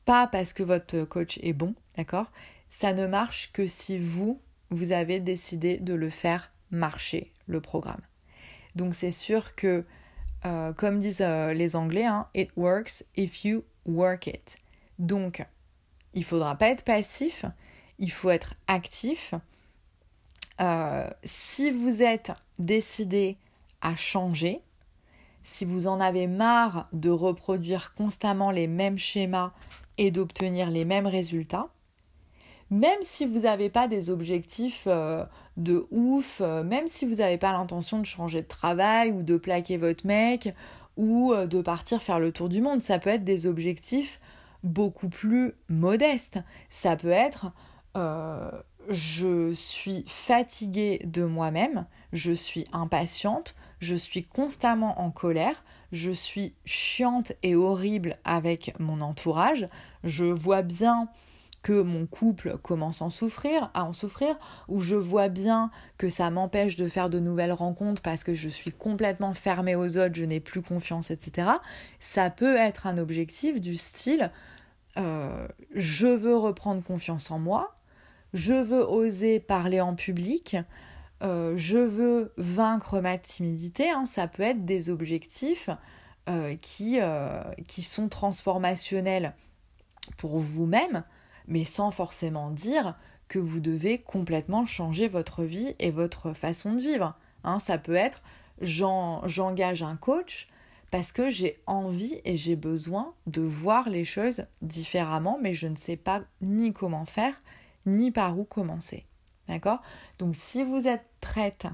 pas 0.05 0.27
parce 0.27 0.53
que 0.53 0.63
votre 0.63 1.03
coach 1.03 1.39
est 1.43 1.53
bon, 1.53 1.75
d'accord? 1.97 2.31
Ça 2.67 2.93
ne 2.93 3.07
marche 3.07 3.51
que 3.51 3.67
si 3.67 3.97
vous, 3.99 4.41
vous 4.69 4.91
avez 4.91 5.19
décidé 5.19 5.77
de 5.77 5.93
le 5.93 6.09
faire 6.09 6.51
marcher, 6.71 7.31
le 7.47 7.61
programme. 7.61 8.01
Donc 8.75 8.95
c'est 8.95 9.11
sûr 9.11 9.55
que, 9.55 9.85
euh, 10.45 10.73
comme 10.73 10.99
disent 10.99 11.19
les 11.21 11.75
Anglais, 11.75 12.05
hein, 12.05 12.27
it 12.33 12.49
works 12.55 13.03
if 13.15 13.43
you 13.45 13.63
work 13.85 14.27
it. 14.27 14.57
Donc, 14.97 15.45
il 16.13 16.23
faudra 16.23 16.55
pas 16.55 16.69
être 16.69 16.83
passif, 16.83 17.45
il 17.97 18.11
faut 18.11 18.29
être 18.29 18.55
actif. 18.67 19.33
Euh, 20.59 21.09
si 21.23 21.71
vous 21.71 22.01
êtes 22.03 22.31
décidé 22.57 23.37
à 23.81 23.95
changer, 23.95 24.61
si 25.41 25.63
vous 25.65 25.87
en 25.87 25.99
avez 26.01 26.27
marre 26.27 26.89
de 26.91 27.09
reproduire 27.09 27.93
constamment 27.93 28.51
les 28.51 28.67
mêmes 28.67 28.97
schémas 28.97 29.53
et 29.97 30.11
d'obtenir 30.11 30.69
les 30.69 30.85
mêmes 30.85 31.07
résultats, 31.07 31.69
même 32.69 32.99
si 33.01 33.25
vous 33.25 33.39
n'avez 33.39 33.69
pas 33.69 33.87
des 33.87 34.09
objectifs 34.09 34.83
euh, 34.87 35.25
de 35.57 35.87
ouf, 35.91 36.41
euh, 36.41 36.63
même 36.63 36.87
si 36.87 37.05
vous 37.05 37.15
n'avez 37.15 37.37
pas 37.37 37.51
l'intention 37.51 37.99
de 37.99 38.05
changer 38.05 38.41
de 38.41 38.47
travail 38.47 39.11
ou 39.11 39.23
de 39.23 39.37
plaquer 39.37 39.77
votre 39.77 40.05
mec 40.05 40.53
ou 40.97 41.33
de 41.33 41.61
partir 41.61 42.03
faire 42.03 42.19
le 42.19 42.33
tour 42.33 42.49
du 42.49 42.61
monde, 42.61 42.81
ça 42.81 42.99
peut 42.99 43.09
être 43.09 43.23
des 43.23 43.47
objectifs 43.47 44.19
beaucoup 44.63 45.07
plus 45.07 45.53
modestes. 45.69 46.39
Ça 46.67 46.97
peut 46.97 47.07
être 47.07 47.53
euh, 47.97 48.51
je 48.89 49.51
suis 49.53 50.03
fatiguée 50.07 51.01
de 51.03 51.23
moi-même, 51.23 51.85
je 52.13 52.31
suis 52.31 52.65
impatiente, 52.71 53.55
je 53.79 53.95
suis 53.95 54.23
constamment 54.23 54.99
en 55.01 55.11
colère, 55.11 55.63
je 55.91 56.11
suis 56.11 56.53
chiante 56.65 57.33
et 57.43 57.55
horrible 57.55 58.17
avec 58.23 58.73
mon 58.79 59.01
entourage, 59.01 59.67
je 60.03 60.25
vois 60.25 60.61
bien 60.61 61.07
que 61.61 61.81
mon 61.81 62.05
couple 62.05 62.57
commence 62.61 63.01
à 63.01 63.05
en 63.05 63.09
souffrir, 63.09 63.69
à 63.73 63.83
en 63.83 63.93
souffrir, 63.93 64.37
ou 64.67 64.79
je 64.79 64.95
vois 64.95 65.27
bien 65.27 65.71
que 65.97 66.07
ça 66.09 66.29
m'empêche 66.29 66.75
de 66.75 66.87
faire 66.87 67.09
de 67.09 67.19
nouvelles 67.19 67.51
rencontres 67.51 68.01
parce 68.01 68.23
que 68.23 68.33
je 68.33 68.47
suis 68.47 68.71
complètement 68.71 69.33
fermée 69.33 69.75
aux 69.75 69.97
autres, 69.97 70.15
je 70.15 70.23
n'ai 70.23 70.39
plus 70.39 70.61
confiance, 70.61 71.11
etc. 71.11 71.49
Ça 71.99 72.29
peut 72.29 72.55
être 72.55 72.87
un 72.87 72.97
objectif 72.97 73.59
du 73.59 73.75
style 73.75 74.31
euh, 74.97 75.47
je 75.75 76.07
veux 76.07 76.35
reprendre 76.35 76.83
confiance 76.83 77.31
en 77.31 77.39
moi, 77.39 77.75
je 78.33 78.53
veux 78.53 78.81
oser 78.81 79.39
parler 79.39 79.81
en 79.81 79.95
public, 79.95 80.57
euh, 81.21 81.53
je 81.57 81.77
veux 81.77 82.33
vaincre 82.37 82.99
ma 82.99 83.17
timidité, 83.17 83.89
hein, 83.89 84.05
ça 84.05 84.27
peut 84.27 84.43
être 84.43 84.65
des 84.65 84.89
objectifs 84.89 85.69
euh, 86.27 86.55
qui, 86.55 86.99
qui 87.67 87.83
sont 87.83 88.09
transformationnels 88.09 89.35
pour 90.17 90.39
vous-même, 90.39 91.03
mais 91.49 91.65
sans 91.65 91.91
forcément 91.91 92.51
dire 92.51 92.95
que 93.27 93.39
vous 93.39 93.59
devez 93.59 93.99
complètement 93.99 94.65
changer 94.65 95.07
votre 95.07 95.43
vie 95.43 95.75
et 95.79 95.91
votre 95.91 96.33
façon 96.33 96.73
de 96.73 96.79
vivre. 96.79 97.15
Hein. 97.43 97.59
ça 97.59 97.77
peut 97.77 97.95
être 97.95 98.21
j'engage 98.61 99.83
un 99.83 99.95
coach 99.95 100.47
parce 100.91 101.11
que 101.11 101.29
j'ai 101.29 101.59
envie 101.67 102.19
et 102.25 102.35
j'ai 102.35 102.55
besoin 102.55 103.13
de 103.27 103.41
voir 103.41 103.89
les 103.89 104.05
choses 104.05 104.45
différemment, 104.61 105.37
mais 105.41 105.53
je 105.53 105.67
ne 105.67 105.75
sais 105.75 105.97
pas 105.97 106.23
ni 106.41 106.73
comment 106.73 107.05
faire, 107.05 107.41
ni 107.85 108.11
par 108.11 108.39
où 108.39 108.43
commencer. 108.43 109.05
D'accord? 109.47 109.81
Donc 110.17 110.35
si 110.35 110.63
vous 110.63 110.87
êtes 110.87 111.05
prête 111.21 111.67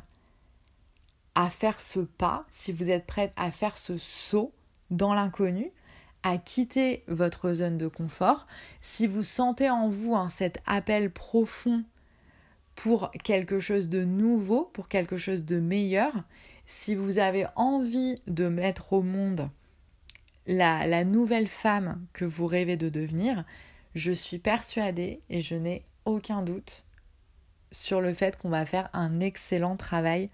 à 1.34 1.50
faire 1.50 1.80
ce 1.80 2.00
pas, 2.00 2.46
si 2.50 2.72
vous 2.72 2.90
êtes 2.90 3.06
prête 3.06 3.34
à 3.36 3.52
faire 3.52 3.78
ce 3.78 3.98
saut 3.98 4.54
dans 4.92 5.14
l'inconnu, 5.14 5.72
quitter 6.38 7.04
votre 7.08 7.54
zone 7.54 7.78
de 7.78 7.88
confort, 7.88 8.48
si 8.82 9.06
vous 9.08 9.24
sentez 9.24 9.70
en 9.70 9.88
vous 9.88 10.16
un 10.16 10.30
cet 10.30 10.58
appel 10.66 11.12
profond 11.12 11.84
pour 12.74 13.12
quelque 13.24 13.60
chose 13.60 13.90
de 13.90 14.04
nouveau, 14.04 14.64
pour 14.74 14.88
quelque 14.90 15.18
chose 15.18 15.46
de 15.46 15.60
meilleur, 15.60 16.12
Si 16.68 16.96
vous 16.96 17.20
avez 17.20 17.46
envie 17.56 18.20
de 18.26 18.48
mettre 18.48 18.94
au 18.94 19.04
monde 19.04 19.52
la, 20.48 20.88
la 20.88 21.04
nouvelle 21.04 21.48
femme 21.48 22.04
que 22.12 22.26
vous 22.26 22.48
rêvez 22.48 22.76
de 22.76 22.90
devenir, 22.90 23.46
je 23.94 24.12
suis 24.12 24.40
persuadée 24.40 25.22
et 25.30 25.42
je 25.42 25.54
n'ai 25.54 25.86
aucun 26.06 26.42
doute 26.42 26.86
sur 27.72 28.02
le 28.02 28.16
fait 28.16 28.38
qu'on 28.38 28.50
va 28.50 28.66
faire 28.66 28.90
un 28.94 29.20
excellent 29.20 29.78
travail 29.78 30.32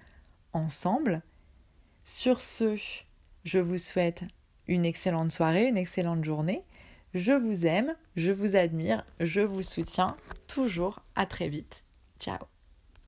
ensemble. 0.53 1.21
Sur 2.05 2.39
ce, 2.39 2.77
je 3.43 3.59
vous 3.59 3.77
souhaite 3.77 4.23
une 4.67 4.85
excellente 4.85 5.31
soirée, 5.31 5.67
une 5.67 5.77
excellente 5.77 6.23
journée. 6.23 6.63
Je 7.13 7.33
vous 7.33 7.65
aime, 7.65 7.95
je 8.15 8.31
vous 8.31 8.55
admire, 8.55 9.05
je 9.19 9.41
vous 9.41 9.63
soutiens 9.63 10.15
toujours. 10.47 10.99
À 11.15 11.25
très 11.25 11.49
vite. 11.49 11.83
Ciao 12.19 12.39